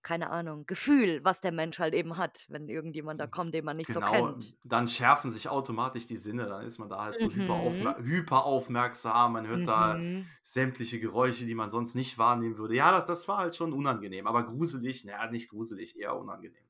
keine 0.08 0.30
Ahnung, 0.30 0.66
Gefühl, 0.66 1.20
was 1.24 1.40
der 1.40 1.52
Mensch 1.52 1.78
halt 1.78 1.94
eben 1.94 2.16
hat, 2.16 2.46
wenn 2.48 2.68
irgendjemand 2.68 3.20
da 3.20 3.26
kommt, 3.26 3.54
den 3.54 3.64
man 3.64 3.76
nicht 3.76 3.92
so 3.92 4.00
Genau, 4.00 4.02
kennt. 4.02 4.54
dann 4.64 4.86
schärfen 4.86 5.30
sich 5.30 5.48
automatisch 5.48 6.04
die 6.06 6.16
Sinne, 6.16 6.46
dann 6.46 6.62
ist 6.64 6.78
man 6.78 6.88
da 6.90 7.02
halt 7.04 7.16
so 7.16 7.32
Mhm. 7.32 7.32
hyperaufmer 7.32 7.96
hyperaufmerksam, 7.98 9.32
man 9.32 9.46
hört 9.46 9.66
da 9.66 10.02
Mhm. 10.02 10.30
sämtliche 10.42 11.00
Geräusche, 11.00 11.46
die 11.46 11.54
man 11.54 11.70
sonst 11.70 11.94
nicht 11.94 12.18
wahrnehmen 12.18 12.58
würde. 12.58 12.74
Ja, 12.76 12.90
das 12.92 13.06
das 13.06 13.28
war 13.28 13.38
halt 13.38 13.56
schon 13.56 13.72
unangenehm, 13.72 14.26
aber 14.26 14.44
gruselig, 14.44 15.04
na 15.04 15.12
ja, 15.12 15.30
nicht 15.30 15.48
gruselig, 15.50 15.98
eher 15.98 16.16
unangenehm. 16.18 16.68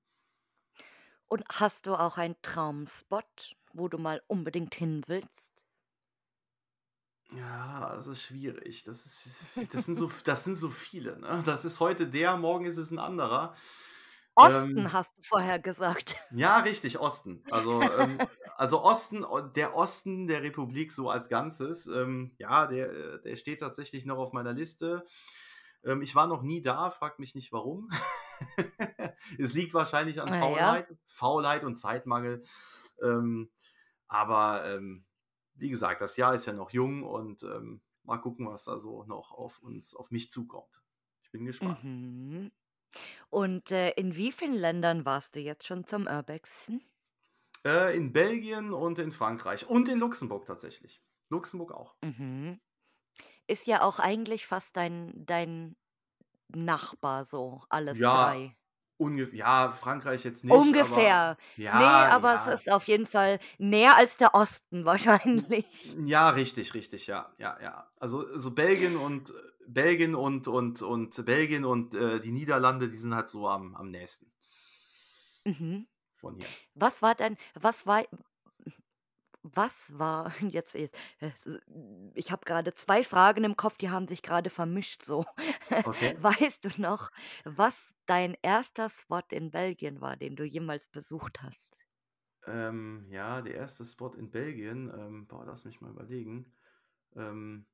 Und 1.26 1.44
hast 1.50 1.86
du 1.86 1.94
auch 1.94 2.18
einen 2.18 2.36
Traumspot, 2.42 3.56
wo 3.72 3.88
du 3.88 3.96
mal 3.98 4.22
unbedingt 4.26 4.74
hin 4.74 5.02
willst? 5.06 5.64
Ja, 7.30 7.94
das 7.94 8.06
ist 8.06 8.22
schwierig. 8.22 8.84
Das 8.84 9.04
ist 9.04 9.50
das 9.74 9.84
sind 9.84 9.96
so 9.96 10.10
das 10.24 10.44
sind 10.44 10.56
so 10.56 10.70
viele, 10.70 11.18
ne? 11.18 11.42
Das 11.44 11.64
ist 11.66 11.78
heute 11.80 12.08
der, 12.08 12.36
morgen 12.38 12.64
ist 12.64 12.78
es 12.78 12.90
'n 12.90 12.98
anderer. 12.98 13.54
Osten 14.36 14.92
Ähm 14.92 14.92
hast 14.92 15.16
du 15.16 15.22
vorher 15.22 15.58
gesagt. 15.58 16.16
Ja, 16.30 16.58
richtig, 16.58 16.98
Osten. 17.00 17.46
Also, 17.48 17.90
ähm 17.94 18.26
also, 18.56 18.82
Osten 18.82 19.24
der 19.54 19.74
Osten 19.76 20.26
der 20.26 20.42
Republik 20.42 20.92
so 20.92 21.08
als 21.08 21.28
Ganzes, 21.30 21.86
ähm, 21.86 22.34
ja, 22.38 22.66
der 22.66 23.18
der 23.18 23.36
steht 23.36 23.60
tatsächlich 23.60 24.04
noch 24.04 24.18
auf 24.18 24.32
meiner 24.34 24.52
Liste. 24.52 25.04
Ähm, 25.84 26.02
ich 26.02 26.14
war 26.14 26.26
noch 26.26 26.42
nie 26.42 26.60
da, 26.62 26.90
fragt 26.90 27.18
mich 27.20 27.34
nicht 27.34 27.52
warum. 27.52 27.88
Es 29.38 29.54
liegt 29.54 29.74
wahrscheinlich 29.74 30.20
an 30.22 30.32
Ah 30.32 30.40
ja. 30.42 30.78
Faulheit 30.78 30.96
Faulheit 31.08 31.64
und 31.64 31.76
Zeitmangel. 31.76 32.42
Ähm, 33.02 33.50
aber, 34.08 34.64
ähm, 34.66 35.06
wie 35.58 35.70
gesagt, 35.70 36.00
das 36.00 36.16
Jahr 36.16 36.34
ist 36.34 36.46
ja 36.46 36.52
noch 36.52 36.70
jung 36.70 37.02
und, 37.04 37.42
ähm, 37.44 37.82
mal 38.04 38.18
gucken, 38.18 38.46
was 38.48 38.64
da 38.64 38.78
so 38.78 39.04
noch 39.04 39.32
auf 39.32 39.60
uns 39.62 39.94
auf 39.94 40.10
mich 40.10 40.30
zukommt. 40.30 40.82
Ich 41.22 41.30
bin 41.30 41.44
gespannt. 41.44 41.84
Mhm. 41.84 42.50
Und, 43.30 43.70
äh, 43.72 43.90
in 43.92 44.16
wie 44.16 44.32
vielen 44.32 44.54
Ländern 44.54 45.04
warst 45.06 45.36
du 45.36 45.40
jetzt 45.40 45.66
schon 45.66 45.86
zum 45.86 46.06
Urbexen? 46.06 46.82
Äh, 47.64 47.96
in 47.96 48.12
Belgien 48.12 48.72
und 48.72 48.98
in 48.98 49.12
Frankreich 49.12 49.68
und 49.68 49.88
in 49.88 50.00
Luxemburg 50.00 50.44
tatsächlich. 50.46 51.04
Luxemburg 51.28 51.70
auch. 51.72 51.94
Mhm. 52.02 52.60
Ist 53.48 53.66
ja 53.68 53.82
auch 53.82 54.00
eigentlich 54.00 54.46
fast 54.46 54.76
dein 54.78 55.12
dein 55.26 55.76
Nachbar 56.48 57.26
so, 57.26 57.64
alles 57.70 58.04
Ja, 58.04 58.10
3. 58.10 58.57
ungef 58.98 59.32
ja, 59.32 59.70
Frankreich 59.70 60.24
jetzt 60.24 60.44
nicht, 60.44 60.52
aber 60.52 60.60
Ungefähr. 60.60 61.36
Ne, 61.56 61.64
ja, 61.64 62.08
aber 62.10 62.34
es 62.34 62.46
ja. 62.46 62.52
ist 62.52 62.70
auf 62.70 62.86
jeden 62.88 63.06
Fall 63.06 63.38
näher 63.58 63.96
als 63.96 64.16
der 64.16 64.34
Osten 64.34 64.84
wahrscheinlich. 64.84 65.66
Ja, 66.04 66.30
richtig, 66.30 66.74
richtig, 66.74 67.06
ja, 67.06 67.32
ja, 67.38 67.56
ja. 67.62 67.90
Also 67.96 68.26
so 68.36 68.54
Belgien 68.54 68.96
und 68.96 69.32
Belgien 69.66 70.14
und 70.14 70.48
und 70.48 70.82
und 70.82 71.24
Belgien 71.24 71.64
und, 71.64 71.94
äh, 71.94 72.20
die 72.20 72.32
Niederlande, 72.32 72.88
die 72.88 72.96
sind 72.96 73.14
halt 73.14 73.28
so 73.28 73.48
am 73.48 73.74
am 73.74 73.90
nächsten. 73.90 74.30
Mhm. 75.44 75.86
von 76.16 76.34
hier. 76.36 76.48
Was 76.74 77.00
war 77.00 77.14
denn 77.14 77.36
was 77.54 77.86
war 77.86 78.04
was 79.54 79.98
war 79.98 80.32
jetzt 80.40 80.74
jetzt 80.74 80.96
äh, 81.20 81.30
ich 82.14 82.30
habe 82.30 82.44
gerade 82.44 82.74
2 82.74 83.04
Fragen 83.04 83.44
im 83.44 83.56
Kopf, 83.56 83.78
die 83.78 83.90
haben 83.90 84.08
sich 84.08 84.22
gerade 84.22 84.50
vermischt 84.50 85.04
so. 85.04 85.24
Okay. 85.84 86.16
Weißt 86.20 86.64
du 86.64 86.70
noch, 86.80 87.10
was 87.44 87.94
dein 88.06 88.36
erster 88.42 88.90
Spot 88.90 89.22
in 89.30 89.50
Belgien 89.50 90.00
war, 90.00 90.16
den 90.16 90.36
du 90.36 90.44
jemals 90.44 90.88
besucht 90.88 91.42
hast? 91.42 91.78
Ähm, 92.46 93.06
ja, 93.10 93.42
der 93.42 93.54
erste 93.54 93.84
Spot 93.84 94.10
in 94.10 94.30
Belgien, 94.30 94.90
ähm, 94.96 95.26
boah, 95.26 95.44
lass 95.44 95.64
mich 95.64 95.80
mal 95.80 95.90
überlegen. 95.90 96.54
Ähm, 97.14 97.66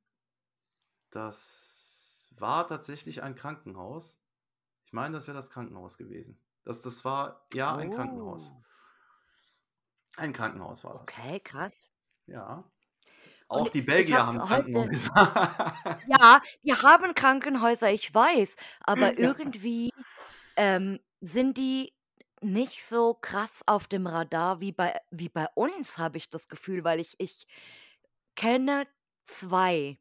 das 1.10 2.32
war 2.36 2.66
tatsächlich 2.66 3.22
ein 3.22 3.36
Krankenhaus. 3.36 4.20
Ich 4.84 4.92
meine, 4.92 5.14
das 5.14 5.28
wäre 5.28 5.36
das 5.36 5.50
Krankenhaus 5.50 5.96
gewesen. 5.96 6.40
Das, 6.64 6.82
das 6.82 7.04
war, 7.04 7.46
ja, 7.52 7.76
ein 7.76 7.90
Krankenhaus. 7.90 8.52
Ein 10.16 10.32
Krankenhaus 10.32 10.84
war 10.84 10.94
das. 10.94 11.02
Okay, 11.02 11.40
krass. 11.40 11.82
Ja. 12.26 12.64
Und 13.48 13.60
Auch 13.60 13.68
die 13.68 13.80
ich 13.80 13.86
Belgier 13.86 14.18
habe 14.26 14.38
haben 14.38 14.46
Krankenhäuser. 14.46 15.12
ja, 16.08 16.40
die 16.62 16.74
haben 16.74 17.14
Krankenhäuser, 17.14 17.90
ich 17.90 18.14
weiß, 18.14 18.56
aber 18.80 19.18
irgendwie, 19.18 19.90
ähm, 20.56 21.00
sind 21.20 21.58
die 21.58 21.92
nicht 22.40 22.84
so 22.84 23.14
krass 23.14 23.62
auf 23.66 23.86
dem 23.86 24.06
Radar 24.06 24.60
wie 24.60 24.72
bei 24.72 25.00
wie 25.10 25.28
bei 25.28 25.46
uns, 25.54 25.98
habe 25.98 26.18
ich 26.18 26.30
das 26.30 26.48
Gefühl, 26.48 26.84
weil 26.84 27.00
ich 27.00 27.14
ich 27.18 27.46
kenne 28.36 28.86
2, 29.26 29.98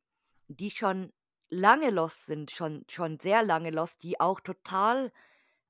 die 0.48 0.72
schon 0.72 1.14
lange 1.50 1.90
lost 1.90 2.26
sind, 2.26 2.52
schon 2.52 2.86
schon 2.90 3.20
sehr 3.20 3.44
lange 3.44 3.72
lost, 3.72 4.04
die 4.04 4.20
auch 4.20 4.40
total 4.42 5.12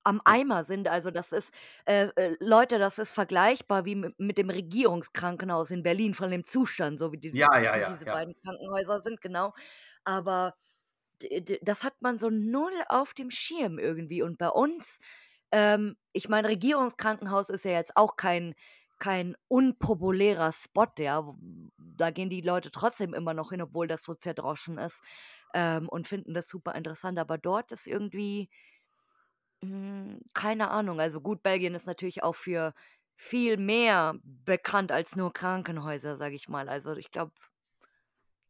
am 0.04 0.22
Eimer 0.26 0.64
sind. 0.64 0.88
Also, 0.88 1.12
das 1.12 1.32
ist 1.32 1.54
äh, 1.86 2.08
äh, 2.16 2.36
Leute, 2.40 2.80
das 2.80 3.00
ist 3.00 3.12
vergleichbar 3.12 3.86
wie 3.86 3.96
mi 3.96 4.10
mit 4.18 4.38
dem 4.38 4.50
Regierungskrankenhaus 4.50 5.72
in 5.72 5.84
Berlin 5.84 6.14
von 6.14 6.32
dem 6.32 6.46
Zustand, 6.46 7.00
so 7.00 7.12
wie 7.12 7.18
die 7.18 7.32
Ja, 7.32 7.58
ja, 7.60 7.78
ja, 7.78 7.90
diese 7.92 8.06
beiden 8.06 8.36
Krankenhäuser 8.44 9.02
sind, 9.02 9.22
genau. 9.22 9.54
Aber 10.04 10.56
das 11.62 11.84
hat 11.84 12.02
man 12.02 12.20
so 12.20 12.30
null 12.30 12.74
auf 12.90 13.14
dem 13.14 13.32
Schirm 13.32 13.80
irgendwie. 13.80 14.22
Und 14.24 14.38
bei 14.38 14.50
uns 14.50 15.00
ähm, 15.52 15.96
ich 16.14 16.30
meine, 16.30 16.48
Regierungskrankenhaus 16.50 17.50
ist 17.50 17.64
ja 17.66 17.72
jetzt 17.72 17.96
auch 17.96 18.16
kein 18.18 18.56
kein 19.00 19.36
unpopulärer 19.50 20.52
Spot, 20.54 20.88
ja. 20.98 21.36
Da 21.78 22.10
gehen 22.12 22.30
die 22.30 22.42
Leute 22.42 22.72
trotzdem 22.72 23.14
immer 23.14 23.34
noch 23.34 23.52
hin, 23.52 23.62
obwohl 23.62 23.88
das 23.88 24.04
so 24.04 24.16
zerdroschen 24.16 24.78
ist, 24.78 25.02
ähm, 25.54 25.90
und 25.90 26.08
finden 26.08 26.34
das 26.34 26.48
super 26.48 26.74
interessant. 26.76 27.20
Aber 27.20 27.38
dort 27.38 27.72
ist 27.72 27.86
irgendwie 27.88 28.50
hm, 29.64 30.22
keine 30.34 30.70
Ahnung. 30.72 31.00
Also 31.00 31.22
gut, 31.22 31.44
Belgien 31.44 31.76
ist 31.76 31.88
natürlich 31.88 32.24
auch 32.24 32.36
für 32.36 32.74
viel 33.16 33.58
mehr 33.58 34.16
bekannt 34.24 34.92
als 34.92 35.16
nur 35.16 35.34
Krankenhäuser, 35.34 36.18
sage 36.18 36.36
ich 36.36 36.50
mal. 36.50 36.70
Also, 36.70 36.96
ich 36.96 37.12
glaube, 37.12 37.34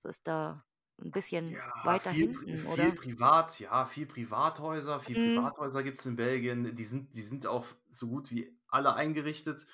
es 0.03 0.05
ist 0.05 0.27
da 0.27 0.65
'n 1.01 1.11
bisschen 1.11 1.63
Ja, 1.71 1.71
weiter 1.81 2.11
viel 2.11 2.33
hinten, 2.45 2.65
viel 2.65 2.65
oder? 2.65 2.95
privat 2.95 3.59
ja, 3.59 3.85
viel 3.85 4.05
Privathäuser 4.05 4.99
viel 5.01 5.15
Mhm. 5.15 5.53
Privathäuser 5.57 5.83
gibt's 5.83 6.05
in 6.05 6.15
Belgien. 6.15 6.73
Die 6.75 6.85
sind 6.85 7.15
die 7.15 7.21
sind 7.21 7.45
auch 7.45 7.65
so 7.89 8.07
gut 8.07 8.31
wie 8.31 8.57
alle 8.67 8.93
eingerichtet. 8.95 9.65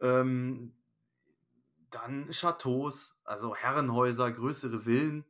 Ähm, 0.00 0.72
dann 1.90 2.30
Châteaus, 2.32 3.14
also 3.24 3.54
Herrenhäuser, 3.54 4.30
größere 4.32 4.80
Villen, 4.80 5.24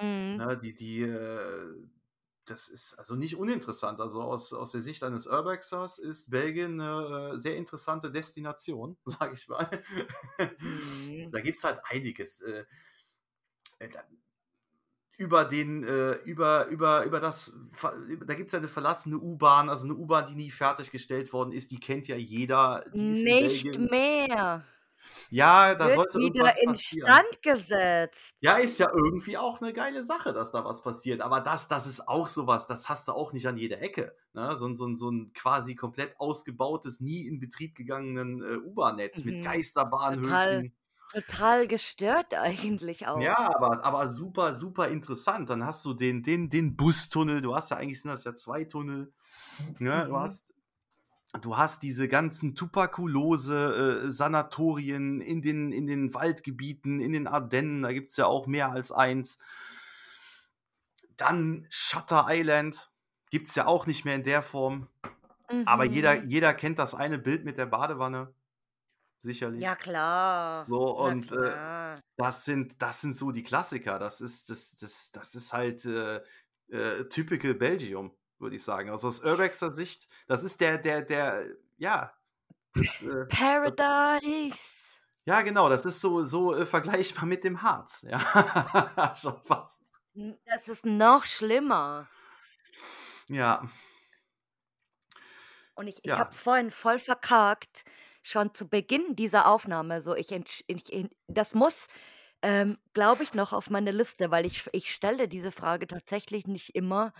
Mhm. 0.00 0.40
ne, 0.40 0.58
die 0.58 0.74
die, 0.74 1.02
äh 1.02 1.66
das 2.50 2.68
ist 2.68 2.94
also 2.98 3.16
nicht 3.16 3.36
uninteressant. 3.36 4.00
Also, 4.00 4.22
aus 4.22 4.52
aus 4.52 4.72
der 4.72 4.82
Sicht 4.82 5.02
eines 5.02 5.26
Urbexers 5.26 5.98
ist 5.98 6.30
Belgien 6.30 6.76
'ne, 6.76 7.32
äh, 7.34 7.38
sehr 7.38 7.56
interessante 7.56 8.10
Destination, 8.12 8.98
sage 9.06 9.34
ich 9.34 9.48
mal. 9.48 9.70
Mhm. 10.58 11.32
Da 11.32 11.40
gibt's 11.40 11.64
halt 11.64 11.80
einiges, 11.84 12.40
äh, 12.42 12.64
äh, 13.80 13.88
da 13.90 14.04
über 15.18 15.44
den, 15.44 15.84
äh 15.84 16.14
über 16.24 16.66
über 16.68 17.04
über 17.04 17.20
das 17.20 17.52
da 18.26 18.34
gibt's 18.34 18.52
ja 18.52 18.60
'ne 18.60 18.68
verlassene 18.68 19.18
U-Bahn, 19.18 19.68
also 19.68 19.86
'ne 19.86 19.94
U-Bahn, 19.94 20.26
die 20.28 20.34
nie 20.34 20.50
fertiggestellt 20.50 21.32
worden 21.34 21.52
ist, 21.52 21.70
die 21.72 21.80
kennt 21.80 22.08
ja 22.08 22.16
jeder, 22.16 22.84
Nicht 22.92 23.76
mehr. 23.78 24.64
Ja, 25.32 25.76
da 25.76 25.88
Wird 25.88 25.92
sollte 25.92 26.18
wieder 26.18 26.20
irgendwas 26.20 26.60
passieren. 26.62 27.22
instand 27.22 27.42
gesetzt. 27.42 28.34
Ja, 28.42 28.56
ist 28.56 28.78
ja 28.78 28.88
irgendwie 28.94 29.36
auch 29.36 29.60
'ne 29.60 29.74
geile 29.74 30.02
Sache, 30.02 30.32
dass 30.32 30.50
da 30.50 30.64
was 30.64 30.80
passiert. 30.82 31.20
Aber 31.20 31.40
das 31.42 31.68
das 31.68 31.86
ist 31.86 32.08
auch 32.08 32.26
so 32.26 32.46
was, 32.46 32.66
das 32.66 32.88
hast 32.88 33.06
du 33.08 33.12
auch 33.12 33.34
nicht 33.34 33.46
an 33.46 33.58
jeder 33.58 33.82
Ecke, 33.82 34.16
ne? 34.32 34.56
So 34.56 34.74
so 34.74 34.96
so 34.96 35.10
'n 35.10 35.32
quasi 35.34 35.74
komplett 35.74 36.18
ausgebautes, 36.18 37.00
nie 37.00 37.26
in 37.26 37.38
Betrieb 37.38 37.74
gegangenen, 37.74 38.42
äh, 38.42 38.56
U-Bahn-Netz 38.56 39.24
mit 39.24 39.42
Mhm. 39.42 39.62
Total 40.06 40.62
Geisterbahnhöfen. 40.62 40.72
total 41.12 41.66
gestört 41.66 42.34
eigentlich 42.34 43.06
Ja, 43.14 43.34
auch. 43.34 43.50
aber 43.56 43.82
aber 43.84 44.08
super, 44.08 44.54
super 44.54 44.88
interessant. 44.88 45.50
Dann 45.50 45.64
hast 45.64 45.84
du 45.84 45.94
den 45.94 46.22
den 46.22 46.48
den 46.48 46.76
Bustunnel. 46.76 47.42
Du 47.42 47.56
hast 47.56 47.70
ja 47.70 47.76
eigentlich 47.76 48.00
sind 48.00 48.10
das 48.10 48.22
ja 48.22 48.36
2 48.36 48.64
Tunnel, 48.64 49.12
ne? 49.78 50.06
Du 50.08 50.16
Mhm. 50.16 50.20
hast 50.20 50.54
du 51.42 51.56
hast 51.56 51.82
diese 51.82 52.08
ganzen 52.08 52.54
Tuberkulose 52.54 54.04
äh, 54.06 54.10
Sanatorien 54.10 55.20
in 55.20 55.42
den 55.42 55.72
in 55.72 55.86
den 55.86 56.12
Waldgebieten, 56.14 57.00
in 57.00 57.12
den 57.12 57.26
Ardennen, 57.26 57.82
da 57.82 57.92
gibt's 57.92 58.16
ja 58.16 58.26
auch 58.26 58.46
mehr 58.46 58.72
als 58.72 58.90
eins. 58.92 59.38
Dann 61.16 61.66
Shutter 61.70 62.26
Island 62.28 62.90
gibt's 63.30 63.54
ja 63.54 63.66
auch 63.66 63.86
nicht 63.86 64.04
mehr 64.04 64.14
in 64.16 64.22
der 64.24 64.42
Form. 64.42 64.88
Aber 65.64 65.84
jeder 65.86 66.14
Mhm. 66.14 66.26
jeder 66.26 66.54
kennt 66.54 66.78
das 66.78 66.94
eine 66.94 67.18
Bild 67.18 67.44
mit 67.44 67.58
der 67.58 67.66
Badewanne, 67.66 68.34
Ja 69.52 69.74
sicherlich. 69.74 69.76
klar, 69.76 70.68
So 70.68 70.96
und, 70.98 71.32
äh, 71.32 71.56
klar. 71.56 72.00
das 72.18 72.44
sind 72.46 72.82
das 72.82 73.00
sind 73.02 73.16
so 73.16 73.32
die 73.32 73.42
Klassiker. 73.44 73.98
Das 73.98 74.20
ist 74.22 74.50
das 74.50 74.76
das 74.76 75.12
das 75.12 75.34
ist 75.36 75.52
halt, 75.54 75.84
äh, 75.86 76.22
äh, 76.70 77.08
typical 77.10 77.54
Belgium, 77.54 78.16
würde 78.40 78.56
ich 78.56 78.64
sagen. 78.64 78.90
Also, 78.90 79.08
aus 79.08 79.22
Urbexer 79.24 79.72
Sicht, 79.72 80.08
das 80.28 80.42
ist 80.44 80.60
der 80.60 80.78
der 80.78 81.02
der 81.02 81.46
ja, 81.78 82.12
das, 82.74 83.02
äh, 83.02 83.26
Paradise. 83.28 84.58
Ja, 85.26 85.42
genau, 85.42 85.68
das 85.68 85.84
ist 85.84 86.00
so 86.00 86.24
so, 86.24 86.54
äh, 86.54 86.66
vergleichbar 86.66 87.26
mit 87.26 87.44
dem 87.44 87.62
Harz, 87.62 88.02
ja, 88.08 88.20
schon 89.16 89.38
fast. 89.44 90.00
Das 90.46 90.68
ist 90.68 90.84
noch 90.86 91.26
schlimmer. 91.26 92.08
Ja. 93.28 93.62
Und 95.74 95.86
ich 95.88 95.98
ich 96.04 96.18
habe 96.18 96.30
Ja. 96.30 96.30
es 96.32 96.40
vorhin 96.40 96.70
voll 96.70 96.98
verkackt, 96.98 97.84
schon 98.22 98.54
zu 98.54 98.68
Beginn 98.68 99.16
dieser 99.16 99.46
Aufnahme 99.46 100.02
so. 100.02 100.14
Ich 100.14 100.30
ich 100.32 101.10
das 101.28 101.54
muss, 101.54 101.86
ähm, 102.42 102.78
glaube 102.94 103.22
ich, 103.22 103.34
noch 103.34 103.52
auf 103.52 103.70
meine 103.70 103.92
Liste, 103.92 104.30
weil 104.30 104.46
ich 104.46 104.68
ich 104.72 104.92
stelle 104.94 105.28
diese 105.28 105.52
Frage 105.52 105.86
tatsächlich 105.86 106.46
nicht 106.46 106.74
immer, 106.74 107.12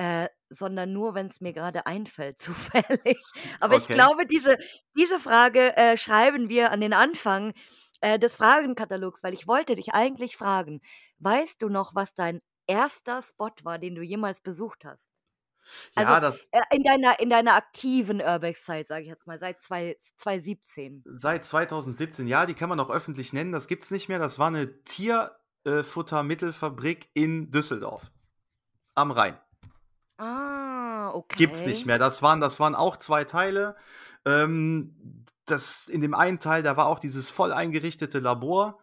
äh, 0.00 0.28
sondern 0.48 0.92
nur, 0.94 1.14
wenn's 1.14 1.40
mir 1.42 1.52
grade 1.52 1.86
einfällt 1.86 2.40
zufällig. 2.42 3.32
Aber 3.60 3.76
ich 3.76 3.90
Okay. 3.90 3.90
glaube, 3.90 4.26
diese 4.26 4.56
diese 4.96 5.18
Frage, 5.20 5.76
äh, 5.76 5.96
schreiben 5.98 6.48
wir 6.48 6.70
an 6.72 6.80
den 6.80 6.92
Anfang, 6.94 7.52
äh, 8.00 8.18
des 8.18 8.36
Fragenkatalogs, 8.36 9.22
weil 9.22 9.34
ich 9.34 9.46
wollte 9.46 9.74
dich 9.74 9.92
eigentlich 9.94 10.36
fragen: 10.36 10.80
Weißt 11.18 11.60
du 11.62 11.68
noch, 11.68 11.94
was 11.94 12.14
dein 12.14 12.40
erster 12.66 13.20
Spot 13.22 13.50
war, 13.64 13.78
den 13.78 13.94
du 13.94 14.02
jemals 14.02 14.40
besucht 14.40 14.84
hast? 14.86 15.10
Also, 15.94 16.14
Ja, 16.14 16.20
das 16.20 16.40
äh, 16.52 16.62
in 16.76 16.82
deiner 16.84 17.20
in 17.20 17.30
deiner 17.30 17.54
aktiven 17.54 18.20
Urbex-Zeit, 18.22 18.88
sage 18.88 19.02
ich 19.04 19.08
jetzt 19.08 19.26
mal, 19.26 19.38
seit 19.38 19.62
zwei 19.62 19.96
2017. 20.18 21.06
Seit 21.16 21.44
2017, 21.44 22.26
ja, 22.26 22.46
die 22.46 22.54
kann 22.54 22.68
man 22.68 22.80
auch 22.80 22.90
öffentlich 22.90 23.32
nennen. 23.32 23.52
Das 23.52 23.68
gibt's 23.68 23.90
nicht 23.90 24.08
mehr. 24.08 24.18
Das 24.18 24.38
war 24.38 24.50
'ne 24.50 24.82
Tier 24.84 25.36
äh, 25.64 25.82
in 27.14 27.50
Düsseldorf 27.50 28.10
am 28.94 29.10
Rhein. 29.12 29.38
Ah, 30.22 31.10
Gibt's 31.36 31.64
nicht 31.66 31.86
okay. 31.86 31.86
mehr. 31.86 31.98
Das 31.98 32.22
waren 32.22 32.40
das 32.40 32.60
waren 32.60 32.74
auch 32.74 32.96
2 32.96 33.24
Teile. 33.24 33.76
Ähm, 34.26 35.24
das 35.46 35.88
in 35.88 36.00
dem 36.00 36.14
einen 36.14 36.38
Teil, 36.38 36.62
da 36.62 36.76
war 36.76 36.86
auch 36.86 36.98
dieses 36.98 37.30
voll 37.30 37.52
eingerichtete 37.52 38.18
Labor. 38.18 38.80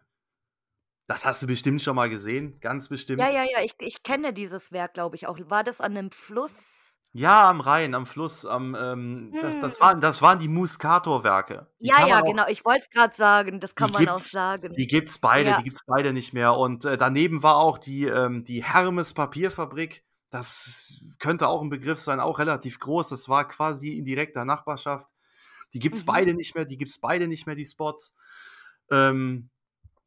Das 1.10 1.26
hast 1.26 1.42
du 1.42 1.48
bestimmt 1.48 1.82
schon 1.82 1.96
mal 1.96 2.10
gesehen, 2.10 2.60
ganz 2.60 2.90
Ja, 3.20 3.30
bestimmt. 3.30 3.30
ja, 3.30 3.44
ja, 3.44 3.64
ich 3.64 3.74
ich 3.80 4.04
kenne 4.04 4.32
dieses 4.32 4.72
Werk, 4.72 4.94
glaube 4.94 5.16
ich 5.16 5.26
auch. 5.28 5.40
War 5.50 5.64
das 5.64 5.82
an 5.82 5.94
'nem 5.94 6.12
Fluss? 6.12 6.94
Ja, 7.16 7.50
am 7.50 7.62
Rhein, 7.62 7.96
am 7.96 8.06
Fluss, 8.06 8.46
am, 8.46 8.76
ähm 8.76 9.38
das 9.40 9.60
das 9.60 9.80
Hm. 9.80 9.82
waren 9.82 10.02
das 10.02 10.22
waren 10.22 10.40
die 10.40 10.48
Muscator-Werke. 10.50 11.68
Ja, 11.82 12.02
ja, 12.02 12.22
auch 12.22 12.24
genau. 12.24 12.48
Ich 12.48 12.66
wollte 12.66 12.82
es 12.84 12.90
grad 12.90 13.16
sagen, 13.16 13.60
das 13.60 13.76
kann 13.76 13.92
man 13.92 14.08
auch 14.08 14.24
sagen. 14.24 14.76
die 14.78 14.88
gibt's 14.88 15.20
beide 15.20 15.50
Ja. 15.50 15.56
die 15.56 15.64
gibt's 15.64 15.82
beide 15.86 16.14
nicht 16.14 16.34
mehr. 16.34 16.56
Und, 16.56 16.86
äh, 16.86 16.98
daneben 16.98 17.44
war 17.44 17.58
auch 17.58 17.78
die, 17.78 18.06
ähm 18.06 18.44
die 18.44 18.64
Hermes 18.64 19.14
Papierfabrik. 19.14 20.04
Das 20.32 21.02
könnte 21.20 21.48
auch 21.48 21.62
'n 21.62 21.70
Begriff 21.70 22.00
sein, 22.00 22.20
auch 22.20 22.40
relativ 22.40 22.80
groß. 22.80 23.10
Das 23.10 23.30
war 23.30 23.48
quasi 23.48 23.98
in 23.98 24.06
direkter 24.06 24.46
Nachbarschaft. 24.46 25.10
Die 25.74 25.80
gibt's 25.80 26.04
Mhm. 26.04 26.06
beide 26.06 26.34
nicht 26.36 26.56
mehr 26.56 26.66
die 26.66 26.78
gibt's 26.78 27.00
beide 27.00 27.28
nicht 27.28 27.46
mehr, 27.48 27.56
die 27.56 27.66
Spots. 27.66 28.16
Ähm, 28.92 29.50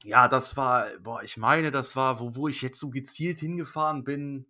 ja, 0.05 0.29
das 0.29 0.57
war 0.57 0.89
boah, 1.01 1.23
ich 1.25 1.37
meine, 1.39 1.71
das 1.73 1.97
war, 1.97 2.21
wo 2.21 2.37
wo 2.37 2.49
ich 2.49 2.62
jetzt 2.62 2.81
so 2.81 2.91
gezielt 2.91 3.41
hingefahren 3.41 4.05
bin 4.05 4.47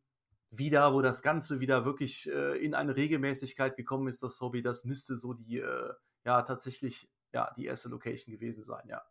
wieder, 0.52 0.94
wo 0.94 1.02
das 1.02 1.22
Ganze 1.22 1.60
wieder 1.60 1.84
wirklich 1.86 2.30
äh, 2.32 2.58
in 2.64 2.74
eine 2.74 2.96
Regelmäßigkeit 2.96 3.76
gekommen 3.76 4.08
ist, 4.08 4.22
das 4.24 4.40
Hobby, 4.42 4.62
das 4.62 4.84
müsste 4.84 5.16
so 5.18 5.34
die, 5.34 5.58
äh, 5.60 5.94
ja, 6.26 6.42
tatsächlich, 6.42 7.10
ja, 7.32 7.52
die 7.58 7.66
erste 7.66 7.88
Location 7.90 8.34
gewesen 8.34 8.64
sein, 8.64 8.84
ja. 8.88 9.02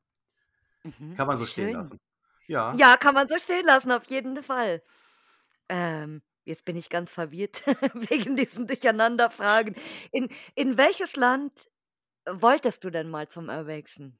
Mhm, 0.86 1.18
Kann 1.18 1.28
man 1.28 1.38
so 1.38 1.46
stehen 1.46 1.72
schön. 1.72 1.72
lassen. 1.72 2.00
Ja. 2.48 2.82
Ja, 2.82 2.98
kann 2.98 3.16
man 3.16 3.30
so 3.30 3.38
stehen 3.40 3.66
lassen, 3.66 3.92
auf 3.92 4.06
jeden 4.06 4.44
Fall. 4.44 4.84
Ähm, 5.70 6.22
jetzt 6.50 6.66
bin 6.66 6.76
ich 6.76 6.90
ganz 6.90 7.12
verwirrt 7.12 7.64
wegen 8.10 8.36
diesen 8.36 8.68
Durcheinanderfragen. 8.68 9.76
In 10.12 10.30
in 10.56 10.78
welches 10.78 11.16
Land 11.16 11.72
wolltest 12.26 12.84
du 12.84 12.90
denn 12.90 13.10
mal 13.10 13.30
zum 13.30 13.48
Urbexen? 13.48 14.20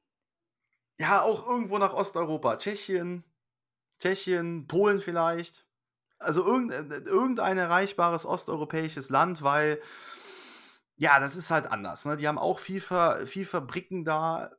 Ja, 0.98 1.22
auch 1.22 1.46
irgendwo 1.46 1.78
nach 1.78 1.92
Osteuropa. 1.92 2.56
Tschechien, 2.56 3.24
Tschechien, 3.98 4.66
Polen 4.66 5.00
vielleicht. 5.00 5.66
Also 6.18 6.44
irgend, 6.44 6.72
äh, 6.72 6.98
irgendein 6.98 7.58
erreichbares 7.58 8.26
osteuropäisches 8.26 9.08
Land, 9.08 9.42
weil 9.42 9.80
ja, 10.96 11.18
das 11.18 11.34
ist 11.34 11.50
halt 11.50 11.66
anders. 11.66 12.04
Ne? 12.04 12.18
Die 12.18 12.28
haben 12.28 12.38
auch 12.38 12.58
viel 12.58 12.82
Fabriken 12.82 14.04
da. 14.04 14.50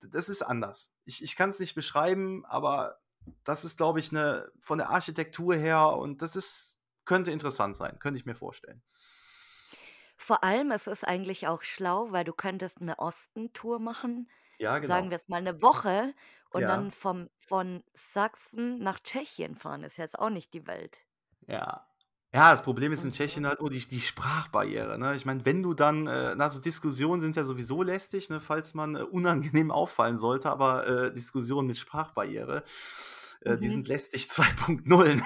Das 0.00 0.30
ist 0.30 0.40
anders. 0.40 0.94
Ich, 1.04 1.22
ich 1.22 1.36
kann 1.36 1.50
es 1.50 1.58
nicht 1.58 1.74
beschreiben, 1.74 2.46
aber 2.46 2.98
das 3.44 3.64
ist, 3.64 3.76
glaube 3.76 4.00
ich, 4.00 4.10
eine 4.10 4.50
von 4.60 4.78
der 4.78 4.88
Architektur 4.88 5.54
her 5.54 5.96
und 5.96 6.22
das 6.22 6.34
ist, 6.34 6.75
könnte 7.06 7.30
interessant 7.32 7.76
sein, 7.76 7.98
könnte 7.98 8.18
ich 8.20 8.26
mir 8.26 8.34
vorstellen. 8.36 8.82
Vor 10.18 10.44
allem, 10.44 10.70
es 10.72 10.86
ist 10.86 11.04
eigentlich 11.04 11.46
auch 11.48 11.62
schlau, 11.62 12.10
weil 12.12 12.24
du 12.24 12.32
könntest 12.32 12.80
eine 12.80 12.98
Ostentour 12.98 13.78
machen, 13.78 14.30
Ja, 14.58 14.78
sagen 14.80 15.10
genau. 15.10 15.10
wir 15.10 15.16
jetzt 15.18 15.28
mal 15.28 15.38
eine 15.38 15.62
Woche 15.62 16.14
und 16.50 16.66
Ja, 16.66 16.68
dann 16.68 16.90
vom 16.90 17.28
von 17.38 17.82
Sachsen 17.94 18.78
nach 18.78 19.00
Tschechien 19.00 19.56
fahren, 19.56 19.84
ist 19.84 19.96
jetzt 19.98 20.18
auch 20.18 20.30
nicht 20.30 20.52
die 20.54 20.66
Welt. 20.66 21.06
ja. 21.48 21.86
Ja, 22.34 22.52
das 22.52 22.62
Problem 22.62 22.92
ist 22.92 23.04
in 23.04 23.12
Tschechien 23.12 23.46
halt 23.46 23.60
nur 23.60 23.70
die, 23.70 23.78
die 23.86 24.00
Sprachbarriere. 24.00 24.98
Ne? 24.98 25.14
Ich 25.16 25.24
meine, 25.24 25.46
wenn 25.46 25.62
du 25.62 25.72
dann, 25.74 26.06
äh, 26.06 26.34
na, 26.36 26.50
so 26.50 26.60
Diskussionen 26.60 27.22
sind 27.22 27.36
ja 27.36 27.44
sowieso 27.44 27.82
lästig, 27.82 28.28
ne, 28.28 28.40
falls 28.40 28.74
man 28.74 28.94
äh, 28.96 29.02
unangenehm 29.02 29.70
auffallen 29.70 30.18
sollte, 30.18 30.50
aber 30.50 30.86
äh, 30.86 31.14
Diskussionen 31.14 31.68
mit 31.68 31.78
Sprachbarriere, 31.78 32.64
äh, 33.42 33.58
die 33.58 33.68
mhm. 33.68 33.70
sind 33.70 33.88
lästig 33.88 34.28
2.0. 34.30 35.22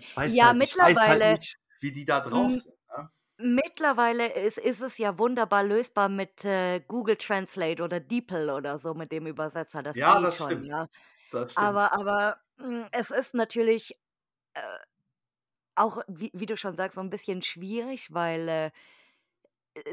ich 0.00 0.16
weiß 0.16 0.40
Ja, 0.40 0.42
halt, 0.42 0.58
ich 0.62 0.80
weiß 0.80 1.06
halt 1.06 1.24
mittlerweile 1.24 1.26
nicht, 1.26 1.56
wie 1.80 1.92
die 1.92 2.04
da 2.04 2.20
drauf 2.20 2.54
sind. 2.56 2.74
Ne? 2.96 3.10
mittlerweile 3.38 4.32
ist 4.34 4.58
ist 4.58 4.80
es 4.82 4.98
ja 4.98 5.18
wunderbar 5.18 5.64
lösbar 5.64 6.08
mit, 6.08 6.44
äh, 6.44 6.80
Google 6.86 7.16
Translate 7.16 7.82
oder 7.82 8.00
DeepL 8.00 8.50
oder 8.50 8.78
so 8.78 8.94
mit 8.94 9.12
dem 9.12 9.26
Übersetzer, 9.26 9.82
das 9.82 9.98
Ja, 9.98 10.20
das 10.20 10.36
schon, 10.36 10.44
stimmt. 10.44 10.68
ja. 10.68 10.88
Das 11.30 11.54
stimmt. 11.54 11.80
Aber 11.80 11.92
aber, 11.94 12.38
hm, 12.58 12.86
es 12.92 13.10
ist 13.10 13.34
natürlich, 13.34 13.94
äh, 14.54 14.62
auch, 15.76 15.98
wie 16.08 16.30
wie 16.34 16.46
du 16.46 16.56
schon 16.56 16.74
sagst, 16.76 16.96
so 16.96 17.00
'n 17.00 17.10
bisschen 17.10 17.42
schwierig, 17.42 18.12
weil, 18.12 18.48
äh, 18.48 18.70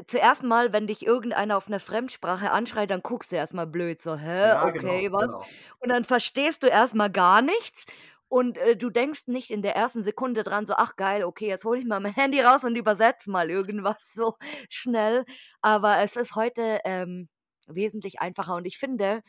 zuerst 0.06 0.42
mal, 0.42 0.72
wenn 0.72 0.86
dich 0.86 1.04
irgendeiner 1.06 1.56
auf 1.56 1.68
'ner 1.68 1.80
Fremdsprache 1.80 2.50
anschreit, 2.50 2.90
dann 2.90 3.02
guckst 3.02 3.32
du 3.32 3.36
erst 3.36 3.54
mal 3.54 3.66
blöd 3.66 4.00
so: 4.02 4.16
„Hä, 4.16 4.52
Ja, 4.52 4.70
genau, 4.70 5.02
okay, 5.02 5.10
was?“ 5.12 5.30
genau. 5.30 5.48
Und 5.80 5.90
dann 5.90 6.04
verstehst 6.04 6.62
du 6.62 6.66
erst 6.68 6.94
mal 6.94 7.10
gar 7.10 7.42
nichts 7.42 7.86
und, 8.28 8.58
äh, 8.58 8.76
du 8.76 8.90
denkst 8.90 9.22
nicht 9.26 9.50
in 9.50 9.62
der 9.62 9.76
ersten 9.76 10.02
Sekunde 10.02 10.42
dran 10.44 10.66
so: 10.66 10.74
„Ach 10.76 10.96
geil, 10.96 11.24
okay, 11.24 11.48
jetzt 11.48 11.64
hole 11.64 11.78
ich 11.80 11.86
mal 11.86 12.00
mein 12.00 12.14
Handy 12.16 12.40
raus 12.40 12.64
und 12.64 12.76
übersetze 12.76 13.30
mal 13.30 13.50
irgendwas 13.50 13.96
so 14.14 14.36
schnell.“ 14.70 15.24
Aber 15.62 15.98
es 15.98 16.16
ist 16.16 16.34
heute, 16.36 16.80
ähm, 16.84 17.28
wesentlich 17.66 18.20
einfacher 18.20 18.54
und 18.56 18.66
ich 18.66 18.78
finde, 18.78 19.22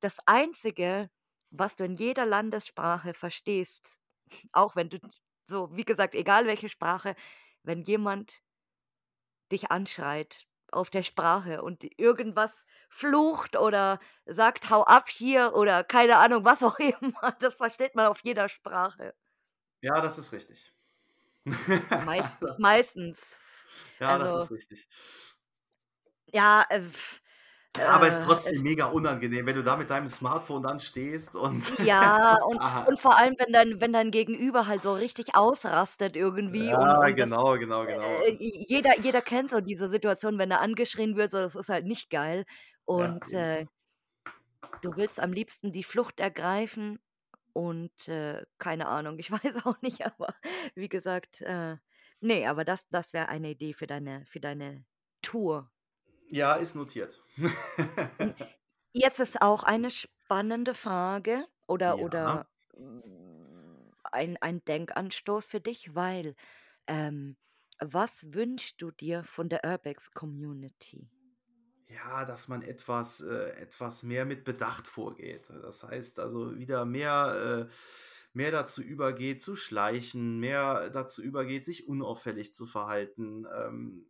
das 0.00 0.18
Einzige, 0.26 1.10
was 1.50 1.76
du 1.76 1.84
in 1.84 1.96
jeder 1.96 2.26
Landessprache 2.26 3.14
verstehst, 3.14 3.98
auch 4.52 4.76
wenn 4.76 4.90
du 4.90 4.98
so, 5.48 5.74
wie 5.76 5.84
gesagt, 5.84 6.14
egal 6.14 6.46
welche 6.46 6.68
Sprache, 6.68 7.16
wenn 7.62 7.82
jemand 7.82 8.40
dich 9.52 9.70
anschreit 9.70 10.44
auf 10.72 10.90
der 10.90 11.02
Sprache 11.02 11.62
und 11.62 11.84
irgendwas 11.98 12.66
flucht 12.88 13.56
oder 13.56 13.98
sagt: 14.26 14.70
„Hau 14.70 14.84
ab 14.84 15.08
hier“ 15.08 15.54
oder 15.54 15.84
keine 15.84 16.18
Ahnung, 16.18 16.44
was 16.44 16.62
auch 16.62 16.78
immer, 17.00 17.32
das 17.40 17.54
versteht 17.56 17.94
man 17.94 18.06
auf 18.06 18.20
jeder 18.24 18.48
Sprache. 18.48 19.14
Ja, 19.82 20.00
das 20.02 20.18
ist 20.18 20.32
richtig. 20.32 20.72
Meistens, 21.98 22.58
meistens. 22.58 23.36
Ja, 24.00 24.18
das 24.18 24.34
Also 24.34 24.36
ist 24.36 24.50
richtig. 24.50 24.88
ja, 26.32 26.64
äh, 26.70 26.82
Ja, 27.76 27.90
aber 27.90 28.08
ist 28.08 28.22
äh, 28.22 28.22
trotzdem 28.22 28.62
es 28.62 28.62
mega 28.62 28.86
unangenehm, 28.86 29.46
wenn 29.46 29.54
du 29.56 29.62
da 29.62 29.76
mit 29.76 29.90
deinem 29.90 30.08
Smartphone 30.08 30.62
dann 30.62 30.80
stehst 30.80 31.36
und 31.36 31.64
Ja, 31.78 32.36
und 32.46 32.62
und 32.84 32.98
vor 33.00 33.16
allem, 33.16 33.34
wenn 33.38 33.52
dein 33.52 33.80
wenn 33.80 33.92
dein 33.92 34.10
Gegenüber 34.10 34.66
halt 34.66 34.82
so 34.82 34.94
richtig 34.94 35.34
ausrastet 35.34 36.16
irgendwie 36.16 36.74
und 36.74 36.94
Ja, 36.94 37.08
und 37.08 37.18
das 37.18 37.30
genau, 37.30 37.56
genau, 37.58 37.86
genau. 37.86 38.26
äh, 38.26 38.36
jeder 38.40 38.98
jeder 39.00 39.22
kennt 39.22 39.50
so 39.50 39.60
diese 39.60 39.90
Situation, 39.90 40.38
wenn 40.38 40.50
er 40.50 40.60
angeschrien 40.60 41.16
wird, 41.16 41.30
so, 41.32 41.38
das 41.38 41.56
ist 41.56 41.68
halt 41.68 41.86
nicht 41.86 42.10
geil. 42.10 42.44
Ja, 42.94 43.20
Und, 43.20 43.30
eben. 43.30 43.56
äh 43.60 43.66
du 44.82 44.96
willst 44.96 45.20
am 45.20 45.32
liebsten 45.32 45.72
die 45.72 45.82
Flucht 45.84 46.20
ergreifen 46.20 46.98
und, 47.52 48.08
äh, 48.08 48.44
keine 48.58 48.88
Ahnung, 48.88 49.18
ich 49.18 49.30
weiß 49.32 49.66
auch 49.66 49.80
nicht, 49.82 50.04
aber 50.06 50.34
wie 50.74 50.88
gesagt, 50.88 51.40
äh, 51.42 51.76
ne, 52.20 52.46
aber 52.48 52.64
das 52.64 52.86
das 52.90 53.12
wäre 53.12 53.28
eine 53.28 53.50
Idee 53.52 53.74
für 53.74 53.86
deine 53.86 54.24
für 54.26 54.40
deine 54.40 54.84
Tour. 55.22 55.70
Ja, 56.30 56.54
ist 56.54 56.74
notiert. 56.74 57.22
Jetzt 58.92 59.20
ist 59.20 59.42
auch 59.42 59.62
eine 59.62 59.90
spannende 59.92 60.74
Frage 60.74 61.46
oder 61.68 62.00
Ja. 62.00 62.00
oder, 62.00 62.48
hm, 62.74 63.92
ein 64.04 64.36
ein 64.38 64.64
Denkanstoß 64.64 65.46
für 65.46 65.60
dich, 65.60 65.94
weil, 65.94 66.34
ähm, 66.88 67.36
was 67.80 68.32
wünschst 68.34 68.80
du 68.82 68.90
dir 68.90 69.24
von 69.24 69.48
der 69.50 69.64
Urbex-Community? 69.64 71.10
Ja, 71.88 72.24
dass 72.24 72.48
man 72.48 72.62
etwas 72.62 73.20
äh, 73.20 73.50
etwas 73.60 74.02
mehr 74.02 74.24
mit 74.24 74.42
Bedacht 74.44 74.88
vorgeht. 74.88 75.48
Das 75.50 75.84
heißt 75.84 76.18
also 76.18 76.58
wieder 76.58 76.84
mehr 76.84 77.68
äh, 77.70 77.72
mehr 78.32 78.50
dazu 78.50 78.82
übergeht 78.82 79.40
zu 79.42 79.54
schleichen, 79.56 80.40
mehr 80.40 80.90
dazu 80.90 81.22
übergeht, 81.22 81.64
sich 81.64 81.86
unauffällig 81.88 82.52
zu 82.52 82.66
verhalten, 82.66 83.46
ähm, 83.54 84.06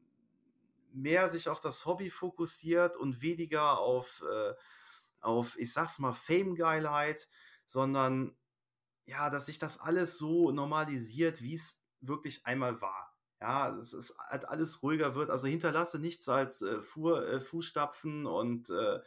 mehr 0.97 1.28
sich 1.28 1.49
auf 1.49 1.61
das 1.61 1.86
Hobby 1.86 2.11
fokussiert 2.11 2.97
und 2.97 3.20
weniger 3.22 3.78
auf, 3.78 4.22
äh 4.30 4.55
auf, 5.20 5.59
ich 5.59 5.72
sage 5.72 5.88
es 5.88 5.99
mal, 5.99 6.12
Fame-Geilheit, 6.12 7.28
sondern 7.64 8.36
ja, 9.07 9.30
dass 9.30 9.47
sich 9.47 9.59
das 9.59 9.78
alles 9.80 10.18
so 10.18 10.51
normalisiert, 10.51 11.42
wie's 11.42 11.82
wirklich 12.01 12.47
einmal 12.47 12.80
war. 12.80 13.14
Ja, 13.40 13.76
es 13.76 14.14
halt 14.18 14.49
alles 14.49 14.82
ruhiger 14.82 15.14
wird. 15.14 15.30
Also, 15.30 15.47
hinterlasse 15.47 15.99
nichts 15.99 16.28
als, 16.28 16.62
äh, 16.62 16.80
Fuhr 16.80 17.26
äh, 17.28 17.40
Fußstapfen 17.40 18.26
und, 18.26 18.70
äh, 18.70 19.01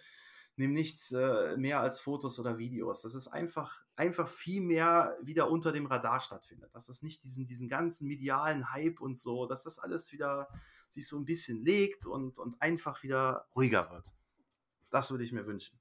nimm 0.56 0.74
nichts, 0.74 1.12
äh, 1.12 1.58
mehr 1.58 1.80
als 1.82 2.00
Fotos 2.02 2.38
oder 2.40 2.58
Videos. 2.58 3.02
Dass 3.02 3.14
es 3.16 3.28
einfach 3.28 3.82
einfach 3.96 4.28
viel 4.30 4.62
mehr 4.62 5.18
wieder 5.22 5.50
unter 5.50 5.72
dem 5.72 5.88
Radar 5.88 6.22
stattfindet. 6.22 6.74
Dass 6.74 6.90
es 6.90 7.02
nicht 7.02 7.24
diesen 7.24 7.46
diesen 7.48 7.68
ganzen 7.70 8.08
medialen 8.08 8.72
Hype 8.72 9.02
und 9.02 9.20
so 9.20 9.46
dass 9.48 9.64
das 9.64 9.80
alles 9.80 10.12
wieder 10.14 10.48
sich 10.94 11.08
so 11.08 11.18
'n 11.18 11.26
bisschen 11.26 11.64
legt 11.66 12.06
und 12.06 12.40
und 12.40 12.62
einfach 12.62 13.04
wieder 13.04 13.48
ruhiger 13.56 13.92
wird. 13.92 14.14
Das 14.92 15.12
würde 15.12 15.24
ich 15.26 15.34
mir 15.34 15.48
wünschen. 15.48 15.80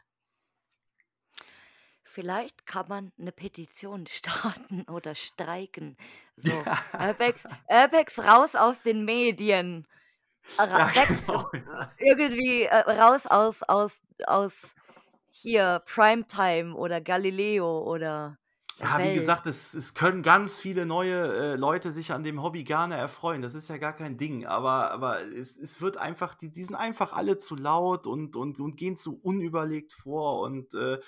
Vielleicht 2.04 2.66
kann 2.66 2.88
man 2.88 3.12
'ne 3.16 3.32
Petition 3.32 4.06
starten 4.08 4.82
oder 4.88 5.14
streiken. 5.14 5.96
So: 6.36 6.66
Ja. 6.66 6.98
„Urbex 6.98 7.46
Urbex 7.68 8.18
raus 8.20 8.54
aus 8.54 8.82
den 8.82 9.04
Medien. 9.04 9.86
Ra 10.58 10.82
Ja, 10.84 11.04
genau, 11.06 11.50
ja. 11.54 11.98
irgendwie, 11.98 12.64
äh, 12.64 12.76
raus 12.78 13.26
aus 13.26 13.62
aus 13.64 14.00
aus 14.26 14.74
hier 15.30 15.82
Primetime 15.86 16.74
oder 16.76 17.00
Galileo 17.00 17.82
oder 17.84 18.38
Ja, 18.80 19.02
wie 19.02 19.12
Welt.“ 19.12 19.12
gesagt, 19.12 19.46
es 19.46 19.74
es 19.74 19.92
können 19.94 20.22
ganz 20.22 20.60
viele 20.60 20.86
neue, 20.86 21.16
äh, 21.54 21.56
Leute 21.56 21.90
sich 21.90 22.12
an 22.12 22.22
dem 22.22 22.40
Hobby 22.42 22.62
gerne 22.62 22.94
erfreuen. 22.96 23.42
Das 23.42 23.54
ist 23.56 23.68
ja 23.68 23.76
gar 23.76 23.92
kein 23.92 24.16
Ding, 24.18 24.46
aber 24.46 24.92
aber 24.92 25.20
es 25.26 25.56
es 25.56 25.80
wird 25.80 25.96
einfach 25.96 26.36
die 26.36 26.50
die 26.52 26.62
sind 26.62 26.76
einfach 26.76 27.12
alle 27.12 27.38
zu 27.38 27.56
laut 27.56 28.06
und 28.06 28.36
und 28.36 28.60
und 28.60 28.76
gehen 28.76 28.96
zu 28.96 29.18
unüberlegt 29.20 29.92
vor 29.94 30.40
und, 30.42 30.74
äh, 30.74 30.98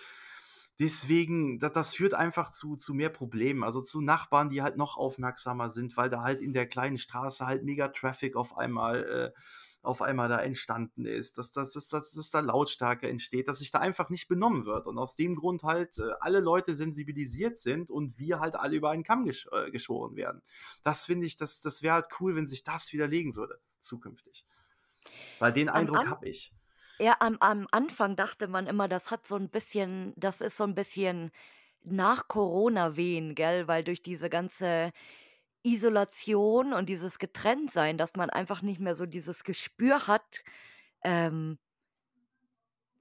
deswegen 0.81 1.61
da 1.61 1.69
das 1.69 1.95
führt 1.95 2.15
einfach 2.15 2.51
zu 2.53 2.75
zu 2.77 2.93
mehr 2.95 3.11
Problemen. 3.11 3.63
Also, 3.65 3.81
zu 3.83 4.01
Nachbarn, 4.01 4.51
die 4.51 4.63
halt 4.63 4.77
noch 4.77 4.97
aufmerksamer 4.97 5.71
sind, 5.71 5.97
weil 5.97 6.11
da 6.11 6.23
halt 6.23 6.43
in 6.43 6.53
der 6.53 6.67
kleinen 6.67 6.97
Straße 6.99 7.47
halt 7.47 7.63
mega 7.65 7.89
Traffic 7.89 8.35
auf 8.37 8.57
einmal 8.59 9.33
äh, 9.37 9.41
auf 9.83 10.03
einmal 10.03 10.29
da 10.29 10.39
entstanden 10.41 11.07
ist, 11.07 11.39
dass 11.39 11.53
dass 11.53 11.73
dass 11.73 11.89
dass 11.89 12.13
dass 12.13 12.31
da 12.31 12.41
Lautstärke 12.41 13.09
entsteht, 13.09 13.49
dass 13.49 13.59
sich 13.61 13.71
da 13.71 13.79
einfach 13.79 14.11
nicht 14.11 14.29
benommen 14.29 14.67
wird 14.67 14.87
und 14.87 14.99
aus 14.99 15.17
dem 15.17 15.37
Grund 15.37 15.63
halt, 15.63 15.99
äh, 15.99 16.13
alle 16.21 16.41
Leute 16.41 16.75
sensibilisiert 16.75 17.57
sind 17.59 17.91
und 17.91 18.19
wir 18.19 18.41
halt 18.41 18.57
alle 18.57 18.77
über 18.77 18.91
einen 18.91 19.05
Kamm 19.05 19.25
gesch 19.25 19.49
äh, 19.53 19.71
geschoren 19.71 20.17
werden. 20.17 20.43
Das 20.85 21.05
finde 21.07 21.27
ich 21.27 21.37
das 21.37 21.63
das 21.63 21.83
wäre 21.83 21.95
halt 21.95 22.09
cool, 22.21 22.35
wenn 22.37 22.47
sich 22.47 22.63
das 22.65 22.93
widerlegen 22.93 23.37
würde 23.37 23.61
zukünftig. 23.79 24.45
Weil 25.39 25.53
den 25.53 25.69
Eindruck 25.69 26.07
habe 26.09 26.29
ich. 26.29 26.55
ja, 27.01 27.17
am 27.21 27.37
am 27.41 27.67
Anfang 27.71 28.17
dachte 28.17 28.47
man 28.49 28.67
immer, 28.67 28.89
das 28.89 29.11
hat 29.11 29.27
so 29.27 29.37
'n 29.37 29.49
bisschen 29.51 30.13
das 30.17 30.41
ist 30.41 30.57
so 30.57 30.65
'n 30.65 30.75
bisschen 30.75 31.31
Nach-Corona-Wehen, 31.85 33.35
gell? 33.37 33.69
Weil 33.69 33.85
durch 33.85 34.03
diese 34.03 34.31
ganze 34.31 34.93
Isolation 35.65 36.73
und 36.73 36.89
dieses 36.89 37.19
Getrenntsein, 37.19 37.99
dass 37.99 38.15
man 38.17 38.31
einfach 38.31 38.63
nicht 38.63 38.81
mehr 38.81 38.97
so 38.97 39.07
dieses 39.07 39.45
Gespür 39.45 40.07
hat, 40.07 40.43
ähm 41.05 41.59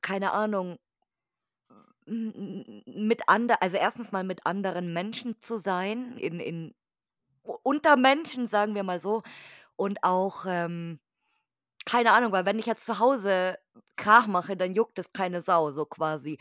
keine 0.04 0.32
Ahnung 0.34 0.78
mit 2.06 3.22
ander 3.28 3.62
also 3.62 3.78
erstens 3.78 4.12
mal 4.12 4.24
mit 4.24 4.46
anderen 4.46 4.94
Menschen 4.94 5.36
zu 5.42 5.58
sein, 5.60 6.18
in 6.18 6.40
in 6.40 6.76
unter 7.64 7.98
Menschen, 7.98 8.48
sagen 8.48 8.76
wir 8.76 8.84
mal 8.84 9.00
so. 9.02 9.24
Und 9.78 10.04
auch, 10.04 10.46
ähm 10.48 11.00
keine 11.86 12.14
Ahnung, 12.14 12.32
weil 12.34 12.46
wenn 12.46 12.60
ich 12.60 12.66
jetzt 12.68 12.86
zu 12.86 13.00
Hause 13.00 13.58
Krach 13.98 14.28
mache, 14.28 14.58
dann 14.58 14.74
juckt 14.76 15.00
es 15.00 15.14
keine 15.14 15.42
Sau, 15.42 15.72
so 15.72 15.86
quasi. 15.86 16.40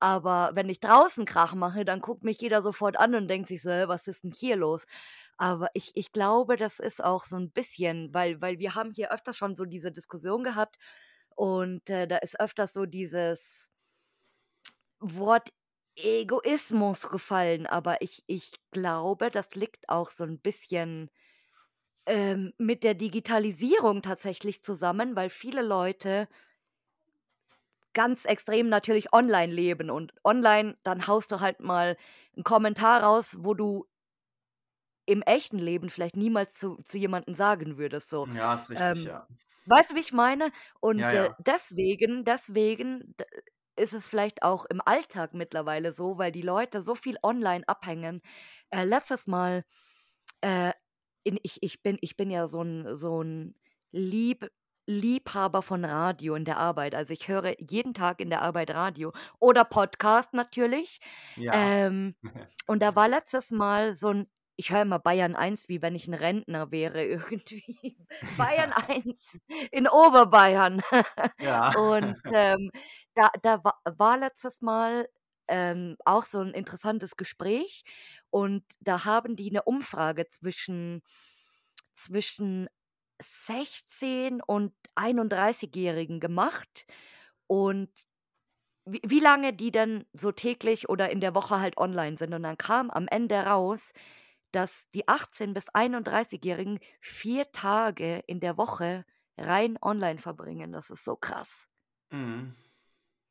Aber 0.00 0.52
wenn 0.54 0.68
ich 0.70 0.80
draußen 0.80 1.26
Krach 1.26 1.54
mache, 1.54 1.84
dann 1.86 2.00
guckt 2.02 2.24
mich 2.24 2.40
jeder 2.40 2.62
sofort 2.62 2.98
an 2.98 3.14
und 3.16 3.28
denkt 3.28 3.48
sich 3.48 3.62
so: 3.62 3.70
„Hä, 3.72 3.84
was 3.88 4.08
ist 4.08 4.24
denn 4.24 4.32
hier 4.32 4.56
los?“ 4.56 4.86
Aber 5.38 5.70
ich 5.74 5.92
ich 5.94 6.12
glaube, 6.12 6.56
das 6.56 6.78
ist 6.80 7.02
auch 7.04 7.24
so 7.24 7.36
ein 7.36 7.50
bisschen 7.50 8.12
weil 8.14 8.40
weil 8.40 8.58
wir 8.58 8.74
haben 8.74 8.92
hier 8.92 9.12
öfters 9.12 9.36
schon 9.36 9.56
so 9.56 9.64
diese 9.66 9.92
Diskussion 9.92 10.44
gehabt 10.44 10.76
und, 11.36 11.90
äh, 11.90 12.06
da 12.08 12.16
ist 12.18 12.40
öfters 12.40 12.72
so 12.72 12.86
dieses 12.86 13.70
Wort 15.00 15.50
Egoismus 15.96 17.08
gefallen, 17.08 17.66
aber 17.66 18.02
ich 18.02 18.22
ich 18.26 18.52
glaube, 18.70 19.30
das 19.30 19.54
liegt 19.54 19.88
auch 19.88 20.10
so 20.10 20.24
ein 20.24 20.38
bisschen, 20.38 21.10
ähm, 22.06 22.52
mit 22.58 22.84
der 22.84 22.94
Digitalisierung 22.94 24.02
tatsächlich 24.02 24.62
zusammen, 24.64 25.16
weil 25.16 25.30
viele 25.30 25.62
Leute 25.62 26.28
ganz 27.94 28.24
extrem 28.26 28.68
natürlich 28.68 29.12
online 29.12 29.52
leben 29.52 29.90
und 29.90 30.12
online, 30.24 30.76
dann 30.82 31.06
haust 31.06 31.32
du 31.32 31.40
halt 31.40 31.60
mal 31.60 31.96
einen 32.34 32.44
Kommentar 32.44 33.02
raus, 33.02 33.36
wo 33.40 33.54
du 33.54 33.86
im 35.06 35.22
echten 35.22 35.58
Leben 35.58 35.90
vielleicht 35.90 36.16
niemals 36.16 36.54
zu 36.54 36.78
zu 36.84 36.98
jemandem 36.98 37.34
sagen 37.34 37.78
würdest 37.78 38.10
so. 38.10 38.28
Ja, 38.34 38.54
ist 38.54 38.68
richtig, 38.70 39.04
Ähm, 39.04 39.04
ja. 39.04 39.26
weißt 39.66 39.92
du, 39.92 39.94
wie 39.96 40.00
ich 40.00 40.12
meine? 40.12 40.52
Ja, 40.94 41.10
Und, 41.10 41.14
äh, 41.14 41.28
ja. 41.28 41.38
deswegen 41.38 42.24
deswegen 42.24 43.14
d 43.18 43.24
ist 43.78 43.92
es 43.94 44.08
vielleicht 44.08 44.42
auch 44.42 44.64
im 44.66 44.80
Alltag 44.84 45.34
mittlerweile 45.34 45.92
so, 45.92 46.18
weil 46.18 46.32
die 46.32 46.42
Leute 46.42 46.82
so 46.82 46.94
viel 46.94 47.18
online 47.22 47.68
abhängen. 47.68 48.22
Äh, 48.70 48.84
letztes 48.84 49.26
Mal, 49.26 49.64
äh, 50.42 50.72
in 51.24 51.38
ich 51.42 51.62
ich 51.62 51.82
bin 51.82 51.98
ich 52.00 52.16
bin 52.16 52.30
ja 52.30 52.48
so 52.48 52.62
ein 52.62 52.96
so 52.96 53.22
ein 53.22 53.54
Lieb 53.92 54.50
Liebhaber 54.88 55.62
von 55.62 55.84
Radio 55.84 56.36
in 56.36 56.44
der 56.44 56.58
Arbeit. 56.58 56.94
Also, 56.94 57.12
ich 57.12 57.26
höre 57.28 57.60
jeden 57.60 57.92
Tag 57.94 58.20
in 58.20 58.30
der 58.30 58.42
Arbeit 58.42 58.70
Radio 58.70 59.12
oder 59.40 59.64
Podcast 59.64 60.32
natürlich. 60.34 61.00
Ja. 61.36 61.52
Ähm, 61.52 62.16
und 62.66 62.82
da 62.82 62.94
war 62.96 63.08
letztes 63.08 63.50
Mal 63.52 63.96
so 63.96 64.10
'n 64.10 64.28
ich 64.56 64.70
höre 64.72 64.82
immer 64.82 64.98
Bayern 64.98 65.36
1, 65.36 65.68
wie 65.68 65.82
wenn 65.82 65.94
ich 65.94 66.08
'n 66.08 66.14
Rentner 66.14 66.70
wäre 66.72 67.04
irgendwie. 67.36 67.98
Bayern 68.36 68.72
1 68.88 69.38
in 69.72 69.88
Oberbayern. 69.88 70.82
Ja. 71.38 71.72
Und, 71.72 72.18
ähm, 72.32 72.70
da 73.14 73.30
da 73.42 73.64
wa 73.64 73.74
war 73.84 74.18
letztes 74.18 74.60
Mal, 74.62 75.08
ähm, 75.48 75.96
auch 76.04 76.24
so 76.24 76.40
'n 76.40 76.52
interessantes 76.54 77.16
Gespräch 77.16 77.84
und 78.30 78.64
da 78.80 79.04
haben 79.04 79.36
die 79.36 79.50
'ne 79.52 79.62
Umfrage 79.62 80.28
zwischen 80.28 81.02
zwischen 81.94 82.68
16 83.22 84.42
und 84.42 84.74
31-Jährigen 84.96 86.20
gemacht 86.20 86.86
und 87.48 87.90
wie 88.86 89.00
wie 89.06 89.20
lange 89.20 89.52
die 89.54 89.72
denn 89.72 90.06
so 90.14 90.32
täglich 90.32 90.88
oder 90.90 91.10
in 91.10 91.20
der 91.20 91.34
Woche 91.36 91.60
halt 91.60 91.78
online 91.78 92.18
sind. 92.18 92.34
Und 92.34 92.42
dann 92.44 92.58
kam 92.58 92.90
am 92.90 93.08
Ende 93.08 93.36
raus, 93.46 93.92
dass 94.52 94.86
die 94.94 95.08
18 95.08 95.54
bis 95.54 95.68
31-Jährigen 95.74 96.80
4 97.00 97.52
Tage 97.52 98.18
in 98.26 98.40
der 98.40 98.56
Woche 98.56 99.04
rein 99.38 99.78
online 99.82 100.18
verbringen. 100.18 100.72
Das 100.72 100.90
ist 100.90 101.04
so 101.04 101.16
krass. 101.16 101.68
Mhm. 102.10 102.54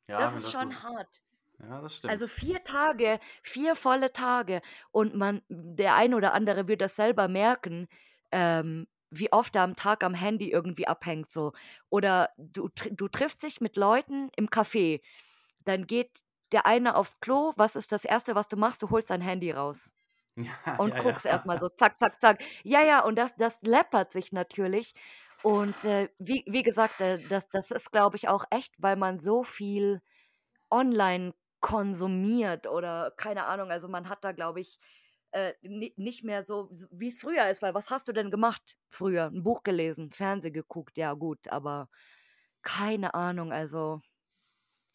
Ja, 0.08 0.18
Das 0.20 0.32
wenn 0.32 0.38
ist 0.38 0.44
das 0.44 0.52
schon 0.52 0.82
hart. 0.82 1.22
ja, 1.60 1.80
das 1.80 1.96
Also 2.06 2.26
stimmt. 2.26 2.30
4 2.30 2.64
Tage, 2.64 3.20
4 3.42 3.74
volle 3.76 4.12
Tage 4.12 4.62
und 4.92 5.14
man 5.14 5.42
der 5.48 5.94
ein 5.96 6.14
oder 6.14 6.32
andere 6.34 6.68
wird 6.68 6.80
das 6.80 6.96
selber 6.96 7.28
merken, 7.28 7.88
ähm, 8.32 8.86
wie 9.10 9.32
oft 9.32 9.56
er 9.56 9.62
am 9.62 9.76
Tag 9.76 10.04
am 10.04 10.14
Handy 10.14 10.50
irgendwie 10.50 10.86
abhängt 10.88 11.30
so. 11.30 11.52
Oder 11.90 12.30
du 12.38 12.68
du 12.92 13.08
triffst 13.08 13.42
dich 13.42 13.60
mit 13.60 13.76
Leuten 13.76 14.30
im 14.36 14.48
Café, 14.48 15.02
dann 15.64 15.86
geht 15.86 16.22
der 16.52 16.66
eine 16.66 16.96
aufs 16.96 17.20
Klo. 17.20 17.52
Was 17.56 17.76
ist 17.76 17.92
das 17.92 18.04
Erste, 18.04 18.34
was 18.36 18.48
du 18.48 18.56
machst? 18.56 18.82
Du 18.82 18.90
holst 18.90 19.10
dein 19.10 19.22
Handy 19.22 19.52
raus 19.52 19.95
Ja, 20.36 20.52
und 20.76 20.96
ja, 20.96 21.00
ja. 21.02 21.16
guckst 21.16 21.26
erst 21.26 21.46
mal 21.46 21.58
so 21.58 21.68
zack, 21.70 21.98
zack, 21.98 22.20
zack. 22.20 22.42
Ja, 22.64 22.82
ja, 22.84 23.04
und 23.04 23.16
das 23.18 23.34
das 23.36 23.60
läppert 23.62 24.12
sich 24.12 24.32
natürlich. 24.32 24.94
Und, 25.40 25.84
äh, 25.84 26.08
wie 26.18 26.44
wie 26.48 26.62
gesagt, 26.62 27.00
äh, 27.00 27.20
das 27.26 27.48
das 27.50 27.70
ist, 27.70 27.92
glaube 27.92 28.16
ich, 28.16 28.28
auch 28.28 28.44
echt, 28.50 28.82
weil 28.82 28.96
man 28.96 29.20
so 29.20 29.42
viel 29.44 30.02
online 30.70 31.34
konsumiert 31.60 32.66
oder 32.68 33.12
keine 33.16 33.46
Ahnung. 33.46 33.70
Also, 33.70 33.88
man 33.88 34.08
hat 34.10 34.24
da, 34.24 34.32
glaube 34.32 34.60
ich, 34.60 34.78
äh, 35.32 35.54
ni 35.62 35.94
nicht 35.96 36.24
mehr 36.24 36.44
so 36.44 36.70
s 36.72 36.88
wie's 36.92 37.20
früher 37.20 37.48
ist, 37.50 37.62
weil 37.62 37.74
was 37.74 37.90
hast 37.90 38.08
du 38.08 38.12
denn 38.12 38.30
gemacht 38.30 38.78
früher? 38.90 39.26
'N 39.28 39.42
Buch 39.44 39.62
gelesen, 39.64 40.12
Fernsehen 40.12 40.54
geguckt, 40.54 40.98
ja 40.98 41.14
gut, 41.14 41.48
aber 41.48 41.88
keine 42.62 43.14
Ahnung, 43.14 43.52
also 43.52 44.02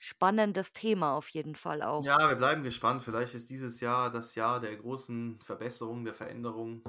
spannendes 0.01 0.73
Thema 0.73 1.13
auf 1.13 1.29
jeden 1.29 1.55
Fall 1.55 1.83
auch. 1.83 2.03
Ja, 2.03 2.27
wir 2.27 2.35
bleiben 2.35 2.63
gespannt. 2.63 3.03
Vielleicht 3.03 3.35
ist 3.35 3.51
dieses 3.51 3.79
Jahr 3.81 4.11
das 4.11 4.33
Jahr 4.33 4.59
der 4.59 4.75
großen 4.75 5.39
Verbesserung, 5.41 6.03
der 6.03 6.15
Veränderung. 6.15 6.83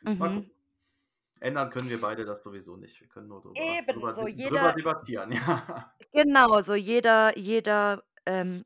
Mhm. 0.00 0.50
Ändern 1.40 1.68
können 1.68 1.90
wir 1.90 2.00
beide 2.00 2.24
das 2.24 2.42
sowieso 2.42 2.76
nicht. 2.76 3.00
Wir 3.00 3.08
können 3.08 3.28
nur 3.28 3.42
drüber 3.42 3.60
Eben, 3.60 3.86
drüber 3.86 4.14
so 4.14 4.24
drüber 4.24 4.72
debattieren, 4.72 5.32
ja. 5.46 5.92
genau, 6.12 6.62
so 6.62 6.74
jeder 6.74 7.36
jeder, 7.36 8.02
ähm, 8.24 8.64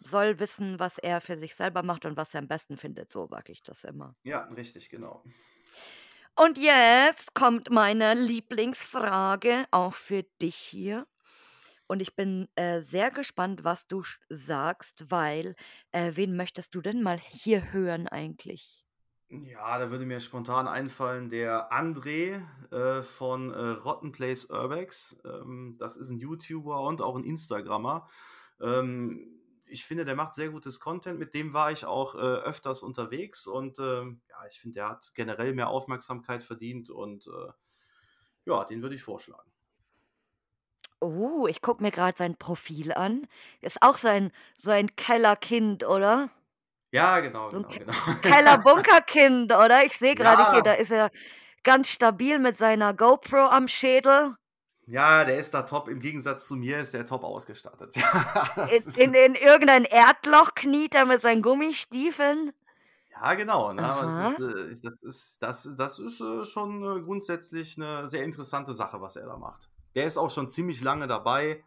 soll 0.00 0.38
wissen, 0.38 0.78
was 0.78 0.98
er 0.98 1.20
für 1.20 1.38
sich 1.38 1.56
selber 1.56 1.82
macht 1.82 2.04
und 2.04 2.16
was 2.16 2.32
er 2.34 2.38
am 2.38 2.46
besten 2.46 2.76
findet, 2.76 3.12
so 3.12 3.26
sage 3.26 3.50
ich 3.50 3.64
das 3.64 3.82
immer. 3.82 4.14
Ja, 4.22 4.44
richtig, 4.44 4.90
genau. 4.90 5.24
Und 6.36 6.56
jetzt 6.56 7.34
kommt 7.34 7.68
meine 7.70 8.14
Lieblingsfrage 8.14 9.66
auch 9.72 9.94
für 9.94 10.22
dich 10.40 10.54
hier. 10.54 11.04
Und 11.88 12.00
ich 12.00 12.14
bin, 12.16 12.48
äh, 12.54 12.82
sehr 12.82 13.10
gespannt, 13.10 13.64
was 13.64 13.86
du 13.88 14.02
sagst, 14.28 15.10
weil, 15.10 15.56
äh, 15.92 16.12
wen 16.14 16.36
möchtest 16.36 16.74
du 16.76 16.80
denn 16.82 17.02
mal 17.02 17.18
hier 17.18 17.72
hören 17.72 18.06
eigentlich? 18.08 18.86
Ja, 19.30 19.78
da 19.78 19.90
würde 19.90 20.06
mir 20.06 20.20
spontan 20.20 20.66
einfallen, 20.68 21.28
der 21.28 21.70
André, 21.70 22.42
äh, 22.70 23.02
von, 23.02 23.50
äh, 23.52 23.58
Rotten 23.72 24.10
Place 24.10 24.46
Urbex. 24.48 25.20
Ähm, 25.24 25.76
das 25.78 25.96
ist 25.98 26.08
ein 26.08 26.18
YouTuber 26.18 26.80
und 26.80 27.02
auch 27.02 27.14
ein 27.14 27.24
Instagrammer. 27.24 28.08
Ähm, 28.58 29.34
ich 29.66 29.84
finde, 29.84 30.06
der 30.06 30.14
macht 30.16 30.32
sehr 30.32 30.48
gutes 30.48 30.80
Content. 30.80 31.18
Mit 31.18 31.34
dem 31.34 31.52
war 31.52 31.70
ich 31.72 31.84
auch, 31.84 32.14
äh, 32.14 32.18
öfters 32.18 32.82
unterwegs 32.82 33.46
und, 33.46 33.78
ähm, 33.80 34.22
ja, 34.30 34.46
ich 34.50 34.60
finde, 34.60 34.76
der 34.76 34.88
hat 34.88 35.12
generell 35.14 35.52
mehr 35.52 35.68
Aufmerksamkeit 35.68 36.42
verdient 36.42 36.88
und, 36.88 37.26
äh, 37.26 37.52
ja, 38.46 38.64
den 38.64 38.82
würde 38.82 38.94
ich 38.96 39.02
vorschlagen. 39.02 39.52
Oh, 41.02 41.46
ich 41.46 41.60
gucke 41.62 41.82
mir 41.82 41.90
grad 41.92 42.16
sein 42.18 42.36
Profil 42.36 42.92
an. 42.92 43.26
Ist 43.60 43.82
auch 43.82 43.96
so 43.96 44.08
ein 44.08 44.32
so 44.56 44.70
ein 44.72 44.94
Kellerkind, 44.96 45.84
oder? 45.84 46.30
Ja, 46.92 47.20
genau, 47.20 47.50
So 47.50 47.58
genau, 47.58 47.68
Ke 47.68 47.80
genau. 47.80 47.92
Keller-Bunkerkind, 48.22 49.52
oder? 49.52 49.84
Ich 49.84 49.96
sehe 49.98 50.14
grade 50.14 50.42
hier, 50.42 50.62
da 50.62 50.72
Ja. 50.72 50.74
ist 50.74 50.90
er 50.90 51.10
ganz 51.64 51.88
stabil 51.88 52.38
mit 52.38 52.58
seiner 52.58 52.94
GoPro 52.94 53.46
am 53.48 53.68
Schädel. 53.68 54.36
Ja, 54.86 55.24
der 55.24 55.38
ist 55.38 55.52
da 55.52 55.62
top. 55.62 55.88
Im 55.88 56.00
Gegensatz 56.00 56.48
zu 56.48 56.56
mir 56.56 56.80
ist 56.80 56.94
der 56.94 57.04
top 57.06 57.22
ausgestattet. 57.24 57.94
Ja, 57.96 58.70
In 58.70 58.84
in 58.94 59.14
in 59.14 59.34
irgendein 59.34 59.84
Erdloch 59.84 60.54
kniet 60.54 60.94
er 60.94 61.06
mit 61.06 61.22
seinen 61.22 61.42
Gummistiefeln. 61.42 62.52
Ja, 63.10 63.34
genau, 63.34 63.72
ne? 63.72 63.82
Das 64.04 64.18
ist, 64.18 64.38
äh 64.38 64.76
das 64.82 64.94
ist 65.02 65.42
das 65.42 65.68
das 65.76 65.98
ist, 65.98 66.20
äh, 66.20 66.44
schon, 66.44 66.82
äh, 66.82 67.00
grundsätzlich 67.02 67.76
'ne 67.76 68.06
sehr 68.08 68.24
interessante 68.24 68.74
Sache, 68.74 69.00
was 69.00 69.16
er 69.16 69.26
da 69.26 69.36
macht. 69.36 69.70
Der 69.98 70.06
ist 70.06 70.16
auch 70.18 70.30
schon 70.30 70.48
ziemlich 70.48 70.80
lange 70.82 71.08
dabei 71.08 71.64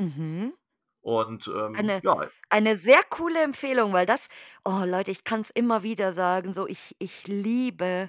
Mhm. 0.00 0.52
und, 1.00 1.48
ähm, 1.48 1.78
Eine 1.78 2.02
ja. 2.02 2.30
eine 2.50 2.76
sehr 2.76 3.02
coole 3.10 3.42
Empfehlung, 3.42 3.92
weil 3.92 4.06
das 4.06 4.28
oh 4.64 4.82
Leute, 4.84 5.10
ich 5.10 5.24
kann's 5.24 5.50
immer 5.50 5.82
wieder 5.82 6.14
sagen, 6.14 6.52
so 6.54 6.66
ich 6.66 6.96
ich 6.98 7.26
liebe 7.26 8.08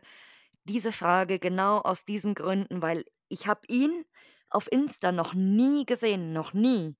diese 0.66 0.92
Frage 0.92 1.40
genau 1.40 1.80
aus 1.80 2.06
diesen 2.06 2.36
Gründen, 2.36 2.82
weil 2.82 3.06
ich 3.30 3.48
habe 3.48 3.62
ihn 3.68 4.06
auf 4.50 4.72
Insta 4.72 5.12
noch 5.12 5.34
nie 5.34 5.86
gesehen, 5.86 6.34
noch 6.34 6.54
nie. 6.54 6.98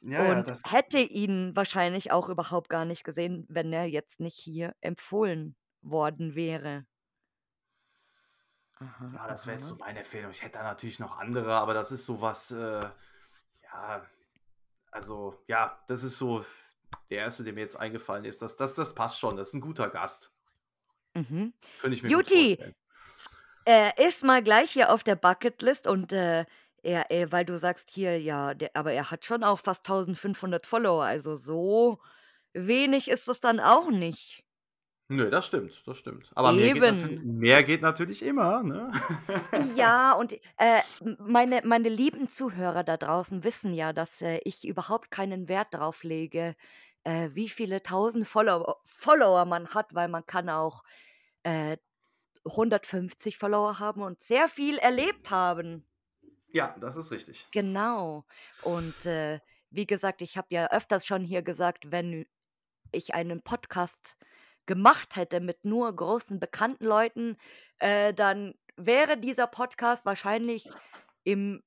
Ja, 0.00 0.24
ja, 0.26 0.42
Und 0.42 0.46
das 0.46 0.62
hätte 0.66 0.98
ihn 1.00 1.56
wahrscheinlich 1.56 2.12
auch 2.12 2.28
überhaupt 2.30 2.68
gar 2.70 2.84
nicht 2.86 3.04
gesehen, 3.04 3.46
wenn 3.50 3.72
er 3.72 3.86
jetzt 3.86 4.20
nicht 4.20 4.36
hier 4.38 4.74
empfohlen 4.82 5.56
worden 5.82 6.34
wäre. 6.36 6.86
Aha, 8.80 9.10
Ja, 9.14 9.28
das 9.28 9.46
wäre 9.46 9.56
jetzt 9.56 9.66
so 9.66 9.76
meine 9.76 10.00
Empfehlung. 10.00 10.30
Ich 10.30 10.42
hätte 10.42 10.58
da 10.58 10.64
natürlich 10.64 10.98
noch 10.98 11.18
andere, 11.18 11.54
aber 11.54 11.74
das 11.74 11.92
ist 11.92 12.06
so 12.06 12.20
was, 12.20 12.50
äh 12.50 12.80
ja, 13.62 14.06
also, 14.90 15.42
ja, 15.46 15.82
das 15.88 16.04
ist 16.04 16.18
so 16.18 16.44
der 17.10 17.18
erste, 17.18 17.44
der 17.44 17.52
mir 17.52 17.60
jetzt 17.60 17.76
eingefallen 17.76 18.24
ist. 18.24 18.42
Das, 18.42 18.56
das, 18.56 18.74
das 18.74 18.94
passt 18.94 19.18
schon. 19.18 19.36
Das 19.36 19.48
ist 19.48 19.54
ein 19.54 19.60
guter 19.60 19.90
Gast. 19.90 20.32
Mhm. 21.14 21.52
Könnte 21.80 21.96
ich 21.96 22.02
mir 22.02 22.08
Juti, 22.08 22.58
er 23.64 23.98
ist 23.98 24.24
mal 24.24 24.42
gleich 24.42 24.72
hier 24.72 24.92
auf 24.92 25.02
der 25.02 25.16
Bucketlist 25.16 25.86
und 25.86 26.12
äh, 26.12 26.44
er, 26.82 27.10
er, 27.10 27.32
weil 27.32 27.44
du 27.44 27.58
sagst 27.58 27.90
hier, 27.90 28.20
ja, 28.20 28.54
der, 28.54 28.70
aber 28.74 28.92
er 28.92 29.10
hat 29.10 29.24
schon 29.24 29.42
auch 29.42 29.58
fast 29.60 29.88
1500 29.88 30.66
Follower, 30.66 31.04
also 31.04 31.36
so 31.36 31.98
wenig 32.52 33.08
ist 33.08 33.28
es 33.28 33.40
dann 33.40 33.58
auch 33.58 33.90
nicht. 33.90 34.43
Nö, 35.08 35.28
das 35.28 35.46
stimmt, 35.46 35.82
das 35.86 35.98
stimmt. 35.98 36.30
Aber 36.34 36.52
mehr 36.52 36.72
geht, 36.72 37.24
mehr 37.24 37.62
geht 37.62 37.82
natürlich 37.82 38.22
immer, 38.22 38.62
ne? 38.62 38.90
Ja, 39.76 40.12
und 40.12 40.32
äh, 40.56 40.80
meine, 41.18 41.60
meine 41.64 41.90
lieben 41.90 42.28
Zuhörer 42.28 42.84
da 42.84 42.96
draußen 42.96 43.44
wissen 43.44 43.74
ja, 43.74 43.92
dass 43.92 44.22
äh, 44.22 44.40
ich 44.44 44.66
überhaupt 44.66 45.10
keinen 45.10 45.48
Wert 45.48 45.74
drauf 45.74 46.04
lege, 46.04 46.56
äh, 47.04 47.28
wie 47.34 47.50
viele 47.50 47.82
tausend 47.82 48.26
Follower, 48.26 48.80
Follower 48.84 49.44
man 49.44 49.68
hat, 49.74 49.94
weil 49.94 50.08
man 50.08 50.24
kann 50.24 50.48
auch 50.48 50.84
äh, 51.42 51.76
150 52.46 53.36
Follower 53.36 53.78
haben 53.78 54.02
und 54.02 54.22
sehr 54.22 54.48
viel 54.48 54.78
erlebt 54.78 55.30
haben. 55.30 55.84
Ja, 56.48 56.74
das 56.80 56.96
ist 56.96 57.10
richtig. 57.10 57.46
Genau. 57.52 58.24
Und 58.62 59.04
äh, 59.04 59.40
wie 59.70 59.86
gesagt, 59.86 60.22
ich 60.22 60.36
habe 60.38 60.48
ja 60.50 60.70
öfters 60.70 61.04
schon 61.04 61.24
hier 61.24 61.42
gesagt, 61.42 61.90
wenn 61.90 62.26
ich 62.92 63.14
einen 63.14 63.42
Podcast 63.42 64.16
gemacht 64.66 65.16
hätte 65.16 65.40
mit 65.40 65.64
nur 65.64 65.94
großen 65.94 66.40
bekannten 66.40 66.84
Leuten, 66.84 67.36
äh, 67.78 68.12
dann 68.14 68.54
wäre 68.76 69.18
dieser 69.18 69.46
Podcast 69.46 70.04
wahrscheinlich 70.04 70.68
im 71.24 71.62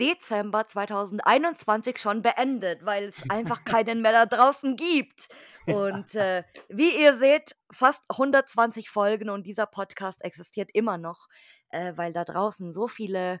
Dezember 0.00 0.66
2021 0.66 1.98
schon 1.98 2.22
beendet, 2.22 2.84
weil 2.84 3.04
es 3.04 3.28
einfach 3.30 3.64
keinen 3.64 4.02
mehr 4.02 4.12
da 4.12 4.26
draußen 4.26 4.76
gibt. 4.76 5.28
Und 5.66 6.14
äh, 6.14 6.44
wie 6.68 7.00
ihr 7.00 7.16
seht, 7.16 7.56
fast 7.70 8.02
120 8.08 8.90
Folgen 8.90 9.30
und 9.30 9.44
dieser 9.44 9.66
Podcast 9.66 10.24
existiert 10.24 10.70
immer 10.72 10.98
noch, 10.98 11.28
äh, 11.70 11.92
weil 11.96 12.12
da 12.12 12.24
draußen 12.24 12.72
so 12.72 12.88
viele 12.88 13.40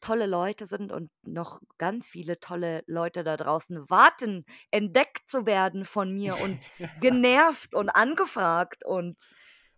tolle 0.00 0.26
Leute 0.26 0.66
sind 0.66 0.92
und 0.92 1.10
noch 1.22 1.60
ganz 1.78 2.06
viele 2.06 2.38
tolle 2.40 2.82
Leute 2.86 3.24
da 3.24 3.36
draußen 3.36 3.88
warten, 3.90 4.44
entdeckt 4.70 5.28
zu 5.28 5.46
werden 5.46 5.84
von 5.84 6.12
mir 6.12 6.38
und 6.38 6.70
genervt 7.00 7.74
und 7.74 7.88
angefragt 7.90 8.84
und 8.84 9.16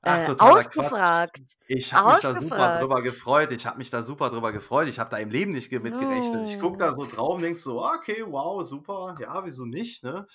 Ach, 0.03 0.19
äh, 0.19 0.25
totaler 0.25 0.65
Quatsch. 0.65 0.93
ausgefragt. 0.95 1.41
Ich 1.69 1.93
habe 1.93 2.09
mich 2.09 2.21
da 2.21 2.33
super 2.33 2.55
Ausgefragt. 2.57 2.81
drüber 2.81 3.03
gefreut. 3.03 3.51
Ich 3.51 3.67
habe 3.67 3.79
mich 3.79 3.91
da 3.91 4.03
super 4.05 4.31
drüber 4.31 4.53
gefreut. 4.53 4.89
Ich 4.89 4.99
habe 5.01 5.11
da 5.11 5.17
im 5.19 5.31
Leben 5.31 5.53
nicht 5.53 5.69
ge- 5.69 5.81
mit 5.81 5.99
gerechnet. 5.99 6.47
Ich 6.47 6.59
gucke 6.61 6.77
da 6.79 6.93
so 6.95 7.07
drauf 7.07 7.35
und 7.37 7.43
denk 7.43 7.57
so, 7.57 7.85
okay, 7.85 8.25
wow, 8.27 8.65
super. 8.65 9.17
Ja, 9.21 9.45
wieso 9.45 9.65
nicht, 9.65 10.05
ne? 10.05 10.27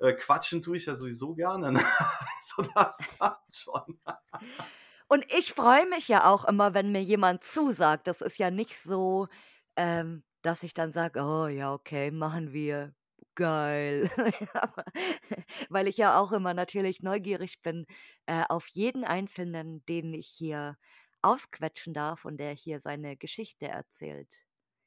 Äh, 0.00 0.12
quatschen 0.14 0.62
tue 0.62 0.76
ich 0.76 0.86
ja 0.86 0.94
sowieso 0.96 1.34
gerne. 1.34 1.72
ne? 1.72 1.80
so, 2.42 2.62
das 2.74 2.98
passt 3.18 3.56
schon. 3.62 4.00
Und 5.08 5.24
ich 5.32 5.52
freue 5.54 5.86
mich 5.88 6.08
ja 6.08 6.30
auch 6.32 6.44
immer, 6.44 6.74
wenn 6.74 6.90
mir 6.92 7.02
jemand 7.02 7.44
zusagt. 7.44 8.06
Das 8.08 8.20
ist 8.20 8.38
ja 8.38 8.50
nicht 8.50 8.76
so, 8.78 9.28
ähm, 9.76 10.24
dass 10.42 10.62
ich 10.62 10.74
dann 10.74 10.92
sage, 10.92 11.20
oh 11.22 11.46
ja, 11.46 11.72
okay, 11.72 12.10
machen 12.10 12.52
wir. 12.52 12.94
Geil. 13.34 14.10
Weil 15.68 15.88
ich 15.88 15.96
ja 15.98 16.18
auch 16.18 16.32
immer 16.32 16.54
natürlich 16.54 17.02
neugierig 17.02 17.62
bin 17.62 17.86
äh, 18.26 18.44
auf 18.48 18.66
jeden 18.68 19.04
Einzelnen, 19.04 19.84
den 19.86 20.14
ich 20.14 20.26
hier 20.28 20.76
ausquetschen 21.22 21.92
darf 21.94 22.24
und 22.24 22.38
der 22.38 22.52
hier 22.52 22.80
seine 22.80 23.16
Geschichte 23.16 23.68
erzählt. 23.68 24.32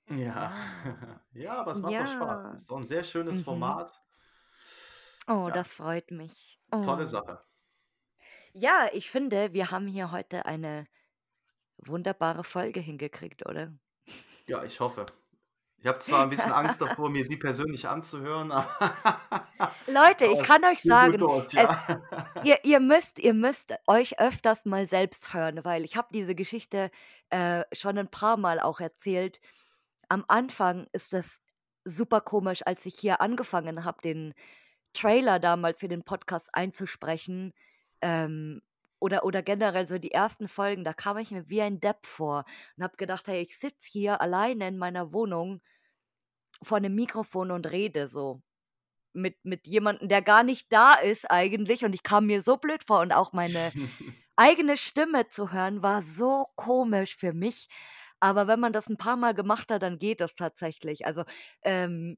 Ja. 0.09 0.51
Ja, 1.33 1.53
aber 1.61 1.71
es 1.71 1.81
macht 1.81 1.99
doch 1.99 2.05
Ja. 2.05 2.07
Spaß. 2.07 2.53
Ist 2.53 2.69
doch 2.69 2.77
ein 2.77 2.85
sehr 2.85 3.03
schönes 3.03 3.41
Mhm. 3.41 3.43
Format. 3.43 4.03
Oh, 5.27 5.47
Ja. 5.47 5.53
das 5.53 5.71
freut 5.73 6.11
mich. 6.11 6.59
Tolle 6.81 7.03
Oh. 7.03 7.05
Sache. 7.05 7.43
Ja, 8.53 8.87
ich 8.93 9.09
finde, 9.09 9.53
wir 9.53 9.71
haben 9.71 9.87
hier 9.87 10.11
heute 10.11 10.45
eine 10.45 10.85
wunderbare 11.77 12.43
Folge 12.43 12.79
hingekriegt, 12.79 13.45
oder? 13.47 13.73
Ja, 14.47 14.63
ich 14.63 14.79
hoffe. 14.79 15.05
Ich 15.81 15.87
habe 15.87 15.97
zwar 15.99 16.23
ein 16.23 16.29
bisschen 16.29 16.51
Angst 16.51 16.81
davor, 16.81 17.09
mir 17.09 17.23
sie 17.23 17.37
persönlich 17.37 17.87
anzuhören, 17.87 18.51
aber 18.51 18.67
Leute, 19.87 20.25
ich 20.25 20.39
es 20.39 20.43
kann 20.43 20.63
euch 20.65 20.81
sagen, 20.81 21.15
es, 21.45 21.53
ja. 21.53 22.01
ihr, 22.43 22.65
ihr, 22.65 22.79
müsst, 22.81 23.17
ihr 23.17 23.33
müsst 23.33 23.73
euch 23.87 24.19
öfters 24.19 24.65
mal 24.65 24.87
selbst 24.87 25.33
hören, 25.33 25.63
weil 25.63 25.85
ich 25.85 25.95
habe 25.95 26.09
diese 26.11 26.35
Geschichte 26.35 26.91
äh, 27.29 27.63
schon 27.71 27.97
ein 27.97 28.11
paar 28.11 28.35
Mal 28.35 28.59
auch 28.59 28.81
erzählt. 28.81 29.39
Am 30.09 30.25
Anfang 30.27 30.87
ist 30.91 31.13
das 31.13 31.39
super 31.85 32.19
komisch, 32.19 32.61
als 32.65 32.85
ich 32.85 32.95
hier 32.95 33.21
angefangen 33.21 33.85
habe, 33.85 34.01
den 34.01 34.33
Trailer 34.93 35.39
damals 35.39 35.79
für 35.79 35.87
den 35.87 36.03
Podcast 36.03 36.53
einzusprechen. 36.53 37.53
Ähm, 38.01 38.61
oder, 38.99 39.23
oder 39.23 39.41
generell 39.41 39.87
so 39.87 39.97
die 39.97 40.11
ersten 40.11 40.47
Folgen, 40.47 40.83
da 40.83 40.93
kam 40.93 41.17
ich 41.17 41.31
mir 41.31 41.47
wie 41.49 41.61
ein 41.61 41.79
Depp 41.79 42.05
vor 42.05 42.43
und 42.75 42.83
habe 42.83 42.97
gedacht, 42.97 43.27
hey, 43.27 43.41
ich 43.41 43.57
sitze 43.57 43.87
hier 43.89 44.21
alleine 44.21 44.67
in 44.67 44.77
meiner 44.77 45.13
Wohnung 45.13 45.61
vor 46.61 46.77
einem 46.77 46.95
Mikrofon 46.95 47.51
und 47.51 47.71
rede 47.71 48.07
so 48.07 48.41
mit, 49.13 49.37
mit 49.43 49.67
jemandem, 49.67 50.07
der 50.09 50.21
gar 50.21 50.43
nicht 50.43 50.71
da 50.71 50.93
ist 50.93 51.29
eigentlich. 51.29 51.85
Und 51.85 51.93
ich 51.93 52.03
kam 52.03 52.27
mir 52.27 52.41
so 52.41 52.57
blöd 52.57 52.83
vor. 52.85 53.01
Und 53.01 53.11
auch 53.11 53.33
meine 53.33 53.71
eigene 54.35 54.77
Stimme 54.77 55.27
zu 55.29 55.51
hören, 55.51 55.81
war 55.83 56.03
so 56.03 56.47
komisch 56.55 57.15
für 57.17 57.33
mich. 57.33 57.69
Aber 58.19 58.47
wenn 58.47 58.59
man 58.59 58.73
das 58.73 58.87
ein 58.89 58.97
paar 58.97 59.17
Mal 59.17 59.33
gemacht 59.33 59.71
hat, 59.71 59.81
dann 59.81 59.99
geht 59.99 60.21
das 60.21 60.35
tatsächlich. 60.35 61.05
Also 61.05 61.23
ähm, 61.63 62.17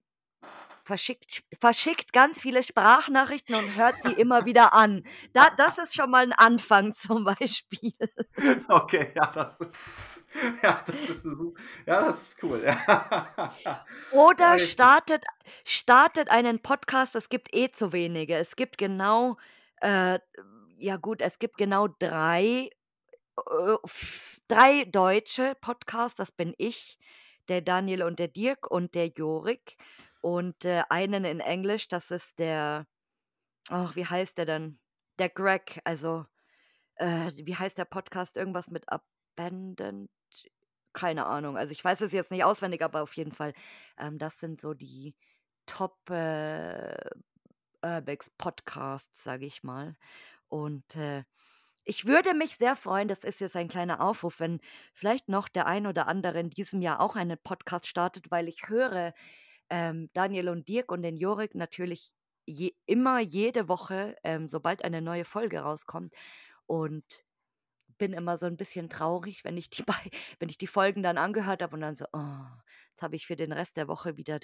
verschickt, 0.91 1.43
verschickt 1.57 2.11
ganz 2.11 2.37
viele 2.37 2.63
Sprachnachrichten 2.63 3.55
und 3.55 3.77
hört 3.77 4.03
sie 4.03 4.11
immer 4.11 4.43
wieder 4.43 4.73
an. 4.73 5.03
Da, 5.31 5.49
das 5.51 5.77
ist 5.77 5.95
schon 5.95 6.11
mal 6.11 6.23
ein 6.23 6.33
Anfang 6.33 6.95
zum 6.95 7.23
Beispiel. 7.23 7.93
Okay, 8.67 9.13
ja, 9.15 9.27
das 9.27 9.55
ist, 9.61 9.77
ja, 10.63 10.83
das 10.85 11.09
ist, 11.09 11.25
ja, 11.85 12.01
das 12.01 12.21
ist 12.21 12.43
cool. 12.43 12.61
Ja, 12.65 13.85
Oder 14.11 14.59
startet, 14.59 15.23
startet 15.63 16.29
einen 16.29 16.61
Podcast, 16.61 17.15
es 17.15 17.29
gibt 17.29 17.55
eh 17.55 17.71
zu 17.71 17.93
wenige. 17.93 18.35
Es 18.35 18.57
gibt 18.57 18.77
genau, 18.77 19.37
äh, 19.77 20.19
ja 20.77 20.97
gut, 20.97 21.21
es 21.21 21.39
gibt 21.39 21.57
genau 21.57 21.87
drei, 21.87 22.69
äh, 23.37 23.77
drei 24.49 24.83
deutsche 24.83 25.55
Podcasts, 25.61 26.17
das 26.17 26.33
bin 26.33 26.53
ich, 26.57 26.99
der 27.47 27.61
Daniel 27.61 28.03
und 28.03 28.19
der 28.19 28.27
Dirk 28.27 28.69
und 28.69 28.93
der 28.93 29.07
Jorik. 29.07 29.77
Und 30.22 30.65
äh, 30.65 30.84
einen 30.89 31.26
in 31.26 31.39
Englisch, 31.39 31.88
das 31.88 32.11
ist 32.11 32.38
der, 32.39 32.88
ach, 33.69 33.95
wie 33.95 34.05
heißt 34.05 34.38
der 34.38 34.45
denn? 34.45 34.80
Der 35.19 35.30
Greg, 35.30 35.82
also, 35.84 36.26
äh, 36.95 37.32
wie 37.43 37.55
heißt 37.55 37.78
der 37.78 37.86
Podcast? 37.86 38.38
Irgendwas 38.38 38.69
mit 38.69 38.86
Abandoned? 38.89 40.09
Keine 40.93 41.26
Ahnung. 41.26 41.57
Also 41.57 41.72
ich 41.72 41.84
weiß 41.84 42.01
es 42.01 42.11
jetzt 42.11 42.32
nicht 42.32 42.43
auswendig, 42.43 42.82
aber 42.82 43.01
auf 43.01 43.15
jeden 43.15 43.32
Fall, 43.32 43.53
ähm, 43.97 44.17
das 44.17 44.39
sind 44.39 44.61
so 44.61 44.74
die 44.74 45.15
Top 45.65 46.09
äh, 46.09 46.95
Urbex 47.84 48.30
Podcasts, 48.32 49.24
sage 49.24 49.45
ich 49.45 49.63
mal. 49.63 49.95
Und 50.49 50.95
äh, 50.95 51.24
ich 51.84 52.05
würde 52.05 52.34
mich 52.34 52.57
sehr 52.57 52.76
freuen, 52.76 53.07
das 53.07 53.24
ist 53.24 53.39
jetzt 53.41 53.55
ein 53.55 53.67
kleiner 53.67 54.01
Aufruf, 54.01 54.39
wenn 54.39 54.59
vielleicht 54.93 55.30
noch 55.30 55.47
der 55.49 55.65
ein 55.65 55.88
oder 55.88 56.07
andere 56.07 56.39
in 56.39 56.49
diesem 56.49 56.82
Jahr 56.82 56.99
auch 56.99 57.15
einen 57.15 57.38
Podcast 57.38 57.88
startet, 57.88 58.30
weil 58.32 58.47
ich 58.47 58.67
höre 58.69 59.13
ähm, 59.72 60.09
Daniel 60.13 60.49
und 60.49 60.67
Dirk 60.67 60.91
und 60.91 61.01
den 61.01 61.17
Jorik 61.17 61.55
natürlich 61.55 62.13
je, 62.45 62.74
immer 62.86 63.19
jede 63.19 63.67
Woche, 63.67 64.15
ähm, 64.24 64.47
sobald 64.49 64.84
eine 64.84 65.01
neue 65.01 65.26
Folge 65.26 65.61
rauskommt. 65.61 66.13
Und 66.67 67.24
bin 67.97 68.13
immer 68.13 68.38
so 68.38 68.47
ein 68.47 68.57
bisschen 68.57 68.89
traurig, 68.89 69.43
wenn 69.45 69.57
ich 69.57 69.69
die, 69.69 69.84
wenn 70.39 70.49
ich 70.49 70.57
die 70.57 70.67
Folgen 70.67 71.03
dann 71.03 71.17
angehört 71.17 71.61
habe 71.61 71.76
und 71.76 71.82
dann 71.82 71.95
so, 71.95 72.05
oh, 72.13 72.45
jetzt 72.89 73.01
habe 73.01 73.15
ich 73.15 73.28
für 73.28 73.36
den 73.36 73.51
Rest 73.51 73.78
der 73.78 73.88
Woche 73.88 74.17
wieder 74.17 74.39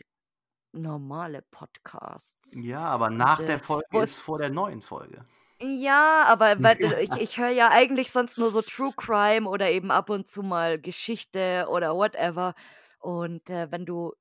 normale 0.73 1.41
Podcasts. 1.41 2.53
Ja, 2.53 2.81
aber 2.85 3.07
Und 3.07 3.17
nach 3.17 3.39
äh, 3.39 3.45
der 3.45 3.59
Folge 3.59 3.99
ist 3.99 4.19
vor 4.19 4.37
der 4.39 4.49
neuen 4.49 4.81
Folge. 4.81 5.25
ja, 5.59 6.23
aber 6.27 6.55
weil, 6.63 6.77
ich, 7.01 7.11
ich 7.17 7.37
höre 7.39 7.49
ja 7.49 7.69
eigentlich 7.69 8.11
sonst 8.11 8.37
nur 8.37 8.51
so 8.51 8.61
True 8.61 8.93
Crime 8.95 9.49
oder 9.49 9.71
eben 9.71 9.91
ab 9.91 10.09
und 10.09 10.27
zu 10.27 10.43
mal 10.43 10.79
Geschichte 10.79 11.67
oder 11.69 11.95
whatever. 11.95 12.53
Und 12.99 13.49
äh, 13.49 13.71
wenn 13.71 13.85
du 13.85 14.13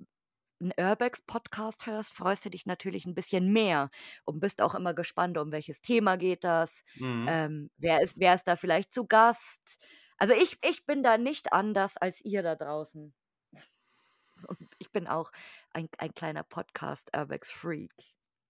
einen 0.61 0.73
Urbex-Podcast 0.77 1.87
hörst, 1.87 2.13
freust 2.13 2.45
du 2.45 2.51
dich 2.51 2.67
natürlich 2.67 3.07
ein 3.07 3.15
bisschen 3.15 3.53
mehr 3.53 3.91
und 4.25 4.41
bist 4.41 4.63
auch 4.63 4.75
immer 4.75 4.95
gespannt, 4.95 5.39
um 5.39 5.53
welches 5.53 5.81
Thema 5.81 6.17
geht 6.17 6.45
das. 6.45 6.83
Mhm. 6.97 7.27
Ähm, 7.29 7.71
wer, 7.77 8.01
ist, 8.03 8.19
wer 8.19 8.35
ist 8.35 8.45
da 8.45 8.57
vielleicht 8.57 8.93
zu 8.93 9.07
Gast? 9.07 9.79
Also 10.19 10.35
ich, 10.35 10.59
ich 10.65 10.87
bin 10.87 11.03
da 11.03 11.19
nicht 11.19 11.53
anders 11.53 11.97
als 11.97 12.25
ihr 12.25 12.43
da 12.43 12.55
draußen. 12.55 13.15
Ich 14.79 14.93
bin 14.93 15.07
auch 15.07 15.33
ein, 15.73 15.89
ein 15.97 16.15
kleiner 16.15 16.43
Podcast-Urbex-Freak. 16.43 17.95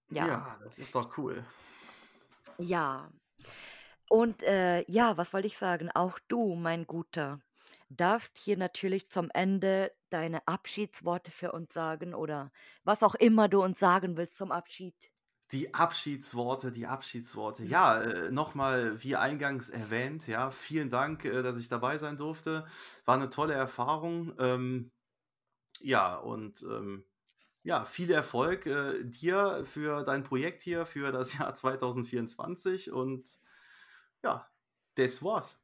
Ja. 0.09 0.27
Ja, 0.27 0.59
das 0.61 0.79
ist 0.79 0.93
doch 0.93 1.17
cool. 1.17 1.45
Ja. 2.57 3.09
Und 4.09 4.43
äh, 4.43 4.83
ja, 4.91 5.15
was 5.15 5.31
wollte 5.31 5.47
ich 5.47 5.57
sagen? 5.57 5.89
Auch 5.93 6.19
du, 6.27 6.55
mein 6.55 6.87
Guter, 6.87 7.39
darfst 7.89 8.37
hier 8.37 8.57
natürlich 8.57 9.09
zum 9.09 9.29
Ende 9.33 9.91
deine 10.09 10.47
Abschiedsworte 10.47 11.31
für 11.31 11.51
uns 11.51 11.73
sagen 11.73 12.13
oder 12.13 12.51
was 12.83 13.03
auch 13.03 13.15
immer 13.15 13.47
du 13.47 13.61
uns 13.63 13.79
sagen 13.79 14.17
willst 14.17 14.37
zum 14.37 14.51
Abschied. 14.51 14.95
Die 15.51 15.73
Abschiedsworte, 15.73 16.73
die 16.73 16.87
Abschiedsworte. 16.87 17.63
Ja, 17.63 18.01
äh, 18.01 18.31
noch 18.31 18.55
wie 18.55 19.15
eingangs 19.15 19.69
erwähnt, 19.69 20.27
ja, 20.27 20.51
vielen 20.51 20.89
Dank, 20.89 21.23
äh, 21.23 21.41
dass 21.41 21.57
ich 21.57 21.69
dabei 21.69 21.97
sein 21.97 22.17
durfte. 22.17 22.67
War 23.05 23.15
eine 23.15 23.29
tolle 23.29 23.53
Erfahrung. 23.53 24.33
Ähm, 24.39 24.91
ja, 25.79 26.15
und 26.15 26.63
ähm, 26.63 27.05
ja, 27.63 27.85
viel 27.85 28.11
Erfolg 28.11 28.65
äh, 28.65 29.03
dir 29.05 29.63
für 29.65 30.03
dein 30.03 30.23
Projekt 30.23 30.61
hier 30.61 30.85
für 30.85 31.11
das 31.11 31.33
Jahr 31.37 31.53
2024 31.53 32.91
und 32.91 33.39
ja, 34.23 34.49
das 34.95 35.23
war's. 35.23 35.63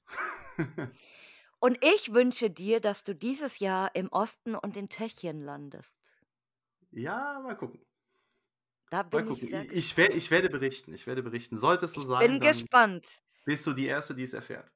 Und 1.64 1.80
ich 1.84 2.14
wünsche 2.14 2.52
dir, 2.52 2.80
dass 2.80 3.04
du 3.04 3.16
dieses 3.16 3.58
Jahr 3.58 3.96
im 3.96 4.10
Osten 4.10 4.54
und 4.54 4.78
in 4.78 4.88
Tschechien 4.90 5.42
landest. 5.42 5.96
Ja, 6.92 7.40
mal 7.42 7.58
gucken. 7.58 7.86
Da 8.90 9.04
Mal 9.12 9.24
bin 9.24 9.28
ich 9.28 9.46
gucken. 9.46 9.50
Ich, 9.54 9.72
ich, 9.72 9.98
wer- 9.98 10.14
ich 10.16 10.30
werde 10.32 10.50
berichten. 10.50 10.94
Ich 10.94 11.08
werde 11.08 11.24
berichten. 11.24 11.58
Sollte 11.58 11.86
es 11.86 11.94
so 11.94 12.02
Ich 12.02 12.02
sein, 12.02 12.40
bin 12.40 12.40
gespannt. 12.40 13.22
bist 13.46 13.66
du 13.68 13.74
die 13.74 13.88
Erste, 13.88 14.16
die 14.16 14.24
es 14.24 14.34
erfährt. 14.34 14.74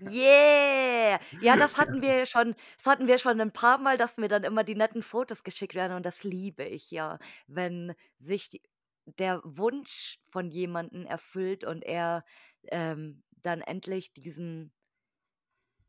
Yeah! 0.00 1.18
Ja, 1.40 1.56
das 1.56 1.76
hatten 1.78 2.02
wir 2.02 2.26
schon 2.26 2.54
das 2.76 2.86
hatten 2.86 3.06
wir 3.06 3.18
schon 3.18 3.40
ein 3.40 3.52
paar 3.52 3.78
Mal, 3.78 3.96
dass 3.96 4.18
mir 4.18 4.28
dann 4.28 4.44
immer 4.44 4.62
die 4.62 4.74
netten 4.74 5.02
Fotos 5.02 5.42
geschickt 5.42 5.74
werden 5.74 5.96
und 5.96 6.04
das 6.04 6.22
liebe 6.22 6.64
ich 6.64 6.90
ja, 6.90 7.18
wenn 7.46 7.94
sich 8.18 8.48
die 8.50 8.62
der 9.06 9.40
Wunsch 9.44 10.18
von 10.28 10.50
jemandem 10.50 11.06
erfüllt 11.06 11.62
und 11.64 11.82
er, 11.82 12.24
ähm, 12.64 13.22
dann 13.30 13.60
endlich 13.60 14.12
diesen 14.12 14.72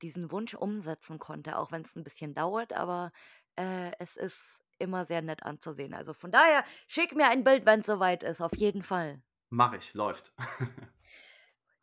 diesen 0.02 0.32
Wunsch 0.32 0.54
umsetzen 0.54 1.20
konnte, 1.20 1.58
auch 1.58 1.72
wenn 1.72 1.84
es 1.84 1.96
ein 1.96 2.04
bisschen 2.04 2.34
dauert, 2.34 2.74
aber, 2.74 3.12
äh, 3.56 3.92
es 4.00 4.18
ist 4.18 4.64
immer 4.80 5.06
sehr 5.06 5.22
nett 5.22 5.44
anzusehen. 5.44 5.94
Also, 5.94 6.14
von 6.14 6.32
daher, 6.32 6.64
schick 6.88 7.16
mir 7.16 7.28
ein 7.30 7.44
Bild, 7.44 7.66
wenn's 7.66 7.88
soweit 7.88 8.24
ist, 8.24 8.42
auf 8.42 8.56
jeden 8.56 8.84
Fall. 8.84 9.22
Mach 9.50 9.74
ich, 9.74 9.94
läuft. 9.94 10.34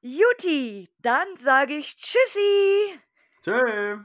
Juti, 0.00 0.90
dann 1.00 1.26
sage 1.42 1.74
ich 1.76 1.96
Tschüssi. 1.96 3.00
Tschö. 3.42 4.04